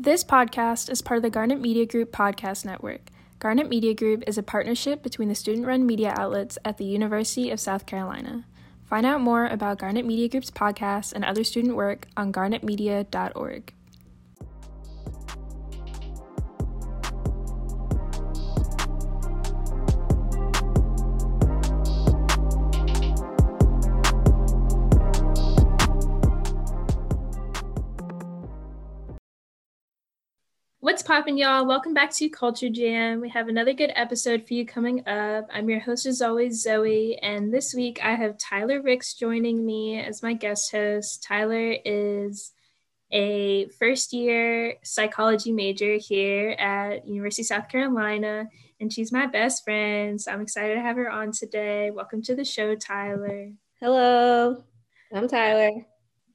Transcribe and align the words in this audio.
This 0.00 0.22
podcast 0.22 0.88
is 0.90 1.02
part 1.02 1.16
of 1.16 1.22
the 1.24 1.30
Garnet 1.30 1.60
Media 1.60 1.84
Group 1.84 2.12
podcast 2.12 2.64
network. 2.64 3.00
Garnet 3.40 3.68
Media 3.68 3.94
Group 3.94 4.22
is 4.28 4.38
a 4.38 4.44
partnership 4.44 5.02
between 5.02 5.28
the 5.28 5.34
student 5.34 5.66
run 5.66 5.84
media 5.84 6.14
outlets 6.16 6.56
at 6.64 6.78
the 6.78 6.84
University 6.84 7.50
of 7.50 7.58
South 7.58 7.84
Carolina. 7.84 8.44
Find 8.84 9.04
out 9.04 9.20
more 9.20 9.48
about 9.48 9.80
Garnet 9.80 10.06
Media 10.06 10.28
Group's 10.28 10.52
podcast 10.52 11.14
and 11.14 11.24
other 11.24 11.42
student 11.42 11.74
work 11.74 12.06
on 12.16 12.32
garnetmedia.org. 12.32 13.72
poppin', 31.08 31.38
y'all? 31.38 31.64
Welcome 31.64 31.94
back 31.94 32.10
to 32.16 32.28
Culture 32.28 32.68
Jam. 32.68 33.22
We 33.22 33.30
have 33.30 33.48
another 33.48 33.72
good 33.72 33.92
episode 33.96 34.46
for 34.46 34.52
you 34.52 34.66
coming 34.66 35.08
up. 35.08 35.48
I'm 35.50 35.70
your 35.70 35.80
host, 35.80 36.04
as 36.04 36.20
always, 36.20 36.60
Zoe, 36.60 37.18
and 37.22 37.50
this 37.50 37.72
week 37.72 37.98
I 38.04 38.14
have 38.14 38.36
Tyler 38.36 38.82
Ricks 38.82 39.14
joining 39.14 39.64
me 39.64 39.98
as 39.98 40.22
my 40.22 40.34
guest 40.34 40.70
host. 40.70 41.22
Tyler 41.22 41.76
is 41.82 42.52
a 43.10 43.68
first 43.78 44.12
year 44.12 44.74
psychology 44.82 45.50
major 45.50 45.96
here 45.96 46.50
at 46.58 47.08
University 47.08 47.40
of 47.40 47.46
South 47.46 47.70
Carolina, 47.70 48.46
and 48.78 48.92
she's 48.92 49.10
my 49.10 49.24
best 49.24 49.64
friend. 49.64 50.20
So 50.20 50.30
I'm 50.30 50.42
excited 50.42 50.74
to 50.74 50.82
have 50.82 50.96
her 50.96 51.10
on 51.10 51.32
today. 51.32 51.90
Welcome 51.90 52.20
to 52.24 52.36
the 52.36 52.44
show, 52.44 52.74
Tyler. 52.74 53.50
Hello, 53.80 54.62
I'm 55.14 55.26
Tyler. 55.26 55.86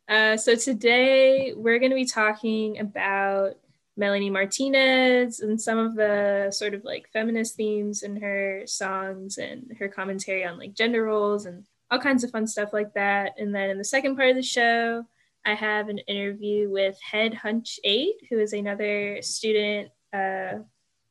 Uh, 0.09 0.36
so 0.36 0.55
today 0.55 1.53
we're 1.55 1.78
going 1.78 1.92
to 1.92 1.95
be 1.95 2.05
talking 2.05 2.80
about 2.80 3.53
Melanie 3.95 4.29
Martinez 4.29 5.39
and 5.41 5.61
some 5.61 5.77
of 5.77 5.95
the 5.95 6.49
sort 6.52 6.73
of 6.73 6.83
like 6.83 7.09
feminist 7.13 7.55
themes 7.55 8.03
in 8.03 8.19
her 8.22 8.63
songs 8.66 9.38
and 9.38 9.75
her 9.77 9.88
commentary 9.88 10.45
on 10.45 10.58
like 10.58 10.73
gender 10.73 11.03
roles 11.03 11.45
and 11.45 11.63
all 11.91 12.00
kinds 12.00 12.23
of 12.23 12.31
fun 12.31 12.47
stuff 12.47 12.73
like 12.73 12.94
that. 12.95 13.35
And 13.38 13.53
then 13.53 13.69
in 13.69 13.77
the 13.77 13.83
second 13.83 14.16
part 14.16 14.30
of 14.30 14.35
the 14.35 14.41
show, 14.41 15.05
I 15.45 15.53
have 15.53 15.89
an 15.89 16.00
interview 16.00 16.69
with 16.69 17.00
Head 17.02 17.33
Hunch 17.33 17.80
8, 17.83 18.27
who 18.30 18.39
is 18.39 18.53
another 18.53 19.22
student 19.22 19.91
uh, 20.11 20.59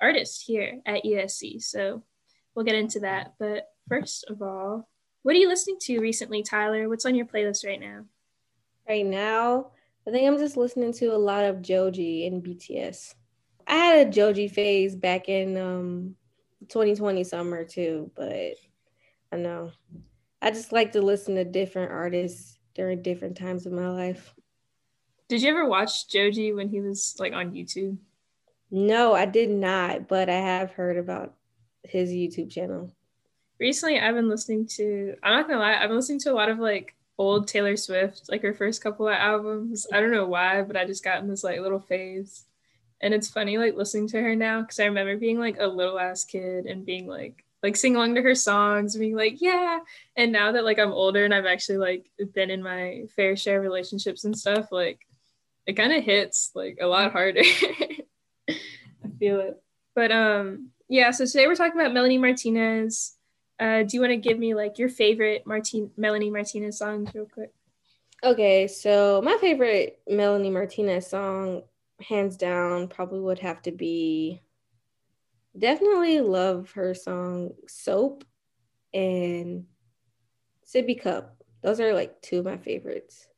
artist 0.00 0.42
here 0.44 0.80
at 0.86 1.04
USC. 1.04 1.62
So 1.62 2.02
we'll 2.54 2.64
get 2.64 2.74
into 2.74 3.00
that. 3.00 3.34
But 3.38 3.68
first 3.88 4.24
of 4.28 4.42
all, 4.42 4.88
what 5.22 5.36
are 5.36 5.38
you 5.38 5.48
listening 5.48 5.76
to 5.82 6.00
recently, 6.00 6.42
Tyler? 6.42 6.88
What's 6.88 7.06
on 7.06 7.14
your 7.14 7.26
playlist 7.26 7.64
right 7.64 7.80
now? 7.80 8.06
Right 8.88 9.06
now, 9.06 9.70
I 10.06 10.10
think 10.10 10.26
I'm 10.26 10.38
just 10.38 10.56
listening 10.56 10.92
to 10.94 11.14
a 11.14 11.18
lot 11.18 11.44
of 11.44 11.62
Joji 11.62 12.26
and 12.26 12.42
BTS. 12.42 13.14
I 13.66 13.76
had 13.76 14.06
a 14.06 14.10
Joji 14.10 14.48
phase 14.48 14.96
back 14.96 15.28
in 15.28 15.56
um 15.56 16.16
2020 16.68 17.24
summer 17.24 17.64
too, 17.64 18.10
but 18.16 18.54
I 19.32 19.36
know 19.36 19.72
I 20.40 20.50
just 20.50 20.72
like 20.72 20.92
to 20.92 21.02
listen 21.02 21.36
to 21.36 21.44
different 21.44 21.92
artists 21.92 22.58
during 22.74 23.02
different 23.02 23.36
times 23.36 23.66
of 23.66 23.72
my 23.72 23.88
life. 23.88 24.34
Did 25.28 25.42
you 25.42 25.50
ever 25.50 25.66
watch 25.66 26.08
Joji 26.08 26.52
when 26.52 26.68
he 26.68 26.80
was 26.80 27.16
like 27.18 27.32
on 27.32 27.52
YouTube? 27.52 27.96
No, 28.70 29.14
I 29.14 29.26
did 29.26 29.50
not, 29.50 30.08
but 30.08 30.28
I 30.28 30.36
have 30.36 30.72
heard 30.72 30.96
about 30.96 31.34
his 31.84 32.10
YouTube 32.10 32.50
channel. 32.50 32.92
Recently, 33.60 34.00
I've 34.00 34.14
been 34.14 34.28
listening 34.28 34.66
to, 34.76 35.14
I'm 35.22 35.34
not 35.34 35.46
gonna 35.46 35.60
lie, 35.60 35.76
I've 35.76 35.88
been 35.88 35.96
listening 35.96 36.20
to 36.20 36.32
a 36.32 36.34
lot 36.34 36.48
of 36.48 36.58
like 36.58 36.96
old 37.18 37.48
Taylor 37.48 37.76
Swift, 37.76 38.22
like 38.28 38.42
her 38.42 38.54
first 38.54 38.82
couple 38.82 39.08
of 39.08 39.14
albums. 39.14 39.86
I 39.92 40.00
don't 40.00 40.12
know 40.12 40.26
why, 40.26 40.62
but 40.62 40.76
I 40.76 40.84
just 40.84 41.04
got 41.04 41.20
in 41.22 41.28
this 41.28 41.44
like 41.44 41.60
little 41.60 41.80
phase. 41.80 42.44
And 43.00 43.12
it's 43.12 43.30
funny 43.30 43.58
like 43.58 43.74
listening 43.74 44.08
to 44.08 44.20
her 44.20 44.36
now 44.36 44.62
because 44.62 44.78
I 44.78 44.84
remember 44.84 45.16
being 45.16 45.38
like 45.38 45.56
a 45.58 45.66
little 45.66 45.98
ass 45.98 46.24
kid 46.24 46.66
and 46.66 46.86
being 46.86 47.06
like 47.06 47.44
like 47.62 47.76
sing 47.76 47.94
along 47.94 48.16
to 48.16 48.22
her 48.22 48.34
songs, 48.34 48.96
being 48.96 49.16
like, 49.16 49.40
yeah. 49.40 49.78
And 50.16 50.32
now 50.32 50.52
that 50.52 50.64
like 50.64 50.78
I'm 50.78 50.92
older 50.92 51.24
and 51.24 51.34
I've 51.34 51.46
actually 51.46 51.78
like 51.78 52.10
been 52.34 52.50
in 52.50 52.62
my 52.62 53.04
fair 53.14 53.36
share 53.36 53.58
of 53.58 53.62
relationships 53.62 54.24
and 54.24 54.36
stuff, 54.36 54.72
like 54.72 55.06
it 55.66 55.74
kind 55.74 55.92
of 55.92 56.02
hits 56.02 56.50
like 56.54 56.78
a 56.80 56.86
lot 56.86 57.12
harder. 57.12 57.42
I 58.50 58.56
feel 59.18 59.40
it. 59.40 59.62
But 59.94 60.12
um 60.12 60.70
yeah, 60.88 61.10
so 61.10 61.24
today 61.24 61.46
we're 61.46 61.54
talking 61.54 61.80
about 61.80 61.94
Melanie 61.94 62.18
Martinez. 62.18 63.16
Uh, 63.62 63.84
do 63.84 63.96
you 63.96 64.00
want 64.00 64.10
to 64.10 64.16
give 64.16 64.40
me 64.40 64.54
like 64.54 64.76
your 64.76 64.88
favorite 64.88 65.46
Martin 65.46 65.88
Melanie 65.96 66.30
Martinez 66.30 66.78
songs 66.78 67.14
real 67.14 67.26
quick? 67.26 67.52
Okay, 68.24 68.66
so 68.66 69.22
my 69.24 69.38
favorite 69.40 70.00
Melanie 70.08 70.50
Martinez 70.50 71.06
song, 71.06 71.62
hands 72.00 72.36
down, 72.36 72.88
probably 72.88 73.20
would 73.20 73.38
have 73.38 73.62
to 73.62 73.70
be 73.70 74.42
definitely 75.56 76.20
love 76.20 76.72
her 76.72 76.92
song 76.92 77.50
Soap 77.68 78.24
and 78.92 79.66
Sippy 80.66 81.00
Cup. 81.00 81.36
Those 81.62 81.78
are 81.78 81.94
like 81.94 82.20
two 82.20 82.40
of 82.40 82.44
my 82.44 82.56
favorites. 82.56 83.28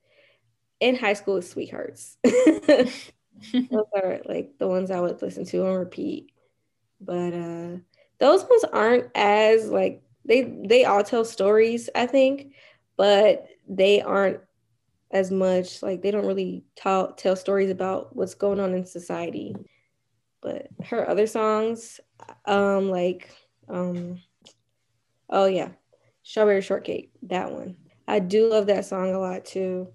In 0.80 0.96
high 0.96 1.12
school, 1.12 1.42
Sweethearts. 1.42 2.16
those 2.24 3.06
are 3.70 4.22
like 4.24 4.54
the 4.58 4.68
ones 4.68 4.90
I 4.90 5.00
would 5.00 5.20
listen 5.20 5.44
to 5.46 5.66
on 5.66 5.74
repeat. 5.74 6.32
But 6.98 7.34
uh 7.34 7.76
those 8.18 8.44
ones 8.44 8.64
aren't 8.72 9.10
as 9.14 9.68
like 9.68 10.00
they 10.24 10.42
they 10.66 10.84
all 10.84 11.02
tell 11.02 11.24
stories, 11.24 11.90
I 11.94 12.06
think, 12.06 12.54
but 12.96 13.46
they 13.68 14.00
aren't 14.00 14.40
as 15.10 15.30
much 15.30 15.82
like 15.82 16.02
they 16.02 16.10
don't 16.10 16.26
really 16.26 16.64
tell 16.76 17.12
tell 17.12 17.36
stories 17.36 17.70
about 17.70 18.14
what's 18.16 18.34
going 18.34 18.60
on 18.60 18.74
in 18.74 18.84
society. 18.84 19.54
But 20.40 20.68
her 20.86 21.08
other 21.08 21.26
songs, 21.26 22.00
um, 22.44 22.90
like 22.90 23.30
um, 23.68 24.20
oh 25.30 25.46
yeah, 25.46 25.70
Strawberry 26.22 26.62
Shortcake, 26.62 27.12
that 27.22 27.52
one. 27.52 27.76
I 28.06 28.18
do 28.18 28.50
love 28.50 28.66
that 28.66 28.84
song 28.84 29.14
a 29.14 29.18
lot 29.18 29.44
too. 29.44 29.88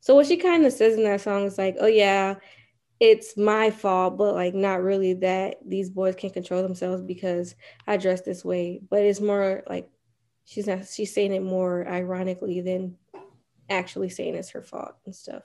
So 0.00 0.14
what 0.14 0.26
she 0.26 0.36
kind 0.36 0.64
of 0.64 0.72
says 0.72 0.96
in 0.96 1.04
that 1.04 1.20
song 1.20 1.44
is 1.44 1.58
like, 1.58 1.76
oh 1.80 1.86
yeah, 1.86 2.36
it's 3.00 3.36
my 3.36 3.70
fault, 3.70 4.18
but 4.18 4.34
like 4.34 4.54
not 4.54 4.82
really 4.82 5.14
that 5.14 5.58
these 5.64 5.90
boys 5.90 6.16
can't 6.16 6.32
control 6.32 6.62
themselves 6.62 7.02
because 7.02 7.54
I 7.86 7.96
dress 7.96 8.22
this 8.22 8.44
way. 8.44 8.80
But 8.88 9.02
it's 9.02 9.20
more 9.20 9.62
like 9.68 9.88
she's 10.44 10.66
not 10.66 10.86
she's 10.86 11.14
saying 11.14 11.32
it 11.32 11.42
more 11.42 11.86
ironically 11.86 12.60
than 12.60 12.96
actually 13.70 14.08
saying 14.08 14.34
it's 14.34 14.50
her 14.50 14.62
fault 14.62 14.96
and 15.06 15.14
stuff. 15.14 15.44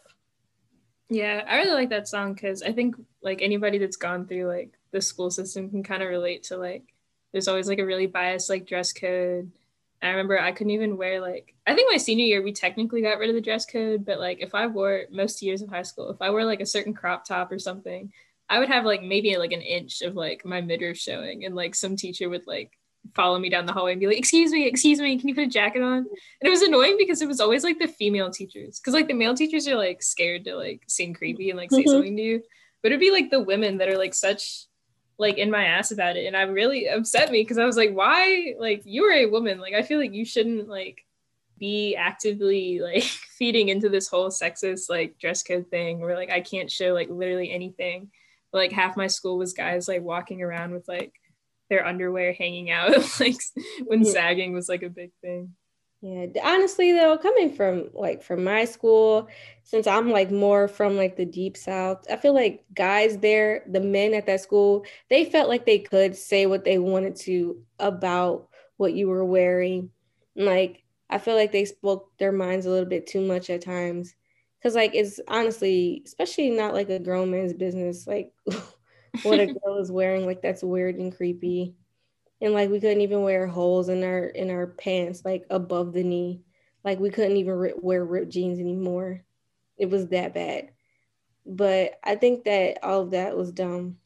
Yeah, 1.10 1.44
I 1.48 1.58
really 1.58 1.74
like 1.74 1.90
that 1.90 2.08
song 2.08 2.34
because 2.34 2.64
I 2.64 2.72
think 2.72 2.96
like 3.22 3.42
anybody 3.42 3.78
that's 3.78 3.98
gone 3.98 4.26
through 4.26 4.48
like 4.48 4.74
the 4.92 5.02
school 5.02 5.30
system 5.30 5.70
can 5.70 5.84
kind 5.84 6.02
of 6.02 6.10
relate 6.10 6.44
to 6.44 6.58
like 6.58 6.84
there's 7.32 7.48
always 7.48 7.68
like 7.68 7.80
a 7.80 7.86
really 7.86 8.08
biased 8.08 8.50
like 8.50 8.66
dress 8.66 8.94
code 8.94 9.52
I 10.04 10.10
remember 10.10 10.40
I 10.40 10.52
couldn't 10.52 10.72
even 10.72 10.98
wear 10.98 11.22
like 11.22 11.56
I 11.66 11.74
think 11.74 11.90
my 11.92 11.98
senior 11.98 12.26
year 12.26 12.42
we 12.44 12.52
technically 12.52 13.02
got 13.02 13.20
rid 13.20 13.30
of 13.30 13.36
the 13.36 13.42
dress 13.42 13.66
code, 13.66 14.06
but 14.06 14.20
like 14.20 14.40
if 14.42 14.54
I 14.54 14.68
wore 14.68 15.04
most 15.10 15.42
years 15.42 15.62
of 15.62 15.70
high 15.70 15.84
school, 15.84 16.10
if 16.10 16.22
I 16.22 16.30
wore 16.30 16.44
like 16.44 16.60
a 16.60 16.66
certain 16.66 16.94
crop 16.94 17.26
top 17.26 17.52
or 17.52 17.58
something, 17.58 18.12
I 18.50 18.60
would 18.60 18.70
have 18.70 18.86
like 18.86 19.02
maybe 19.02 19.38
like 19.38 19.54
an 19.54 19.62
inch 19.62 20.02
of 20.02 20.16
like 20.16 20.44
my 20.46 20.62
midriff 20.62 20.98
showing, 20.98 21.46
and 21.46 21.56
like 21.56 21.74
some 21.74 21.96
teacher 21.96 22.30
would 22.30 22.46
like 22.46 22.78
follow 23.16 23.40
me 23.40 23.50
down 23.50 23.66
the 23.66 23.74
hallway 23.74 23.94
and 23.94 24.02
be 24.02 24.08
like, 24.08 24.18
"Excuse 24.18 24.52
me, 24.52 24.68
excuse 24.68 25.00
me, 25.00 25.18
can 25.18 25.30
you 25.30 25.36
put 25.36 25.46
a 25.46 25.50
jacket 25.50 25.82
on?" 25.82 26.00
And 26.00 26.08
it 26.42 26.50
was 26.50 26.62
annoying 26.62 26.96
because 26.98 27.22
it 27.22 27.28
was 27.28 27.40
always 27.40 27.64
like 27.64 27.80
the 27.80 27.88
female 27.88 28.30
teachers, 28.30 28.80
because 28.80 28.94
like 28.94 29.08
the 29.08 29.14
male 29.14 29.36
teachers 29.36 29.68
are 29.70 29.76
like 29.76 30.04
scared 30.04 30.44
to 30.46 30.56
like 30.56 30.84
seem 30.88 31.14
creepy 31.14 31.50
and 31.50 31.58
like 31.58 31.72
say 31.72 31.80
mm-hmm. 31.80 31.90
something 31.90 32.18
to 32.18 32.24
you, 32.24 32.44
but 32.82 32.92
it'd 32.92 33.00
be 33.00 33.12
like 33.12 33.30
the 33.30 33.40
women 33.40 33.78
that 33.78 33.88
are 33.88 33.98
like 33.98 34.14
such 34.14 34.66
like 35.24 35.38
in 35.38 35.50
my 35.50 35.64
ass 35.64 35.92
about 35.92 36.18
it 36.18 36.26
and 36.26 36.36
I 36.36 36.42
really 36.42 36.88
upset 36.88 37.32
me 37.32 37.42
because 37.42 37.58
I 37.58 37.66
was 37.66 37.78
like 37.78 37.94
why? 37.94 38.56
Like 38.60 38.82
you 38.86 39.06
are 39.06 39.14
a 39.14 39.26
woman. 39.26 39.60
Like 39.60 39.74
I 39.74 39.82
feel 39.82 39.98
like 39.98 40.14
you 40.14 40.26
shouldn't 40.26 40.68
like 40.68 41.06
be 41.58 41.96
actively 41.96 42.80
like 42.82 43.04
feeding 43.38 43.70
into 43.70 43.88
this 43.88 44.10
whole 44.10 44.30
sexist 44.30 44.90
like 44.90 45.18
dress 45.18 45.42
code 45.42 45.70
thing 45.70 46.02
where 46.02 46.16
like 46.16 46.30
I 46.30 46.42
can't 46.42 46.70
show 46.70 46.94
like 46.94 47.10
literally 47.10 47.52
anything. 47.52 48.12
But, 48.52 48.60
like 48.60 48.72
half 48.72 48.98
my 48.98 49.08
school 49.08 49.38
was 49.38 49.54
guys 49.54 49.88
like 49.88 50.04
walking 50.04 50.44
around 50.44 50.74
with 50.74 50.88
like 50.88 51.14
their 51.70 51.88
underwear 51.88 52.34
hanging 52.34 52.70
out 52.70 52.92
like 53.20 53.38
when 53.86 54.04
yeah. 54.04 54.12
sagging 54.12 54.54
was 54.54 54.70
like 54.70 54.84
a 54.84 54.90
big 54.90 55.12
thing 55.22 55.56
yeah, 56.04 56.26
honestly 56.44 56.92
though, 56.92 57.18
coming 57.18 57.54
from 57.54 57.90
like 57.94 58.22
from 58.22 58.44
my 58.44 58.66
school, 58.66 59.30
since 59.64 59.88
I'm 59.88 60.12
like 60.12 60.32
more 60.32 60.68
from 60.68 60.98
like 60.98 61.16
the 61.16 61.24
deep 61.26 61.56
south, 61.56 62.06
I 62.12 62.18
feel 62.18 62.34
like 62.34 62.66
guys 62.74 63.20
there, 63.20 63.64
the 63.72 63.80
men 63.80 64.14
at 64.14 64.26
that 64.26 64.42
school, 64.42 64.86
they 65.10 65.24
felt 65.24 65.48
like 65.48 65.66
they 65.66 65.80
could 65.80 66.14
say 66.18 66.46
what 66.46 66.66
they 66.66 66.78
wanted 66.78 67.16
to 67.22 67.64
about 67.80 68.50
what 68.76 68.94
you 68.94 69.08
were 69.08 69.24
wearing. 69.24 69.92
Like 70.36 70.84
I 71.10 71.20
feel 71.20 71.36
like 71.36 71.54
they 71.54 71.64
spoke 71.64 72.12
their 72.18 72.34
minds 72.34 72.66
a 72.66 72.70
little 72.70 72.90
bit 72.90 73.08
too 73.08 73.22
much 73.22 73.50
at 73.50 73.62
times. 73.62 74.14
Cause 74.62 74.76
like 74.76 74.96
it's 74.96 75.22
honestly, 75.30 76.02
especially 76.06 76.50
not 76.50 76.74
like 76.74 76.90
a 76.90 77.00
grown 77.00 77.32
man's 77.32 77.54
business, 77.54 78.08
like 78.08 78.34
what 79.24 79.40
a 79.40 79.46
girl 79.66 79.78
is 79.78 79.90
wearing, 79.90 80.26
like 80.26 80.42
that's 80.42 80.64
weird 80.64 80.96
and 80.96 81.16
creepy 81.16 81.76
and 82.44 82.54
like 82.54 82.72
we 82.72 82.82
couldn't 82.82 83.02
even 83.02 83.24
wear 83.24 83.48
holes 83.48 83.90
in 83.90 84.04
our 84.04 84.26
in 84.28 84.52
our 84.52 84.68
pants 84.68 85.24
like 85.26 85.46
above 85.52 85.94
the 85.94 86.04
knee 86.04 86.44
like 86.86 87.00
we 87.00 87.12
couldn't 87.12 87.38
even 87.38 87.74
wear 87.82 88.06
ripped 88.06 88.32
jeans 88.34 88.60
anymore 88.60 89.26
it 89.80 89.90
was 89.90 90.10
that 90.10 90.36
bad 90.36 90.72
But 91.46 92.00
I 92.04 92.16
think 92.18 92.46
that 92.46 92.84
all 92.84 93.02
of 93.04 93.12
that 93.12 93.38
was 93.38 93.52
dumb. 93.54 94.00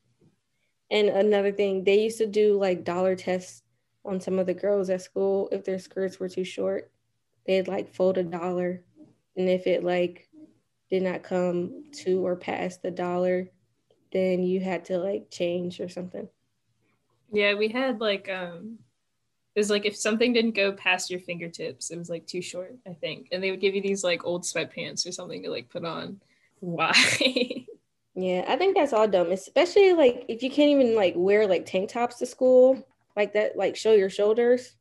And 0.91 1.09
another 1.09 1.51
thing, 1.53 1.83
they 1.85 2.03
used 2.03 2.19
to 2.19 2.27
do 2.27 2.57
like 2.57 2.85
dollar 2.85 3.15
tests 3.15 3.63
on 4.05 4.21
some 4.21 4.39
of 4.39 4.47
the 4.47 4.55
girls 4.55 4.89
at 4.89 5.01
school 5.01 5.49
if 5.51 5.65
their 5.65 5.79
skirts 5.79 6.19
were 6.19 6.29
too 6.29 6.45
short. 6.45 6.91
They'd 7.47 7.67
like 7.67 7.93
fold 7.95 8.17
a 8.17 8.23
dollar. 8.23 8.83
And 9.37 9.49
if 9.49 9.67
it 9.67 9.83
like 9.83 10.29
did 10.89 11.03
not 11.03 11.23
come 11.23 11.85
to 12.03 12.25
or 12.25 12.37
past 12.37 12.83
the 12.83 12.91
dollar, 12.91 13.49
then 14.13 14.43
you 14.43 14.61
had 14.61 14.85
to 14.87 14.99
like 14.99 15.31
change 15.31 15.81
or 15.81 15.89
something. 15.89 16.29
Yeah, 17.31 17.55
we 17.55 17.69
had 17.69 17.99
like 17.99 18.29
um 18.29 18.79
it 19.55 19.59
was 19.59 19.69
like 19.69 19.85
if 19.85 19.95
something 19.95 20.33
didn't 20.33 20.55
go 20.55 20.71
past 20.71 21.09
your 21.09 21.19
fingertips, 21.19 21.89
it 21.89 21.97
was 21.97 22.09
like 22.09 22.27
too 22.27 22.41
short, 22.41 22.75
I 22.87 22.93
think. 22.93 23.29
And 23.31 23.43
they 23.43 23.49
would 23.51 23.59
give 23.59 23.73
you 23.73 23.81
these 23.81 24.03
like 24.03 24.23
old 24.25 24.43
sweatpants 24.43 25.07
or 25.07 25.11
something 25.11 25.41
to 25.43 25.49
like 25.49 25.69
put 25.69 25.83
on. 25.83 26.21
Why? 26.59 26.93
yeah, 28.15 28.45
I 28.47 28.55
think 28.55 28.75
that's 28.75 28.93
all 28.93 29.07
dumb, 29.07 29.31
especially 29.31 29.93
like 29.93 30.25
if 30.27 30.43
you 30.43 30.49
can't 30.49 30.69
even 30.69 30.95
like 30.95 31.13
wear 31.15 31.47
like 31.47 31.65
tank 31.65 31.89
tops 31.89 32.17
to 32.17 32.25
school, 32.25 32.87
like 33.15 33.33
that, 33.33 33.57
like 33.57 33.75
show 33.75 33.93
your 33.93 34.09
shoulders. 34.09 34.75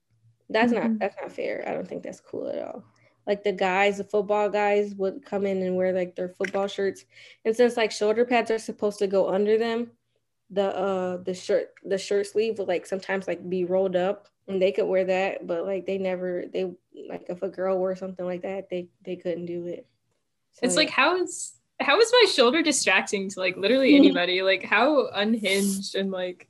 That's 0.48 0.72
mm-hmm. 0.72 0.92
not 0.92 0.98
that's 0.98 1.16
not 1.20 1.32
fair. 1.32 1.64
I 1.66 1.72
don't 1.72 1.88
think 1.88 2.02
that's 2.02 2.20
cool 2.20 2.48
at 2.48 2.62
all 2.62 2.84
like 3.26 3.42
the 3.42 3.52
guys, 3.52 3.98
the 3.98 4.04
football 4.04 4.48
guys 4.48 4.94
would 4.94 5.24
come 5.24 5.46
in 5.46 5.62
and 5.62 5.76
wear 5.76 5.92
like 5.92 6.14
their 6.14 6.28
football 6.28 6.68
shirts. 6.68 7.04
And 7.44 7.56
since 7.56 7.76
like 7.76 7.90
shoulder 7.90 8.24
pads 8.24 8.50
are 8.50 8.58
supposed 8.58 8.98
to 9.00 9.06
go 9.06 9.28
under 9.28 9.58
them, 9.58 9.90
the 10.50 10.76
uh 10.76 11.16
the 11.18 11.34
shirt 11.34 11.74
the 11.84 11.98
shirt 11.98 12.26
sleeve 12.26 12.58
would 12.58 12.68
like 12.68 12.86
sometimes 12.86 13.26
like 13.26 13.48
be 13.48 13.64
rolled 13.64 13.96
up 13.96 14.28
and 14.48 14.62
they 14.62 14.72
could 14.72 14.86
wear 14.86 15.04
that, 15.04 15.46
but 15.46 15.66
like 15.66 15.86
they 15.86 15.98
never 15.98 16.44
they 16.52 16.72
like 17.08 17.26
if 17.28 17.42
a 17.42 17.48
girl 17.48 17.78
wore 17.78 17.96
something 17.96 18.24
like 18.24 18.42
that, 18.42 18.70
they 18.70 18.88
they 19.04 19.16
couldn't 19.16 19.46
do 19.46 19.66
it. 19.66 19.86
So, 20.52 20.60
it's 20.66 20.76
like 20.76 20.90
how 20.90 21.16
is 21.16 21.54
how 21.80 22.00
is 22.00 22.12
my 22.12 22.30
shoulder 22.32 22.62
distracting 22.62 23.28
to 23.30 23.40
like 23.40 23.56
literally 23.56 23.96
anybody? 23.96 24.42
like 24.42 24.62
how 24.62 25.08
unhinged 25.08 25.94
and 25.94 26.10
like 26.10 26.48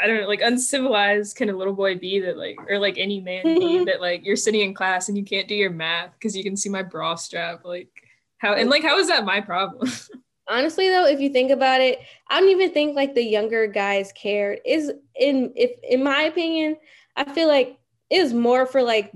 I 0.00 0.06
don't 0.06 0.20
know, 0.20 0.28
like 0.28 0.42
uncivilized 0.42 1.36
can 1.36 1.48
a 1.48 1.56
little 1.56 1.72
boy 1.72 1.96
be 1.96 2.20
that 2.20 2.36
like, 2.36 2.58
or 2.68 2.78
like 2.78 2.98
any 2.98 3.20
man 3.20 3.44
be 3.44 3.84
that 3.86 4.00
like 4.00 4.26
you're 4.26 4.36
sitting 4.36 4.60
in 4.60 4.74
class 4.74 5.08
and 5.08 5.16
you 5.16 5.24
can't 5.24 5.48
do 5.48 5.54
your 5.54 5.70
math 5.70 6.12
because 6.12 6.36
you 6.36 6.42
can 6.42 6.56
see 6.56 6.68
my 6.68 6.82
bra 6.82 7.14
strap. 7.14 7.64
Like 7.64 7.88
how 8.38 8.54
and 8.54 8.68
like 8.68 8.82
how 8.82 8.98
is 8.98 9.08
that 9.08 9.24
my 9.24 9.40
problem? 9.40 9.90
Honestly 10.48 10.88
though, 10.88 11.06
if 11.06 11.20
you 11.20 11.30
think 11.30 11.50
about 11.50 11.80
it, 11.80 11.98
I 12.28 12.40
don't 12.40 12.50
even 12.50 12.70
think 12.72 12.94
like 12.94 13.14
the 13.14 13.22
younger 13.22 13.66
guys 13.66 14.12
cared. 14.12 14.60
Is 14.64 14.92
in 15.18 15.52
if 15.56 15.72
in 15.82 16.04
my 16.04 16.22
opinion, 16.22 16.76
I 17.16 17.24
feel 17.32 17.48
like 17.48 17.78
is 18.10 18.32
more 18.32 18.66
for 18.66 18.82
like 18.82 19.12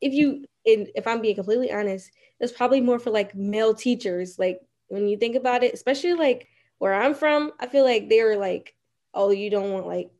if 0.00 0.12
you 0.12 0.44
in, 0.64 0.88
if 0.94 1.06
I'm 1.06 1.22
being 1.22 1.36
completely 1.36 1.72
honest, 1.72 2.10
it's 2.40 2.52
probably 2.52 2.80
more 2.82 2.98
for 2.98 3.10
like 3.10 3.34
male 3.34 3.74
teachers. 3.74 4.38
Like 4.38 4.60
when 4.88 5.08
you 5.08 5.16
think 5.16 5.36
about 5.36 5.64
it, 5.64 5.72
especially 5.72 6.14
like 6.14 6.48
where 6.78 6.94
I'm 6.94 7.14
from, 7.14 7.52
I 7.60 7.66
feel 7.66 7.84
like 7.84 8.08
they 8.08 8.22
were 8.22 8.36
like 8.36 8.74
oh, 9.14 9.30
you 9.30 9.50
don't 9.50 9.72
want 9.72 9.86
like 9.86 10.10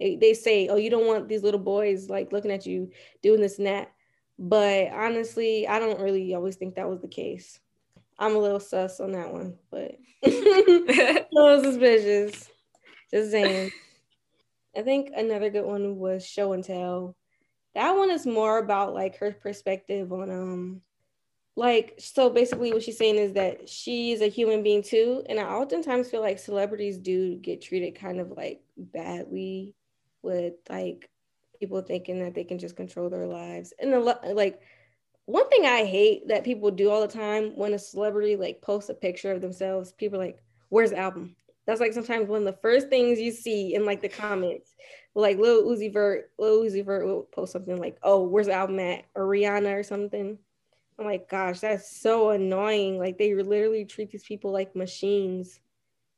they, 0.00 0.16
they 0.16 0.34
say, 0.34 0.68
oh, 0.68 0.76
you 0.76 0.90
don't 0.90 1.06
want 1.06 1.28
these 1.28 1.42
little 1.42 1.60
boys 1.60 2.10
like 2.10 2.32
looking 2.32 2.50
at 2.50 2.66
you 2.66 2.90
doing 3.22 3.40
this 3.40 3.58
and 3.58 3.66
that. 3.66 3.92
But 4.38 4.88
honestly, 4.92 5.68
I 5.68 5.78
don't 5.78 6.00
really 6.00 6.34
always 6.34 6.56
think 6.56 6.74
that 6.74 6.88
was 6.88 7.00
the 7.00 7.08
case. 7.08 7.60
I'm 8.18 8.36
a 8.36 8.38
little 8.38 8.60
sus 8.60 9.00
on 9.00 9.12
that 9.12 9.32
one, 9.32 9.56
but 9.70 9.96
no 11.32 11.62
suspicious. 11.62 12.48
Just 13.10 13.30
saying. 13.30 13.70
I 14.76 14.82
think 14.82 15.10
another 15.14 15.50
good 15.50 15.64
one 15.64 15.98
was 15.98 16.26
show 16.26 16.52
and 16.52 16.64
tell. 16.64 17.16
That 17.74 17.92
one 17.96 18.10
is 18.10 18.26
more 18.26 18.58
about 18.58 18.94
like 18.94 19.18
her 19.18 19.32
perspective 19.32 20.12
on 20.12 20.30
um 20.30 20.82
like 21.56 21.94
so 21.98 22.30
basically 22.30 22.72
what 22.72 22.82
she's 22.82 22.98
saying 22.98 23.16
is 23.16 23.32
that 23.34 23.68
she's 23.68 24.20
a 24.20 24.28
human 24.28 24.62
being 24.62 24.82
too 24.82 25.22
and 25.28 25.38
i 25.38 25.44
oftentimes 25.44 26.10
feel 26.10 26.20
like 26.20 26.38
celebrities 26.38 26.98
do 26.98 27.36
get 27.36 27.62
treated 27.62 27.94
kind 27.94 28.18
of 28.18 28.32
like 28.32 28.60
badly 28.76 29.72
with 30.22 30.54
like 30.68 31.08
people 31.60 31.80
thinking 31.80 32.18
that 32.20 32.34
they 32.34 32.42
can 32.42 32.58
just 32.58 32.74
control 32.74 33.08
their 33.08 33.26
lives 33.26 33.72
and 33.78 33.92
the 33.92 34.00
like 34.34 34.60
one 35.26 35.48
thing 35.48 35.64
i 35.64 35.84
hate 35.84 36.26
that 36.28 36.44
people 36.44 36.70
do 36.70 36.90
all 36.90 37.00
the 37.00 37.08
time 37.08 37.52
when 37.56 37.74
a 37.74 37.78
celebrity 37.78 38.36
like 38.36 38.60
posts 38.62 38.90
a 38.90 38.94
picture 38.94 39.32
of 39.32 39.40
themselves 39.40 39.92
people 39.92 40.18
like 40.18 40.42
where's 40.68 40.90
the 40.90 40.98
album 40.98 41.34
that's 41.66 41.80
like 41.80 41.94
sometimes 41.94 42.28
one 42.28 42.40
of 42.40 42.44
the 42.44 42.60
first 42.60 42.88
things 42.88 43.18
you 43.18 43.30
see 43.30 43.74
in 43.74 43.86
like 43.86 44.02
the 44.02 44.08
comments 44.08 44.74
like 45.14 45.38
Lil 45.38 45.64
Uzi 45.64 45.92
Vert, 45.92 46.30
Lil 46.38 46.62
Uzi 46.62 46.84
Vert 46.84 47.06
will 47.06 47.22
post 47.32 47.52
something 47.52 47.78
like, 47.78 47.98
"Oh, 48.02 48.22
where's 48.24 48.46
the 48.46 48.52
album 48.52 48.80
at?" 48.80 49.04
or 49.14 49.26
Rihanna 49.26 49.78
or 49.78 49.82
something. 49.82 50.38
I'm 50.98 51.04
like, 51.06 51.28
gosh, 51.28 51.60
that's 51.60 52.00
so 52.00 52.30
annoying. 52.30 52.98
Like 52.98 53.18
they 53.18 53.34
literally 53.34 53.84
treat 53.84 54.10
these 54.10 54.24
people 54.24 54.52
like 54.52 54.76
machines, 54.76 55.60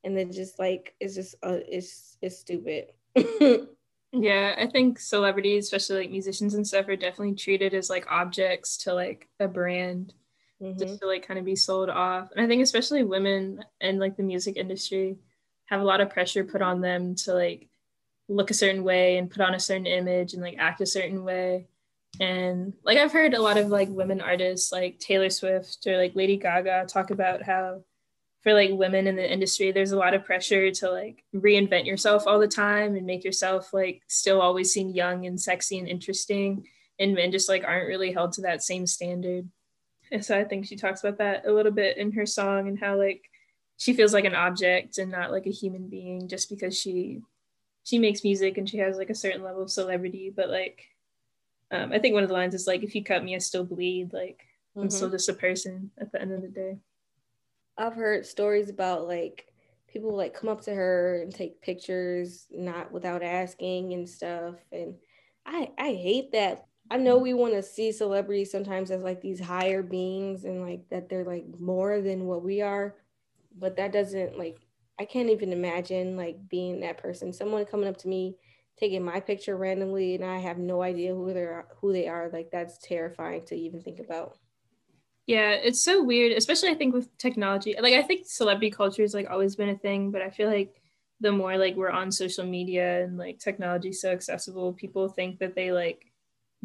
and 0.05 0.17
then 0.17 0.33
just 0.33 0.59
like 0.59 0.95
it's 1.01 1.15
just 1.15 1.35
uh, 1.43 1.59
it's 1.69 2.17
it's 2.23 2.39
stupid. 2.39 2.93
yeah, 4.23 4.55
I 4.59 4.67
think 4.67 4.99
celebrities, 4.99 5.65
especially 5.65 6.03
like 6.03 6.11
musicians 6.11 6.55
and 6.55 6.67
stuff, 6.67 6.89
are 6.89 6.97
definitely 6.97 7.35
treated 7.35 7.75
as 7.75 7.91
like 7.91 8.11
objects 8.11 8.77
to 8.79 8.95
like 8.95 9.29
a 9.41 9.49
brand, 9.49 10.15
mm-hmm. 10.61 10.79
just 10.79 11.01
to 11.01 11.07
like 11.07 11.27
kind 11.27 11.39
of 11.39 11.45
be 11.45 11.57
sold 11.57 11.89
off. 11.91 12.31
And 12.33 12.45
I 12.45 12.49
think 12.49 12.63
especially 12.63 13.05
women 13.05 13.65
and 13.81 13.99
like 13.99 14.17
the 14.17 14.23
music 14.23 14.57
industry 14.57 15.19
have 15.67 15.81
a 15.81 15.85
lot 15.85 16.01
of 16.01 16.11
pressure 16.11 16.45
put 16.45 16.63
on 16.63 16.81
them 16.81 17.15
to 17.15 17.35
like 17.35 17.69
look 18.29 18.51
a 18.51 18.55
certain 18.55 18.83
way 18.83 19.19
and 19.19 19.31
put 19.31 19.43
on 19.43 19.55
a 19.55 19.61
certain 19.61 19.87
image 19.87 20.33
and 20.33 20.43
like 20.43 20.57
act 20.59 20.81
a 20.81 20.87
certain 20.87 21.25
way 21.25 21.67
and 22.19 22.73
like 22.83 22.99
i've 22.99 23.13
heard 23.13 23.35
a 23.35 23.41
lot 23.43 23.57
of 23.57 23.69
like 23.69 23.89
women 23.89 24.21
artists 24.21 24.73
like 24.73 24.99
taylor 24.99 25.31
swift 25.31 25.87
or 25.87 25.97
like 25.97 26.17
lady 26.17 26.37
gaga 26.37 26.85
talk 26.89 27.11
about 27.11 27.43
how 27.43 27.81
for 28.47 28.55
like 28.55 28.71
women 28.71 29.09
in 29.09 29.17
the 29.17 29.33
industry 29.33 29.73
there's 29.73 29.91
a 29.91 29.99
lot 29.99 30.15
of 30.15 30.25
pressure 30.25 30.71
to 30.71 30.89
like 30.89 31.25
reinvent 31.35 31.85
yourself 31.85 32.29
all 32.29 32.39
the 32.39 32.47
time 32.47 32.95
and 32.95 33.05
make 33.05 33.25
yourself 33.25 33.75
like 33.75 34.03
still 34.07 34.41
always 34.41 34.73
seem 34.73 34.91
young 34.91 35.27
and 35.27 35.41
sexy 35.41 35.81
and 35.81 35.89
interesting 35.89 36.65
and 37.01 37.13
men 37.13 37.33
just 37.33 37.49
like 37.49 37.65
aren't 37.65 37.89
really 37.89 38.13
held 38.13 38.31
to 38.31 38.43
that 38.43 38.63
same 38.63 38.87
standard 38.87 39.49
and 40.13 40.25
so 40.25 40.39
i 40.39 40.45
think 40.45 40.65
she 40.65 40.77
talks 40.77 41.03
about 41.03 41.19
that 41.19 41.45
a 41.45 41.53
little 41.53 41.73
bit 41.73 41.97
in 41.97 42.13
her 42.13 42.25
song 42.25 42.69
and 42.69 42.79
how 42.79 42.97
like 42.97 43.29
she 43.79 43.93
feels 43.93 44.15
like 44.15 44.25
an 44.25 44.37
object 44.37 44.99
and 44.99 45.11
not 45.11 45.33
like 45.33 45.47
a 45.47 45.51
human 45.51 45.89
being 45.89 46.29
just 46.29 46.49
because 46.49 46.79
she 46.79 47.21
she 47.83 47.99
makes 47.99 48.23
music 48.23 48.59
and 48.59 48.71
she 48.71 48.79
has 48.79 48.97
like 48.97 49.11
a 49.11 49.15
certain 49.15 49.43
level 49.43 49.63
of 49.63 49.71
celebrity 49.73 50.33
but 50.35 50.49
like 50.49 50.87
um, 51.73 51.93
I 51.93 51.99
think 51.99 52.15
one 52.15 52.23
of 52.23 52.29
the 52.29 52.35
lines 52.35 52.55
is 52.55 52.69
like, 52.69 52.85
if 52.85 52.95
you 52.95 53.03
cut 53.03 53.25
me, 53.25 53.35
I 53.35 53.39
still 53.39 53.65
bleed. 53.65 54.13
Like, 54.13 54.47
mm-hmm. 54.77 54.83
I'm 54.83 54.91
still 54.91 55.11
just 55.11 55.29
a 55.29 55.35
person 55.35 55.91
at 55.99 56.13
the 56.13 56.21
end 56.21 56.33
of 56.33 56.43
the 56.43 56.49
day. 56.49 56.79
I've 57.79 57.95
heard 57.95 58.27
stories 58.27 58.71
about 58.71 59.07
like 59.07 59.47
people 59.89 60.17
like 60.17 60.35
come 60.35 60.49
up 60.49 60.61
to 60.63 60.75
her 60.75 61.23
and 61.23 61.35
take 61.35 61.63
pictures 61.63 62.47
not 62.51 62.93
without 62.93 63.23
asking 63.23 63.95
and 63.95 64.09
stuff. 64.09 64.57
And 64.73 64.95
I 65.45 65.71
I 65.79 65.95
hate 65.95 66.33
that. 66.33 66.67
I 66.91 66.99
know 66.99 67.19
mm. 67.19 67.23
we 67.23 67.35
want 67.35 67.55
to 67.55 67.63
see 67.63 67.93
celebrities 67.93 68.51
sometimes 68.51 68.91
as 68.91 69.03
like 69.03 69.21
these 69.21 69.41
higher 69.41 69.83
beings 69.83 70.45
and 70.45 70.63
like 70.63 70.89
that 70.91 71.09
they're 71.09 71.25
like 71.25 71.47
more 71.59 72.01
than 72.01 72.27
what 72.27 72.45
we 72.45 72.63
are, 72.63 72.95
but 73.59 73.77
that 73.77 73.93
doesn't 73.93 74.39
like 74.39 74.59
I 74.99 75.05
can't 75.05 75.31
even 75.31 75.53
imagine 75.53 76.17
like 76.17 76.49
being 76.49 76.81
that 76.81 76.99
person. 76.99 77.33
Someone 77.33 77.65
coming 77.67 77.89
up 77.89 77.99
to 77.99 78.09
me 78.09 78.37
taking 78.79 79.05
my 79.05 79.21
picture 79.21 79.57
randomly 79.57 80.15
and 80.15 80.25
I 80.25 80.39
have 80.39 80.59
no 80.59 80.83
idea 80.83 81.15
who 81.15 81.33
they're 81.33 81.67
who 81.81 81.93
they 81.93 82.09
are. 82.09 82.31
Like 82.33 82.51
that's 82.51 82.79
terrifying 82.79 83.45
to 83.47 83.55
even 83.55 83.83
think 83.83 84.01
about. 84.01 84.39
Yeah, 85.27 85.51
it's 85.51 85.81
so 85.81 86.03
weird, 86.03 86.33
especially 86.33 86.71
I 86.71 86.75
think 86.75 86.95
with 86.95 87.17
technology. 87.19 87.75
Like 87.81 87.95
I 87.95 88.03
think 88.03 88.27
celebrity 88.27 88.71
culture 88.71 89.03
has 89.03 89.15
like 89.15 89.29
always 89.29 89.57
been 89.57 89.71
a 89.71 89.79
thing, 89.79 90.11
but 90.11 90.23
I 90.23 90.31
feel 90.31 90.49
like 90.49 90.81
the 91.21 91.33
more 91.33 91.57
like 91.57 91.75
we're 91.75 91.91
on 91.91 92.13
social 92.13 92.45
media 92.45 93.03
and 93.03 93.19
like 93.19 93.39
technology 93.39 93.93
so 93.93 94.11
accessible, 94.11 94.73
people 94.73 95.09
think 95.09 95.39
that 95.41 95.55
they 95.55 95.73
like 95.73 96.13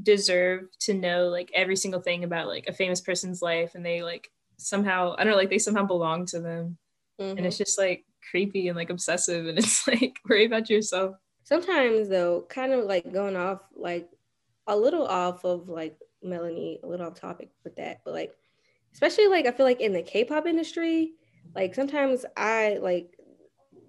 deserve 0.02 0.68
to 0.80 0.94
know 0.94 1.28
like 1.28 1.52
every 1.54 1.76
single 1.76 2.02
thing 2.02 2.24
about 2.24 2.48
like 2.48 2.68
a 2.68 2.74
famous 2.74 3.02
person's 3.02 3.42
life 3.42 3.76
and 3.76 3.86
they 3.86 4.04
like 4.04 4.30
somehow 4.58 5.16
I 5.18 5.24
don't 5.24 5.32
know 5.32 5.38
like 5.38 5.50
they 5.50 5.58
somehow 5.58 5.86
belong 5.86 6.26
to 6.28 6.40
them. 6.40 6.78
Mm-hmm. 7.20 7.38
And 7.38 7.48
it's 7.48 7.58
just 7.58 7.80
like 7.80 8.06
creepy 8.30 8.68
and 8.68 8.78
like 8.78 8.90
obsessive 8.92 9.48
and 9.48 9.58
it's 9.58 9.88
like 9.88 10.20
worry 10.30 10.46
about 10.46 10.70
yourself 10.70 11.16
sometimes 11.44 12.08
though 12.08 12.46
kind 12.50 12.72
of 12.72 12.86
like 12.86 13.12
going 13.12 13.36
off 13.36 13.62
like 13.76 14.10
a 14.68 14.76
little 14.76 15.06
off 15.06 15.44
of 15.44 15.68
like 15.68 15.98
melanie 16.24 16.80
a 16.84 16.88
little 16.88 17.08
off 17.08 17.20
topic 17.20 17.50
with 17.64 17.76
that 17.76 18.00
but 18.06 18.14
like 18.14 18.34
especially 18.94 19.28
like 19.28 19.46
i 19.46 19.52
feel 19.52 19.66
like 19.66 19.82
in 19.82 19.94
the 19.94 20.02
k-pop 20.02 20.46
industry 20.46 21.14
like 21.56 21.74
sometimes 21.76 22.26
i 22.38 22.78
like 22.82 23.18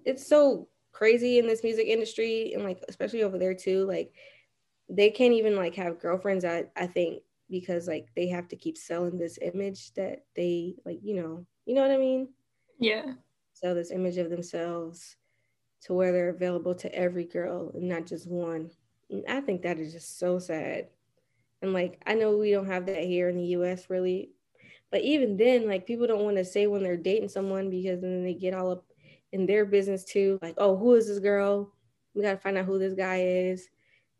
it's 0.05 0.25
so 0.25 0.67
crazy 0.91 1.39
in 1.39 1.47
this 1.47 1.63
music 1.63 1.87
industry 1.87 2.53
and 2.53 2.63
like 2.63 2.83
especially 2.87 3.23
over 3.23 3.37
there 3.37 3.53
too 3.53 3.85
like 3.85 4.13
they 4.89 5.09
can't 5.09 5.33
even 5.33 5.55
like 5.55 5.75
have 5.75 5.99
girlfriends 5.99 6.45
i, 6.45 6.65
I 6.75 6.87
think 6.87 7.23
because 7.49 7.87
like 7.87 8.07
they 8.15 8.27
have 8.27 8.47
to 8.49 8.55
keep 8.55 8.77
selling 8.77 9.17
this 9.17 9.39
image 9.41 9.93
that 9.93 10.25
they 10.35 10.75
like 10.85 10.99
you 11.01 11.15
know 11.15 11.45
you 11.65 11.75
know 11.75 11.81
what 11.81 11.91
i 11.91 11.97
mean 11.97 12.29
yeah 12.79 13.13
sell 13.53 13.75
this 13.75 13.91
image 13.91 14.17
of 14.17 14.29
themselves 14.29 15.15
to 15.83 15.93
where 15.93 16.11
they're 16.11 16.29
available 16.29 16.73
to 16.73 16.93
every 16.95 17.25
girl 17.25 17.71
and 17.73 17.87
not 17.87 18.05
just 18.05 18.27
one. 18.27 18.71
And 19.09 19.23
I 19.27 19.41
think 19.41 19.61
that 19.61 19.79
is 19.79 19.91
just 19.91 20.17
so 20.17 20.39
sad. 20.39 20.87
And 21.61 21.73
like 21.73 22.01
I 22.05 22.13
know 22.15 22.37
we 22.37 22.51
don't 22.51 22.67
have 22.67 22.85
that 22.87 23.03
here 23.03 23.29
in 23.29 23.37
the 23.37 23.47
US 23.57 23.89
really, 23.89 24.31
But 24.93 25.01
even 25.01 25.37
then, 25.37 25.67
like 25.67 25.87
people 25.87 26.05
don't 26.05 26.23
want 26.23 26.37
to 26.37 26.45
say 26.45 26.67
when 26.67 26.83
they're 26.83 26.95
dating 26.95 27.29
someone 27.29 27.71
because 27.71 27.99
then 27.99 28.23
they 28.23 28.35
get 28.35 28.53
all 28.53 28.69
up 28.69 28.85
in 29.31 29.47
their 29.47 29.65
business 29.65 30.03
too. 30.03 30.37
Like, 30.39 30.53
oh, 30.59 30.77
who 30.77 30.93
is 30.93 31.07
this 31.07 31.17
girl? 31.17 31.73
We 32.13 32.21
gotta 32.21 32.37
find 32.37 32.59
out 32.59 32.65
who 32.65 32.77
this 32.77 32.93
guy 32.93 33.23
is, 33.23 33.67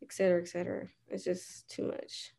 et 0.02 0.12
cetera, 0.12 0.42
et 0.42 0.48
cetera. 0.48 0.88
It's 1.08 1.22
just 1.22 1.70
too 1.70 1.84
much. 1.84 2.34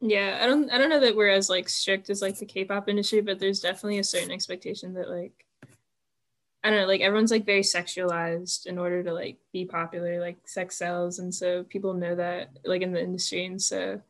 Yeah, 0.00 0.40
I 0.42 0.46
don't 0.46 0.68
I 0.72 0.78
don't 0.78 0.90
know 0.90 0.98
that 0.98 1.14
we're 1.14 1.28
as 1.28 1.48
like 1.48 1.68
strict 1.68 2.10
as 2.10 2.20
like 2.20 2.36
the 2.36 2.46
K-pop 2.46 2.88
industry, 2.88 3.20
but 3.20 3.38
there's 3.38 3.60
definitely 3.60 4.00
a 4.00 4.04
certain 4.04 4.32
expectation 4.32 4.94
that 4.94 5.08
like 5.08 5.46
I 6.64 6.70
don't 6.70 6.80
know, 6.80 6.86
like 6.86 7.00
everyone's 7.00 7.30
like 7.30 7.46
very 7.46 7.62
sexualized 7.62 8.66
in 8.66 8.76
order 8.76 9.04
to 9.04 9.12
like 9.12 9.36
be 9.52 9.64
popular, 9.64 10.20
like 10.20 10.48
sex 10.48 10.76
sells, 10.76 11.20
and 11.20 11.32
so 11.32 11.62
people 11.62 11.94
know 11.94 12.16
that 12.16 12.58
like 12.64 12.82
in 12.82 12.90
the 12.90 13.00
industry, 13.00 13.46
and 13.46 13.62
so 13.62 14.00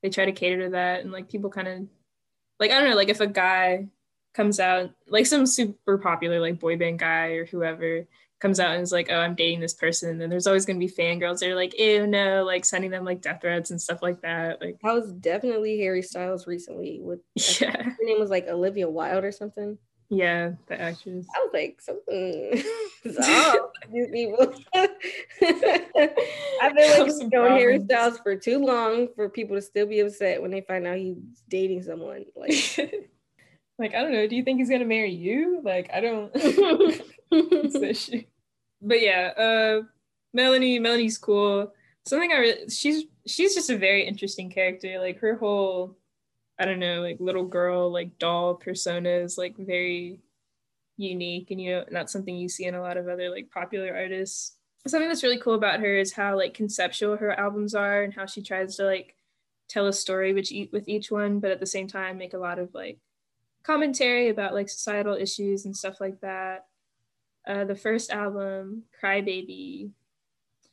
they 0.00 0.10
try 0.10 0.26
to 0.26 0.30
cater 0.30 0.62
to 0.66 0.70
that, 0.70 1.00
and 1.00 1.10
like 1.10 1.28
people 1.28 1.50
kind 1.50 1.66
of 1.66 1.88
like 2.60 2.70
I 2.70 2.80
don't 2.80 2.90
know, 2.90 2.96
like 2.96 3.08
if 3.08 3.20
a 3.20 3.26
guy 3.26 3.86
comes 4.34 4.60
out 4.60 4.90
like 5.08 5.26
some 5.26 5.46
super 5.46 5.96
popular 5.98 6.40
like 6.40 6.60
boy 6.60 6.76
band 6.76 6.98
guy 6.98 7.28
or 7.28 7.46
whoever 7.46 8.06
comes 8.38 8.60
out 8.60 8.74
and 8.74 8.82
is 8.82 8.92
like, 8.92 9.08
oh, 9.10 9.16
I'm 9.16 9.34
dating 9.34 9.60
this 9.60 9.74
person. 9.74 10.20
And 10.20 10.30
there's 10.30 10.46
always 10.46 10.66
going 10.66 10.78
to 10.78 10.86
be 10.86 10.92
fangirls 10.92 11.38
that 11.38 11.48
are 11.48 11.54
like, 11.54 11.78
ew, 11.78 12.06
no, 12.06 12.44
like 12.44 12.64
sending 12.64 12.90
them 12.90 13.04
like 13.04 13.22
death 13.22 13.40
threats 13.40 13.70
and 13.70 13.80
stuff 13.80 14.02
like 14.02 14.20
that. 14.22 14.60
Like, 14.60 14.78
that 14.82 14.92
was 14.92 15.12
definitely 15.12 15.78
Harry 15.78 16.02
Styles 16.02 16.46
recently 16.46 17.00
with, 17.00 17.20
yeah, 17.60 17.82
her 17.82 17.96
name 18.02 18.20
was 18.20 18.30
like 18.30 18.46
Olivia 18.46 18.88
Wilde 18.90 19.24
or 19.24 19.32
something. 19.32 19.78
Yeah, 20.08 20.52
the 20.68 20.80
actress. 20.80 21.26
I 21.34 21.40
was 21.40 21.50
like, 21.52 21.80
something 21.80 22.62
is 23.04 23.18
off. 23.18 23.56
These 23.92 24.10
people. 24.10 24.54
I've 24.74 24.90
been 26.76 27.32
like 27.32 27.32
Harry 27.32 27.84
Styles 27.84 28.18
for 28.18 28.36
too 28.36 28.64
long 28.64 29.08
for 29.16 29.28
people 29.28 29.56
to 29.56 29.62
still 29.62 29.86
be 29.86 29.98
upset 30.00 30.40
when 30.40 30.52
they 30.52 30.60
find 30.60 30.86
out 30.86 30.98
he's 30.98 31.16
dating 31.48 31.82
someone. 31.82 32.24
Like, 32.36 32.78
like 33.78 33.94
I 33.94 34.02
don't 34.02 34.12
know. 34.12 34.28
Do 34.28 34.36
you 34.36 34.44
think 34.44 34.60
he's 34.60 34.70
gonna 34.70 34.84
marry 34.84 35.12
you? 35.12 35.60
Like, 35.64 35.90
I 35.92 36.00
don't. 36.00 36.32
but 38.80 39.02
yeah, 39.02 39.32
uh, 39.36 39.82
Melanie. 40.32 40.78
Melanie's 40.78 41.18
cool. 41.18 41.72
Something 42.06 42.30
I 42.30 42.36
really, 42.36 42.68
she's 42.68 43.06
she's 43.26 43.56
just 43.56 43.70
a 43.70 43.76
very 43.76 44.06
interesting 44.06 44.50
character. 44.50 45.00
Like 45.00 45.18
her 45.18 45.34
whole 45.34 45.96
I 46.58 46.64
don't 46.64 46.78
know, 46.78 47.02
like 47.02 47.18
little 47.20 47.44
girl, 47.44 47.92
like 47.92 48.18
doll 48.18 48.58
personas, 48.58 49.36
like 49.36 49.56
very 49.56 50.20
unique 50.96 51.50
and 51.50 51.60
you 51.60 51.72
know 51.72 51.84
not 51.90 52.08
something 52.08 52.34
you 52.34 52.48
see 52.48 52.64
in 52.64 52.74
a 52.74 52.80
lot 52.80 52.96
of 52.96 53.08
other 53.08 53.30
like 53.30 53.50
popular 53.50 53.94
artists. 53.94 54.56
Something 54.86 55.08
that's 55.08 55.22
really 55.22 55.40
cool 55.40 55.54
about 55.54 55.80
her 55.80 55.96
is 55.96 56.12
how 56.12 56.36
like 56.36 56.54
conceptual 56.54 57.16
her 57.16 57.38
albums 57.38 57.74
are 57.74 58.02
and 58.02 58.14
how 58.14 58.24
she 58.24 58.40
tries 58.40 58.76
to 58.76 58.84
like 58.84 59.16
tell 59.68 59.86
a 59.86 59.92
story 59.92 60.32
which 60.32 60.52
with 60.72 60.88
each 60.88 61.10
one, 61.10 61.40
but 61.40 61.50
at 61.50 61.60
the 61.60 61.66
same 61.66 61.88
time 61.88 62.18
make 62.18 62.34
a 62.34 62.38
lot 62.38 62.58
of 62.58 62.72
like 62.72 62.98
commentary 63.62 64.28
about 64.28 64.54
like 64.54 64.68
societal 64.68 65.14
issues 65.14 65.64
and 65.66 65.76
stuff 65.76 66.00
like 66.00 66.20
that. 66.20 66.66
Uh, 67.46 67.64
the 67.64 67.74
first 67.74 68.10
album, 68.10 68.84
Crybaby. 69.02 69.90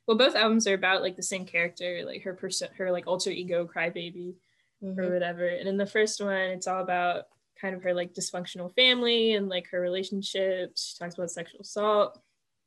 Well, 0.07 0.17
both 0.17 0.35
albums 0.35 0.67
are 0.67 0.73
about 0.73 1.01
like 1.01 1.15
the 1.15 1.23
same 1.23 1.45
character, 1.45 2.03
like 2.05 2.23
her 2.23 2.33
person, 2.33 2.69
her 2.77 2.91
like 2.91 3.07
alter 3.07 3.31
ego, 3.31 3.67
Crybaby 3.67 4.35
mm-hmm. 4.83 4.99
or 4.99 5.11
whatever. 5.11 5.47
And 5.47 5.67
in 5.67 5.77
the 5.77 5.85
first 5.85 6.21
one, 6.21 6.33
it's 6.33 6.67
all 6.67 6.81
about 6.81 7.25
kind 7.59 7.75
of 7.75 7.83
her 7.83 7.93
like 7.93 8.13
dysfunctional 8.13 8.73
family 8.75 9.33
and 9.33 9.49
like 9.49 9.67
her 9.69 9.79
relationships. 9.79 10.91
She 10.91 11.03
talks 11.03 11.15
about 11.15 11.31
sexual 11.31 11.61
assault. 11.61 12.19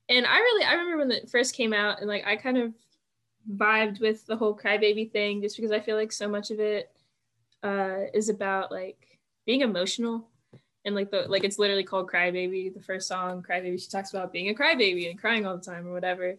And 0.08 0.25
I 0.26 0.38
really, 0.38 0.64
I 0.64 0.75
remember 0.75 0.99
when 0.99 1.11
it 1.11 1.30
first 1.30 1.54
came 1.54 1.73
out 1.73 2.00
and 2.00 2.08
like 2.08 2.25
I 2.26 2.37
kind 2.37 2.58
of 2.58 2.73
vibed 3.54 4.00
with 4.00 4.26
the 4.26 4.37
whole 4.37 4.56
crybaby 4.56 5.11
thing 5.11 5.42
just 5.42 5.56
because 5.56 5.73
I 5.73 5.80
feel 5.80 5.96
like 5.96 6.12
so 6.12 6.28
much 6.28 6.50
of 6.50 6.61
it 6.61 6.90
uh, 7.62 8.06
is 8.14 8.28
about 8.28 8.70
like 8.70 9.18
being 9.44 9.61
emotional 9.61 10.28
and 10.85 10.94
like 10.94 11.11
the 11.11 11.26
like 11.28 11.44
it's 11.44 11.58
literally 11.58 11.85
called 11.85 12.08
crybaby 12.08 12.73
the 12.73 12.82
first 12.82 13.08
song 13.08 13.42
crybaby 13.42 13.80
she 13.80 13.88
talks 13.88 14.11
about 14.11 14.32
being 14.32 14.49
a 14.49 14.54
crybaby 14.54 15.11
and 15.11 15.18
crying 15.18 15.46
all 15.46 15.56
the 15.56 15.64
time 15.64 15.87
or 15.87 15.92
whatever 15.92 16.37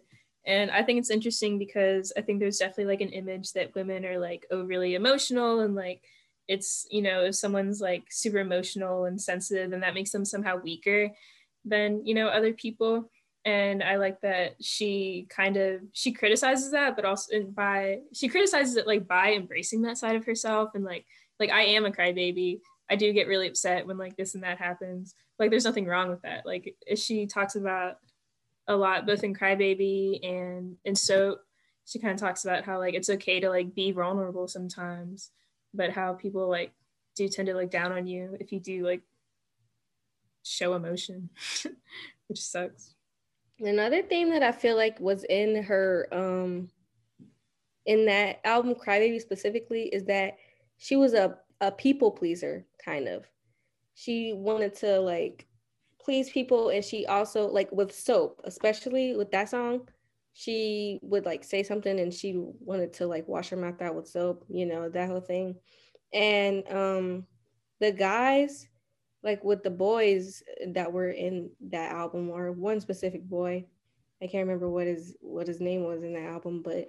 and 0.47 0.71
I 0.71 0.81
think 0.81 0.97
it's 0.97 1.09
interesting 1.09 1.59
because 1.59 2.13
I 2.17 2.21
think 2.21 2.39
there's 2.39 2.57
definitely 2.57 2.85
like 2.85 3.01
an 3.01 3.09
image 3.09 3.51
that 3.51 3.75
women 3.75 4.05
are 4.05 4.17
like 4.17 4.47
oh 4.49 4.63
really 4.63 4.95
emotional 4.95 5.59
and 5.59 5.75
like 5.75 6.01
it's 6.47 6.87
you 6.89 7.01
know 7.01 7.25
if 7.25 7.35
someone's 7.35 7.81
like 7.81 8.05
super 8.09 8.37
emotional 8.39 9.05
and 9.05 9.21
sensitive 9.21 9.69
then 9.69 9.81
that 9.81 9.93
makes 9.93 10.11
them 10.11 10.23
somehow 10.23 10.55
weaker 10.55 11.11
than 11.65 12.03
you 12.05 12.15
know 12.15 12.27
other 12.29 12.53
people. 12.53 13.11
And 13.45 13.81
i 13.81 13.95
like 13.95 14.19
that 14.21 14.55
she 14.61 15.27
kind 15.29 15.55
of 15.55 15.81
she 15.93 16.11
criticizes 16.11 16.71
that 16.71 16.95
but 16.97 17.05
also 17.05 17.43
by 17.43 17.99
she 18.13 18.27
criticizes 18.27 18.75
it 18.75 18.87
like 18.87 19.07
by 19.07 19.33
embracing 19.33 19.83
that 19.83 19.97
side 19.97 20.17
of 20.17 20.25
herself 20.25 20.71
and 20.75 20.83
like 20.83 21.05
like 21.39 21.49
i 21.51 21.61
am 21.61 21.85
a 21.85 21.91
crybaby. 21.91 22.59
I 22.89 22.95
do 22.95 23.11
get 23.13 23.27
really 23.27 23.47
upset 23.47 23.85
when 23.85 23.97
like 23.97 24.15
this 24.15 24.33
and 24.33 24.43
that 24.43 24.59
happens. 24.59 25.13
Like 25.39 25.49
there's 25.49 25.65
nothing 25.65 25.85
wrong 25.85 26.09
with 26.09 26.21
that. 26.21 26.45
Like 26.45 26.75
she 26.95 27.25
talks 27.25 27.55
about 27.55 27.97
a 28.67 28.75
lot, 28.75 29.05
both 29.05 29.23
in 29.23 29.33
Crybaby 29.33 30.25
and 30.27 30.75
in 30.83 30.95
Soap. 30.95 31.39
She 31.85 31.99
kind 31.99 32.13
of 32.13 32.19
talks 32.19 32.43
about 32.43 32.65
how 32.65 32.79
like 32.79 32.93
it's 32.93 33.09
okay 33.09 33.39
to 33.39 33.49
like 33.49 33.73
be 33.73 33.91
vulnerable 33.91 34.47
sometimes, 34.47 35.31
but 35.73 35.91
how 35.91 36.13
people 36.13 36.49
like 36.49 36.73
do 37.15 37.27
tend 37.27 37.47
to 37.47 37.53
like 37.53 37.71
down 37.71 37.91
on 37.91 38.05
you 38.05 38.37
if 38.39 38.51
you 38.51 38.59
do 38.59 38.85
like 38.85 39.01
show 40.43 40.73
emotion, 40.73 41.29
which 42.27 42.41
sucks. 42.41 42.93
Another 43.59 44.03
thing 44.03 44.29
that 44.31 44.43
I 44.43 44.51
feel 44.51 44.75
like 44.75 44.99
was 44.99 45.23
in 45.23 45.63
her 45.63 46.07
um 46.11 46.69
in 47.85 48.05
that 48.05 48.41
album 48.43 48.75
Crybaby 48.75 49.21
specifically 49.21 49.83
is 49.83 50.03
that 50.05 50.35
she 50.77 50.95
was 50.95 51.13
a 51.13 51.37
a 51.61 51.71
people 51.71 52.11
pleaser 52.11 52.65
kind 52.83 53.07
of. 53.07 53.25
She 53.95 54.33
wanted 54.33 54.75
to 54.75 54.99
like 54.99 55.46
please 56.07 56.29
people 56.29 56.69
and 56.69 56.85
she 56.85 57.05
also 57.05 57.47
like 57.47 57.69
with 57.73 57.93
soap 57.93 58.39
especially 58.45 59.13
with 59.13 59.29
that 59.29 59.49
song 59.49 59.81
she 60.33 60.99
would 61.01 61.25
like 61.25 61.43
say 61.43 61.61
something 61.63 61.99
and 61.99 62.13
she 62.13 62.35
wanted 62.61 62.93
to 62.93 63.05
like 63.05 63.27
wash 63.27 63.49
her 63.49 63.57
mouth 63.57 63.81
out 63.81 63.93
with 63.93 64.07
soap 64.07 64.45
you 64.47 64.65
know 64.65 64.87
that 64.87 65.09
whole 65.09 65.19
thing. 65.19 65.55
And 66.13 66.63
um 66.71 67.25
the 67.81 67.91
guys 67.91 68.69
like 69.21 69.43
with 69.43 69.63
the 69.63 69.69
boys 69.69 70.41
that 70.67 70.93
were 70.93 71.09
in 71.09 71.49
that 71.71 71.91
album 71.91 72.29
or 72.29 72.53
one 72.53 72.79
specific 72.79 73.23
boy 73.23 73.65
i 74.21 74.27
can't 74.27 74.47
remember 74.47 74.69
what 74.69 74.87
his 74.87 75.17
what 75.19 75.47
his 75.47 75.59
name 75.59 75.83
was 75.83 76.03
in 76.03 76.13
that 76.13 76.29
album 76.29 76.61
but 76.63 76.87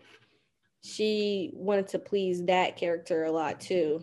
she 0.80 1.50
wanted 1.54 1.88
to 1.88 1.98
please 1.98 2.44
that 2.44 2.76
character 2.76 3.24
a 3.24 3.32
lot 3.32 3.60
too. 3.60 4.02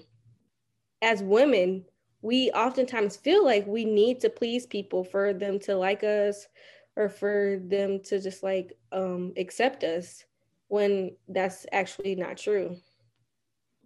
As 1.02 1.24
women 1.24 1.86
we 2.26 2.50
oftentimes 2.54 3.16
feel 3.16 3.46
like 3.46 3.68
we 3.68 3.86
need 3.86 4.20
to 4.20 4.32
please 4.32 4.66
people 4.66 5.04
for 5.04 5.32
them 5.32 5.60
to 5.60 5.76
like 5.76 6.04
us 6.04 6.48
or 6.96 7.08
for 7.08 7.60
them 7.64 8.00
to 8.00 8.20
just 8.20 8.42
like 8.42 8.74
um 8.92 9.32
accept 9.38 9.84
us 9.84 10.26
when 10.68 11.16
that's 11.28 11.68
actually 11.72 12.16
not 12.16 12.36
true. 12.36 12.78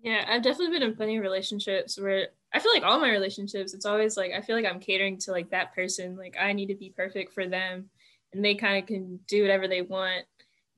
Yeah, 0.01 0.23
I've 0.25 0.41
definitely 0.41 0.79
been 0.79 0.89
in 0.89 0.95
plenty 0.95 1.17
of 1.17 1.23
relationships 1.23 1.99
where 1.99 2.29
I 2.53 2.59
feel 2.59 2.71
like 2.73 2.83
all 2.83 3.01
my 3.01 3.11
relationships, 3.11 3.73
it's 3.73 3.85
always 3.85 4.15
like 4.15 4.31
I 4.31 4.39
feel 4.39 4.55
like 4.55 4.65
I'm 4.65 4.79
catering 4.79 5.17
to 5.19 5.31
like 5.31 5.49
that 5.49 5.75
person. 5.75 6.15
Like 6.15 6.37
I 6.39 6.53
need 6.53 6.67
to 6.67 6.75
be 6.75 6.93
perfect 6.95 7.33
for 7.33 7.45
them 7.45 7.89
and 8.31 8.43
they 8.43 8.55
kind 8.55 8.81
of 8.81 8.87
can 8.87 9.19
do 9.27 9.41
whatever 9.41 9.67
they 9.67 9.81
want. 9.81 10.23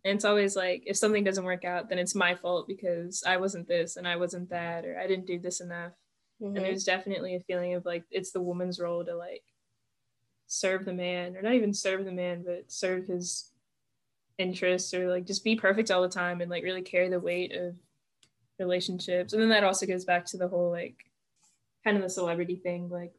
And 0.04 0.16
it's 0.16 0.26
always 0.26 0.56
like 0.56 0.82
if 0.88 0.98
something 0.98 1.24
doesn't 1.24 1.46
work 1.46 1.64
out, 1.64 1.90
then 1.90 2.00
it's 2.00 2.16
my 2.16 2.34
fault 2.34 2.68
because 2.68 3.24
I 3.24 3.38
wasn't 3.38 3.68
this 3.68 3.98
and 3.98 4.08
I 4.08 4.16
wasn't 4.16 4.50
that 4.50 4.84
or 4.84 4.98
I 4.98 5.06
didn't 5.06 5.28
do 5.28 5.38
this 5.38 5.62
enough. 5.62 5.92
Mm-hmm. 6.42 6.56
And 6.56 6.66
there's 6.66 6.84
definitely 6.84 7.36
a 7.36 7.40
feeling 7.42 7.76
of 7.76 7.86
like 7.86 8.04
it's 8.10 8.32
the 8.32 8.42
woman's 8.42 8.80
role 8.80 9.06
to 9.06 9.16
like 9.16 9.44
serve 10.48 10.86
the 10.86 10.94
man, 10.94 11.38
or 11.38 11.42
not 11.42 11.54
even 11.54 11.74
serve 11.74 12.06
the 12.06 12.12
man, 12.12 12.44
but 12.46 12.72
serve 12.72 13.06
his 13.06 13.52
interests, 14.38 14.94
or 14.94 15.10
like 15.10 15.26
just 15.26 15.44
be 15.44 15.56
perfect 15.56 15.92
all 15.92 16.02
the 16.02 16.10
time 16.10 16.42
and 16.42 16.50
like 16.50 16.64
really 16.64 16.82
carry 16.82 17.10
the 17.10 17.20
weight 17.20 17.56
of 17.56 17.76
relationships. 18.60 19.34
And 19.34 19.42
then 19.42 19.50
that 19.50 19.64
also 19.64 19.86
goes 19.86 20.06
back 20.06 20.26
to 20.28 20.38
the 20.38 20.48
whole 20.48 20.72
like 20.72 20.98
kind 21.84 21.98
of 21.98 22.04
the 22.04 22.10
celebrity 22.10 22.56
thing, 22.56 22.90
like 22.90 23.14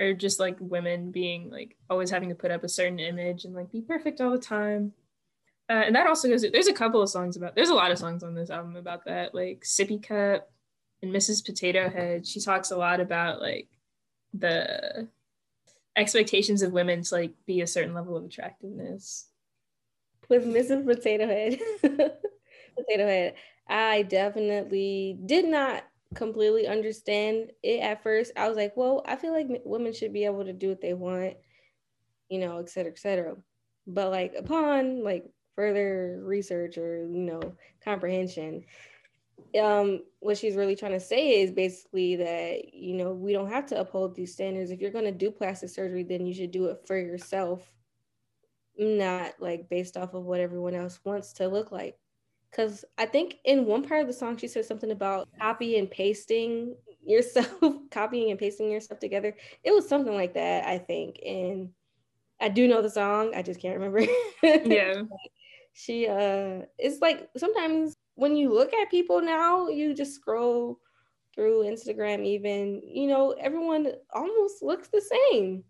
or 0.00 0.14
just 0.14 0.38
like 0.38 0.56
women 0.60 1.10
being 1.10 1.50
like 1.50 1.76
always 1.90 2.10
having 2.10 2.28
to 2.28 2.34
put 2.34 2.50
up 2.50 2.62
a 2.62 2.68
certain 2.68 3.00
image 3.00 3.44
and 3.44 3.54
like 3.54 3.72
be 3.72 3.82
perfect 3.82 4.20
all 4.20 4.30
the 4.30 4.38
time. 4.38 4.92
Uh, 5.70 5.82
and 5.84 5.94
that 5.94 6.06
also 6.06 6.28
goes. 6.28 6.44
There's 6.50 6.68
a 6.68 6.72
couple 6.72 7.02
of 7.02 7.10
songs 7.10 7.36
about. 7.36 7.54
There's 7.54 7.68
a 7.68 7.74
lot 7.74 7.90
of 7.90 7.98
songs 7.98 8.22
on 8.22 8.34
this 8.34 8.48
album 8.48 8.76
about 8.76 9.04
that, 9.04 9.34
like 9.34 9.64
Sippy 9.64 10.02
Cup, 10.02 10.50
and 11.02 11.14
Mrs. 11.14 11.44
Potato 11.44 11.88
Head, 11.88 12.26
she 12.26 12.40
talks 12.40 12.70
a 12.70 12.76
lot 12.76 13.00
about 13.00 13.40
like 13.40 13.68
the 14.34 15.08
expectations 15.96 16.62
of 16.62 16.72
women 16.72 17.02
to 17.02 17.14
like 17.14 17.32
be 17.46 17.60
a 17.60 17.66
certain 17.66 17.94
level 17.94 18.16
of 18.16 18.24
attractiveness. 18.24 19.26
With 20.28 20.44
Mrs. 20.44 20.84
Potato 20.84 21.26
Head, 21.26 21.58
Potato 21.82 23.06
Head, 23.06 23.34
I 23.68 24.02
definitely 24.02 25.18
did 25.24 25.46
not 25.46 25.84
completely 26.14 26.66
understand 26.66 27.50
it 27.62 27.80
at 27.80 28.02
first. 28.02 28.32
I 28.36 28.48
was 28.48 28.56
like, 28.56 28.76
well, 28.76 29.02
I 29.06 29.16
feel 29.16 29.32
like 29.32 29.46
women 29.64 29.92
should 29.92 30.12
be 30.12 30.24
able 30.24 30.44
to 30.44 30.52
do 30.52 30.68
what 30.68 30.80
they 30.80 30.94
want, 30.94 31.34
you 32.28 32.38
know, 32.38 32.58
et 32.58 32.70
cetera, 32.70 32.92
et 32.92 32.98
cetera. 32.98 33.36
But 33.86 34.10
like 34.10 34.34
upon 34.38 35.02
like 35.02 35.24
further 35.54 36.20
research 36.22 36.78
or 36.78 36.98
you 36.98 37.22
know 37.22 37.40
comprehension, 37.84 38.64
um 39.56 40.02
what 40.20 40.36
she's 40.36 40.56
really 40.56 40.76
trying 40.76 40.92
to 40.92 41.00
say 41.00 41.40
is 41.40 41.50
basically 41.52 42.16
that 42.16 42.74
you 42.74 42.94
know 42.94 43.12
we 43.12 43.32
don't 43.32 43.50
have 43.50 43.66
to 43.66 43.80
uphold 43.80 44.14
these 44.14 44.32
standards. 44.32 44.70
If 44.70 44.80
you're 44.80 44.90
going 44.90 45.04
to 45.04 45.12
do 45.12 45.30
plastic 45.30 45.70
surgery 45.70 46.02
then 46.02 46.26
you 46.26 46.34
should 46.34 46.50
do 46.50 46.66
it 46.66 46.82
for 46.86 46.98
yourself 46.98 47.70
not 48.78 49.32
like 49.40 49.68
based 49.68 49.96
off 49.96 50.14
of 50.14 50.24
what 50.24 50.40
everyone 50.40 50.74
else 50.74 51.00
wants 51.04 51.32
to 51.34 51.48
look 51.48 51.72
like. 51.72 51.96
Because 52.50 52.84
i 52.96 53.04
think 53.04 53.36
in 53.44 53.66
one 53.66 53.86
part 53.86 54.00
of 54.00 54.06
the 54.06 54.12
song 54.12 54.36
she 54.36 54.48
said 54.48 54.64
something 54.64 54.90
about 54.90 55.28
copy 55.38 55.78
and 55.78 55.90
pasting 55.90 56.74
yourself 57.04 57.48
copying 57.90 58.30
and 58.30 58.38
pasting 58.38 58.70
yourself 58.70 59.00
together. 59.00 59.36
It 59.64 59.72
was 59.72 59.88
something 59.88 60.14
like 60.14 60.34
that 60.34 60.66
i 60.66 60.78
think 60.78 61.18
and 61.24 61.70
i 62.40 62.48
do 62.48 62.66
know 62.68 62.80
the 62.82 62.90
song 62.90 63.34
i 63.34 63.42
just 63.42 63.60
can't 63.60 63.78
remember. 63.78 64.06
Yeah. 64.42 65.02
She 65.74 66.08
uh 66.08 66.62
it's 66.78 67.00
like 67.00 67.28
sometimes 67.36 67.94
when 68.18 68.34
you 68.34 68.52
look 68.52 68.74
at 68.74 68.90
people 68.90 69.20
now, 69.20 69.68
you 69.68 69.94
just 69.94 70.16
scroll 70.16 70.80
through 71.36 71.62
Instagram, 71.62 72.26
even, 72.26 72.82
you 72.84 73.06
know, 73.06 73.30
everyone 73.38 73.92
almost 74.12 74.60
looks 74.60 74.88
the 74.88 75.00
same. 75.00 75.62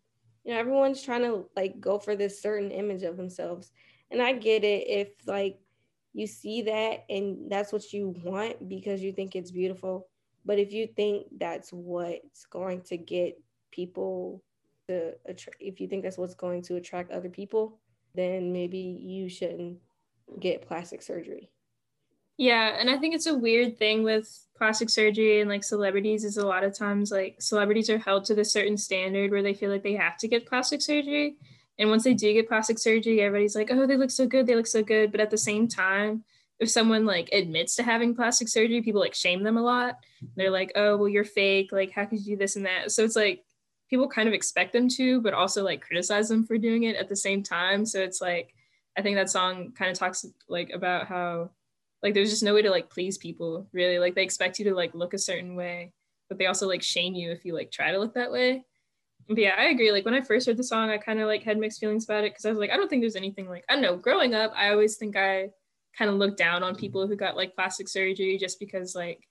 You 0.45 0.55
know, 0.55 0.59
everyone's 0.59 1.03
trying 1.03 1.21
to 1.25 1.45
like 1.55 1.79
go 1.79 1.99
for 1.99 2.17
this 2.17 2.41
certain 2.41 2.71
image 2.71 3.03
of 3.03 3.19
themselves. 3.19 3.71
And 4.11 4.23
I 4.23 4.33
get 4.33 4.65
it 4.65 4.89
if 4.89 5.09
like 5.27 5.61
you 6.15 6.27
see 6.27 6.63
that 6.63 7.05
and 7.11 7.51
that's 7.51 7.71
what 7.71 7.93
you 7.93 8.15
want 8.25 8.67
because 8.67 9.03
you 9.03 9.13
think 9.13 9.37
it's 9.37 9.51
beautiful. 9.51 10.09
But 10.47 10.59
if 10.59 10.73
you 10.73 10.87
think 10.87 11.27
that's 11.39 11.71
what's 11.71 12.47
going 12.47 12.81
to 12.85 12.97
get 12.97 13.39
people 13.73 14.43
to 14.89 15.13
attract, 15.27 15.61
if 15.61 15.83
you 15.83 15.87
think 15.87 16.03
that's 16.03 16.17
what's 16.17 16.35
going 16.35 16.63
to 16.63 16.77
attract 16.77 17.13
other 17.13 17.29
people, 17.29 17.79
then 18.15 18.55
maybe 18.55 18.79
you 18.79 19.29
shouldn't 19.29 19.77
get 20.41 20.67
plastic 20.67 21.03
surgery. 21.03 21.51
Yeah, 22.39 22.77
and 22.79 22.89
I 22.89 22.97
think 22.99 23.15
it's 23.17 23.27
a 23.27 23.35
weird 23.35 23.79
thing 23.79 24.05
with 24.05 24.47
plastic 24.57 24.91
surgery 24.91 25.41
and 25.41 25.51
like 25.51 25.65
celebrities 25.65 26.25
is 26.25 26.37
a 26.37 26.47
lot 26.47 26.65
of 26.65 26.77
times 26.77 27.11
like 27.13 27.37
celebrities 27.41 27.91
are 27.91 27.99
held 27.99 28.25
to 28.25 28.35
this 28.35 28.53
certain 28.53 28.77
standard 28.77 29.31
where 29.31 29.43
they 29.43 29.55
feel 29.55 29.71
like 29.71 29.83
they 29.83 29.95
have 29.95 30.17
to 30.19 30.29
get 30.29 30.47
plastic 30.47 30.81
surgery. 30.81 31.37
And 31.79 31.91
once 31.91 32.05
they 32.05 32.15
do 32.15 32.33
get 32.33 32.49
plastic 32.49 32.79
surgery, 32.79 33.21
everybody's 33.21 33.55
like, 33.57 33.71
"Oh, 33.73 33.87
they 33.87 33.97
look 33.97 34.11
so 34.11 34.27
good. 34.27 34.47
They 34.47 34.57
look 34.57 34.67
so 34.69 34.83
good." 34.83 35.13
But 35.13 35.21
at 35.21 35.31
the 35.31 35.39
same 35.39 35.69
time, 35.69 36.25
if 36.61 36.71
someone 36.71 37.07
like 37.07 37.29
admits 37.33 37.77
to 37.77 37.83
having 37.85 38.15
plastic 38.17 38.49
surgery, 38.49 38.83
people 38.83 39.01
like 39.01 39.15
shame 39.15 39.43
them 39.45 39.57
a 39.57 39.63
lot. 39.63 39.97
They're 40.37 40.51
like, 40.51 40.73
"Oh, 40.77 40.97
well, 40.97 41.09
you're 41.09 41.25
fake. 41.25 41.71
Like, 41.73 41.93
how 41.93 42.05
could 42.05 42.21
you 42.21 42.35
do 42.37 42.39
this 42.39 42.57
and 42.57 42.67
that?" 42.67 42.93
So 42.93 43.05
it's 43.05 43.17
like 43.17 43.45
people 43.91 44.09
kind 44.09 44.29
of 44.29 44.35
expect 44.35 44.73
them 44.73 44.89
to, 44.91 45.21
but 45.23 45.35
also 45.35 45.63
like 45.65 45.81
criticize 45.83 46.29
them 46.29 46.45
for 46.47 46.59
doing 46.59 46.85
it 46.85 46.97
at 46.97 47.09
the 47.09 47.17
same 47.17 47.43
time. 47.43 47.85
So 47.87 48.01
it's 48.01 48.21
like 48.21 48.55
I 48.97 49.03
think 49.03 49.17
that 49.17 49.31
song 49.31 49.73
kind 49.77 49.91
of 49.91 49.97
talks 49.99 50.25
like 50.49 50.71
about 50.71 51.07
how 51.07 51.51
like 52.03 52.15
there's 52.15 52.31
just 52.31 52.43
no 52.43 52.55
way 52.55 52.63
to 52.63 52.71
like 52.71 52.91
please 52.91 53.19
people 53.19 53.69
really. 53.73 53.99
Like 53.99 54.15
they 54.15 54.23
expect 54.23 54.59
you 54.59 54.65
to 54.67 54.75
like 54.75 54.95
look 54.95 55.15
a 55.15 55.19
certain 55.19 55.57
way 55.57 55.93
but 56.29 56.39
they 56.39 56.47
also 56.47 56.69
like 56.69 56.83
shame 56.83 57.15
you 57.15 57.31
if 57.31 57.45
you 57.45 57.55
like 57.55 57.71
try 57.71 57.91
to 57.91 57.99
look 57.99 58.15
that 58.15 58.31
way. 58.31 58.65
But 59.29 59.39
yeah 59.39 59.55
i 59.59 59.67
agree. 59.67 59.93
Like 59.93 60.05
when 60.05 60.15
i 60.15 60.21
first 60.21 60.47
heard 60.47 60.57
the 60.57 60.65
song 60.65 60.91
i 60.91 60.99
kind 60.99 61.21
of 61.21 61.27
like 61.27 61.43
had 61.43 61.59
mixed 61.59 61.81
feelings 61.81 62.05
about 62.05 62.25
it 62.25 62.33
because 62.33 62.45
i 62.45 62.51
was 62.51 62.59
like 62.59 62.71
i 62.71 62.77
don't 62.77 62.89
think 62.89 63.03
there's 63.03 63.17
anything 63.17 63.49
like 63.49 63.65
i 63.69 63.75
don't 63.75 63.83
know 63.83 63.97
growing 63.97 64.35
up 64.35 64.53
i 64.57 64.71
always 64.71 64.97
think 64.97 65.17
i 65.17 65.49
kind 65.97 66.11
of 66.11 66.17
looked 66.17 66.39
down 66.39 66.63
on 66.63 66.75
people 66.75 67.07
who 67.07 67.17
got 67.17 67.37
like 67.37 67.55
plastic 67.55 67.89
surgery 67.89 68.39
just 68.39 68.59
because 68.59 68.95
like 68.95 69.27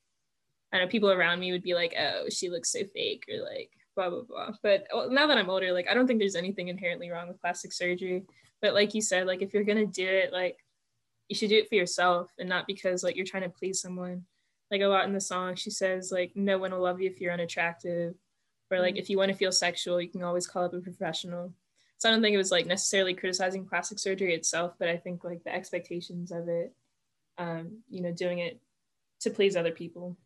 i 0.74 0.80
know 0.80 0.88
people 0.88 1.12
around 1.12 1.40
me 1.40 1.52
would 1.52 1.64
be 1.64 1.74
like 1.74 1.96
oh 2.00 2.26
she 2.30 2.50
looks 2.50 2.72
so 2.72 2.80
fake 2.94 3.24
or 3.32 3.44
like 3.44 3.72
blah 3.96 4.10
blah 4.12 4.22
blah. 4.22 4.52
But 4.62 4.86
oh, 4.94 5.08
now 5.10 5.26
that 5.28 5.38
i'm 5.38 5.50
older 5.50 5.72
like 5.72 5.88
i 5.90 5.94
don't 5.94 6.06
think 6.06 6.20
there's 6.20 6.36
anything 6.36 6.68
inherently 6.68 7.10
wrong 7.10 7.28
with 7.28 7.42
plastic 7.42 7.74
surgery. 7.74 8.24
But 8.62 8.74
like 8.74 8.94
you 8.94 9.02
said 9.02 9.26
like 9.26 9.42
if 9.42 9.54
you're 9.54 9.64
gonna 9.64 9.88
do 9.88 10.06
it 10.06 10.32
like 10.32 10.58
you 11.30 11.36
should 11.36 11.50
do 11.50 11.58
it 11.58 11.70
for 11.70 11.76
yourself 11.76 12.32
and 12.40 12.48
not 12.48 12.68
because 12.68 13.04
like 13.04 13.16
you're 13.16 13.26
trying 13.26 13.44
to 13.44 13.50
please 13.50 13.82
someone. 13.82 14.26
Like 14.72 14.82
a 14.82 14.88
lot 14.88 15.06
in 15.06 15.14
the 15.14 15.22
song 15.22 15.56
she 15.56 15.70
says 15.70 16.12
like 16.12 16.32
no 16.36 16.58
one 16.58 16.72
will 16.72 16.82
love 16.82 17.00
you 17.00 17.10
if 17.10 17.22
you're 17.22 17.32
unattractive 17.32 18.16
or 18.70 18.80
like 18.80 18.96
mm-hmm. 18.96 19.00
if 19.00 19.10
you 19.10 19.18
want 19.18 19.32
to 19.32 19.38
feel 19.38 19.52
sexual 19.52 20.02
you 20.02 20.10
can 20.10 20.24
always 20.24 20.48
call 20.48 20.66
up 20.66 20.74
a 20.74 20.80
professional. 20.80 21.54
So 21.98 22.10
i 22.10 22.12
don't 22.12 22.22
think 22.22 22.34
it 22.34 22.38
was 22.38 22.52
like 22.52 22.66
necessarily 22.66 23.14
criticizing 23.14 23.66
plastic 23.66 23.98
surgery 23.98 24.34
itself 24.34 24.74
but 24.78 24.90
i 24.90 24.98
think 24.98 25.24
like 25.24 25.44
the 25.44 25.56
expectations 25.56 26.32
of 26.32 26.50
it 26.50 26.74
um 27.38 27.78
you 27.90 28.02
know 28.02 28.12
doing 28.12 28.40
it 28.40 28.60
to 29.22 29.30
please 29.30 29.56
other 29.56 29.72
people. 29.72 30.18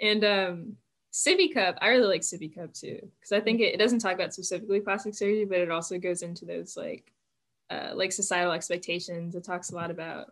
And 0.00 0.24
um 0.24 0.76
sippy 1.12 1.52
cup 1.52 1.76
i 1.82 1.88
really 1.88 2.06
like 2.06 2.22
sippy 2.22 2.52
cup 2.52 2.72
too 2.72 2.98
because 3.20 3.32
i 3.32 3.38
think 3.38 3.60
it, 3.60 3.74
it 3.74 3.76
doesn't 3.76 3.98
talk 3.98 4.14
about 4.14 4.32
specifically 4.32 4.80
plastic 4.80 5.14
surgery 5.14 5.44
but 5.44 5.58
it 5.58 5.70
also 5.70 5.98
goes 5.98 6.22
into 6.22 6.46
those 6.46 6.74
like 6.74 7.12
uh, 7.72 7.94
like 7.94 8.12
societal 8.12 8.52
expectations. 8.52 9.34
It 9.34 9.44
talks 9.44 9.70
a 9.70 9.74
lot 9.74 9.90
about 9.90 10.26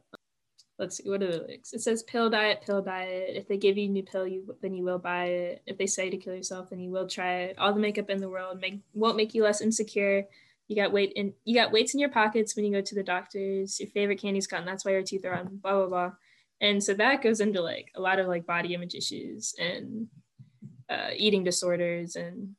let's 0.78 0.96
see 0.96 1.08
what 1.08 1.22
are 1.22 1.30
the 1.30 1.38
lyrics. 1.38 1.72
It 1.72 1.82
says 1.82 2.02
pill 2.02 2.30
diet, 2.30 2.62
pill 2.64 2.82
diet. 2.82 3.36
If 3.36 3.46
they 3.46 3.58
give 3.58 3.76
you 3.76 3.86
a 3.86 3.92
new 3.92 4.02
pill, 4.02 4.26
you 4.26 4.56
then 4.62 4.74
you 4.74 4.84
will 4.84 4.98
buy 4.98 5.24
it. 5.24 5.62
If 5.66 5.78
they 5.78 5.86
say 5.86 6.10
to 6.10 6.16
kill 6.16 6.34
yourself, 6.34 6.70
then 6.70 6.80
you 6.80 6.90
will 6.90 7.06
try 7.06 7.32
it. 7.42 7.58
All 7.58 7.72
the 7.72 7.80
makeup 7.80 8.10
in 8.10 8.20
the 8.20 8.28
world 8.28 8.60
make 8.60 8.80
won't 8.94 9.16
make 9.16 9.34
you 9.34 9.44
less 9.44 9.60
insecure. 9.60 10.26
You 10.68 10.76
got 10.76 10.92
weight 10.92 11.12
in 11.16 11.34
you 11.44 11.54
got 11.54 11.72
weights 11.72 11.94
in 11.94 12.00
your 12.00 12.10
pockets 12.10 12.56
when 12.56 12.64
you 12.64 12.72
go 12.72 12.80
to 12.80 12.94
the 12.94 13.02
doctors. 13.02 13.78
Your 13.78 13.90
favorite 13.90 14.20
candy's 14.20 14.46
gone. 14.46 14.64
That's 14.64 14.84
why 14.84 14.92
your 14.92 15.02
teeth 15.02 15.24
are 15.24 15.34
on. 15.34 15.56
Blah 15.62 15.72
blah 15.72 15.86
blah. 15.86 16.12
And 16.62 16.82
so 16.82 16.94
that 16.94 17.22
goes 17.22 17.40
into 17.40 17.60
like 17.62 17.90
a 17.94 18.00
lot 18.00 18.18
of 18.18 18.26
like 18.26 18.46
body 18.46 18.74
image 18.74 18.94
issues 18.94 19.54
and 19.58 20.08
uh, 20.88 21.10
eating 21.16 21.44
disorders 21.44 22.16
and 22.16 22.54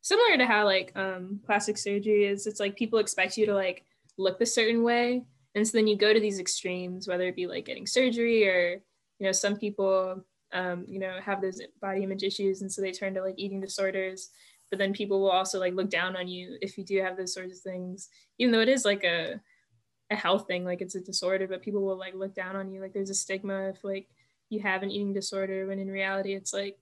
similar 0.00 0.38
to 0.38 0.46
how 0.46 0.64
like 0.64 0.92
um, 0.94 1.40
plastic 1.44 1.78
surgery 1.78 2.26
is. 2.26 2.46
It's 2.46 2.60
like 2.60 2.76
people 2.76 2.98
expect 2.98 3.36
you 3.36 3.46
to 3.46 3.54
like 3.54 3.84
look 4.18 4.40
a 4.40 4.46
certain 4.46 4.82
way. 4.82 5.24
And 5.54 5.66
so 5.66 5.78
then 5.78 5.86
you 5.86 5.96
go 5.96 6.12
to 6.12 6.20
these 6.20 6.38
extremes 6.38 7.08
whether 7.08 7.26
it 7.28 7.36
be 7.36 7.46
like 7.46 7.64
getting 7.64 7.86
surgery 7.86 8.46
or 8.46 8.82
you 9.18 9.26
know 9.26 9.32
some 9.32 9.56
people 9.56 10.22
um, 10.52 10.84
you 10.86 10.98
know 10.98 11.18
have 11.22 11.40
those 11.40 11.60
body 11.80 12.02
image 12.02 12.22
issues 12.22 12.62
and 12.62 12.70
so 12.70 12.80
they 12.82 12.92
turn 12.92 13.14
to 13.14 13.22
like 13.22 13.38
eating 13.38 13.60
disorders. 13.60 14.30
But 14.70 14.78
then 14.78 14.92
people 14.92 15.20
will 15.20 15.30
also 15.30 15.60
like 15.60 15.74
look 15.74 15.90
down 15.90 16.16
on 16.16 16.26
you 16.26 16.58
if 16.60 16.76
you 16.76 16.84
do 16.84 17.00
have 17.00 17.16
those 17.16 17.32
sorts 17.32 17.58
of 17.58 17.60
things. 17.60 18.08
Even 18.38 18.52
though 18.52 18.60
it 18.60 18.68
is 18.68 18.84
like 18.84 19.04
a 19.04 19.40
a 20.10 20.14
health 20.14 20.46
thing 20.46 20.64
like 20.64 20.80
it's 20.80 20.94
a 20.94 21.00
disorder 21.00 21.48
but 21.48 21.62
people 21.62 21.82
will 21.82 21.98
like 21.98 22.14
look 22.14 22.34
down 22.34 22.56
on 22.56 22.70
you. 22.70 22.80
Like 22.80 22.92
there's 22.92 23.10
a 23.10 23.14
stigma 23.14 23.70
if 23.70 23.82
like 23.82 24.08
you 24.50 24.60
have 24.60 24.82
an 24.82 24.90
eating 24.90 25.12
disorder 25.12 25.66
when 25.66 25.78
in 25.78 25.88
reality 25.88 26.34
it's 26.34 26.52
like 26.52 26.78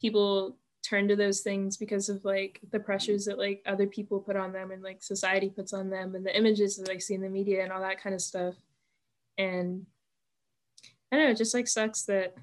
people 0.00 0.56
turn 0.84 1.08
to 1.08 1.16
those 1.16 1.40
things 1.40 1.76
because 1.76 2.08
of 2.08 2.24
like 2.24 2.60
the 2.70 2.78
pressures 2.78 3.24
that 3.24 3.38
like 3.38 3.62
other 3.66 3.86
people 3.86 4.20
put 4.20 4.36
on 4.36 4.52
them 4.52 4.70
and 4.70 4.82
like 4.82 5.02
society 5.02 5.48
puts 5.48 5.72
on 5.72 5.88
them 5.88 6.14
and 6.14 6.24
the 6.24 6.36
images 6.36 6.76
that 6.76 6.90
I 6.90 6.98
see 6.98 7.14
in 7.14 7.22
the 7.22 7.28
media 7.28 7.62
and 7.62 7.72
all 7.72 7.80
that 7.80 8.02
kind 8.02 8.14
of 8.14 8.20
stuff. 8.20 8.54
And 9.38 9.86
I 11.10 11.16
don't 11.16 11.24
know, 11.24 11.30
it 11.30 11.38
just 11.38 11.54
like 11.54 11.68
sucks 11.68 12.02
that 12.02 12.34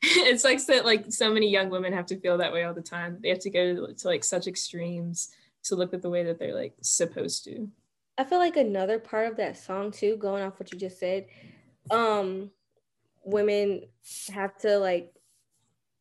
it 0.02 0.40
sucks 0.40 0.64
that 0.64 0.84
like 0.84 1.06
so 1.12 1.32
many 1.32 1.50
young 1.50 1.70
women 1.70 1.92
have 1.92 2.06
to 2.06 2.18
feel 2.18 2.38
that 2.38 2.52
way 2.52 2.64
all 2.64 2.74
the 2.74 2.82
time. 2.82 3.18
They 3.22 3.28
have 3.28 3.40
to 3.40 3.50
go 3.50 3.86
to, 3.86 3.94
to 3.94 4.08
like 4.08 4.24
such 4.24 4.46
extremes 4.46 5.30
to 5.64 5.76
look 5.76 5.94
at 5.94 6.02
the 6.02 6.10
way 6.10 6.24
that 6.24 6.38
they're 6.38 6.54
like 6.54 6.74
supposed 6.82 7.44
to. 7.44 7.68
I 8.16 8.24
feel 8.24 8.38
like 8.38 8.56
another 8.56 8.98
part 8.98 9.30
of 9.30 9.36
that 9.36 9.56
song 9.56 9.92
too, 9.92 10.16
going 10.16 10.42
off 10.42 10.58
what 10.58 10.72
you 10.72 10.78
just 10.78 10.98
said, 10.98 11.26
um, 11.90 12.50
women 13.24 13.82
have 14.32 14.56
to 14.58 14.78
like 14.78 15.12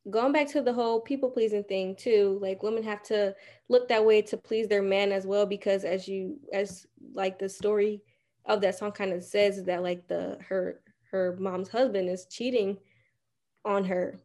going 0.10 0.32
back 0.32 0.48
to 0.48 0.62
the 0.62 0.74
whole 0.74 1.02
people 1.02 1.30
pleasing 1.30 1.63
thing 1.63 1.96
too 1.96 2.38
like 2.41 2.63
women 2.63 2.84
have 2.84 3.04
to 3.04 3.36
look 3.67 3.88
that 3.89 4.06
way 4.06 4.22
to 4.22 4.38
please 4.38 4.67
their 4.67 4.82
man 4.82 5.12
as 5.12 5.26
well 5.26 5.46
because 5.46 5.84
as 5.84 6.08
you 6.08 6.38
as 6.54 6.88
like 7.13 7.38
the 7.38 7.50
story 7.50 8.02
of 8.48 8.62
that 8.62 8.78
song 8.78 8.91
kind 8.91 9.12
of 9.12 9.24
says 9.24 9.63
that 9.63 9.84
like 9.84 10.08
the 10.08 10.38
her 10.48 10.82
her 11.12 11.36
mom's 11.39 11.70
husband 11.70 12.10
is 12.10 12.26
cheating 12.26 12.78
on 13.65 13.84
her. 13.86 14.20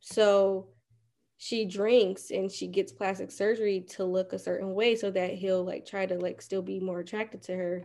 So 0.00 0.68
she 1.36 1.64
drinks 1.64 2.30
and 2.30 2.50
she 2.50 2.66
gets 2.66 2.92
plastic 2.92 3.30
surgery 3.30 3.80
to 3.80 4.04
look 4.04 4.32
a 4.32 4.38
certain 4.38 4.74
way 4.74 4.94
so 4.96 5.10
that 5.10 5.34
he'll 5.34 5.64
like 5.64 5.84
try 5.84 6.06
to 6.06 6.16
like 6.16 6.40
still 6.40 6.62
be 6.62 6.80
more 6.80 7.00
attracted 7.00 7.42
to 7.42 7.56
her. 7.56 7.84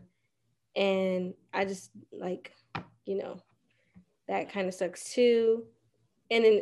And 0.76 1.34
i 1.54 1.66
just 1.66 1.90
like 2.12 2.54
you 3.06 3.18
know 3.18 3.42
that 4.28 4.52
kind 4.52 4.68
of 4.68 4.74
sucks 4.74 5.14
too. 5.14 5.66
And 6.30 6.46
then 6.46 6.62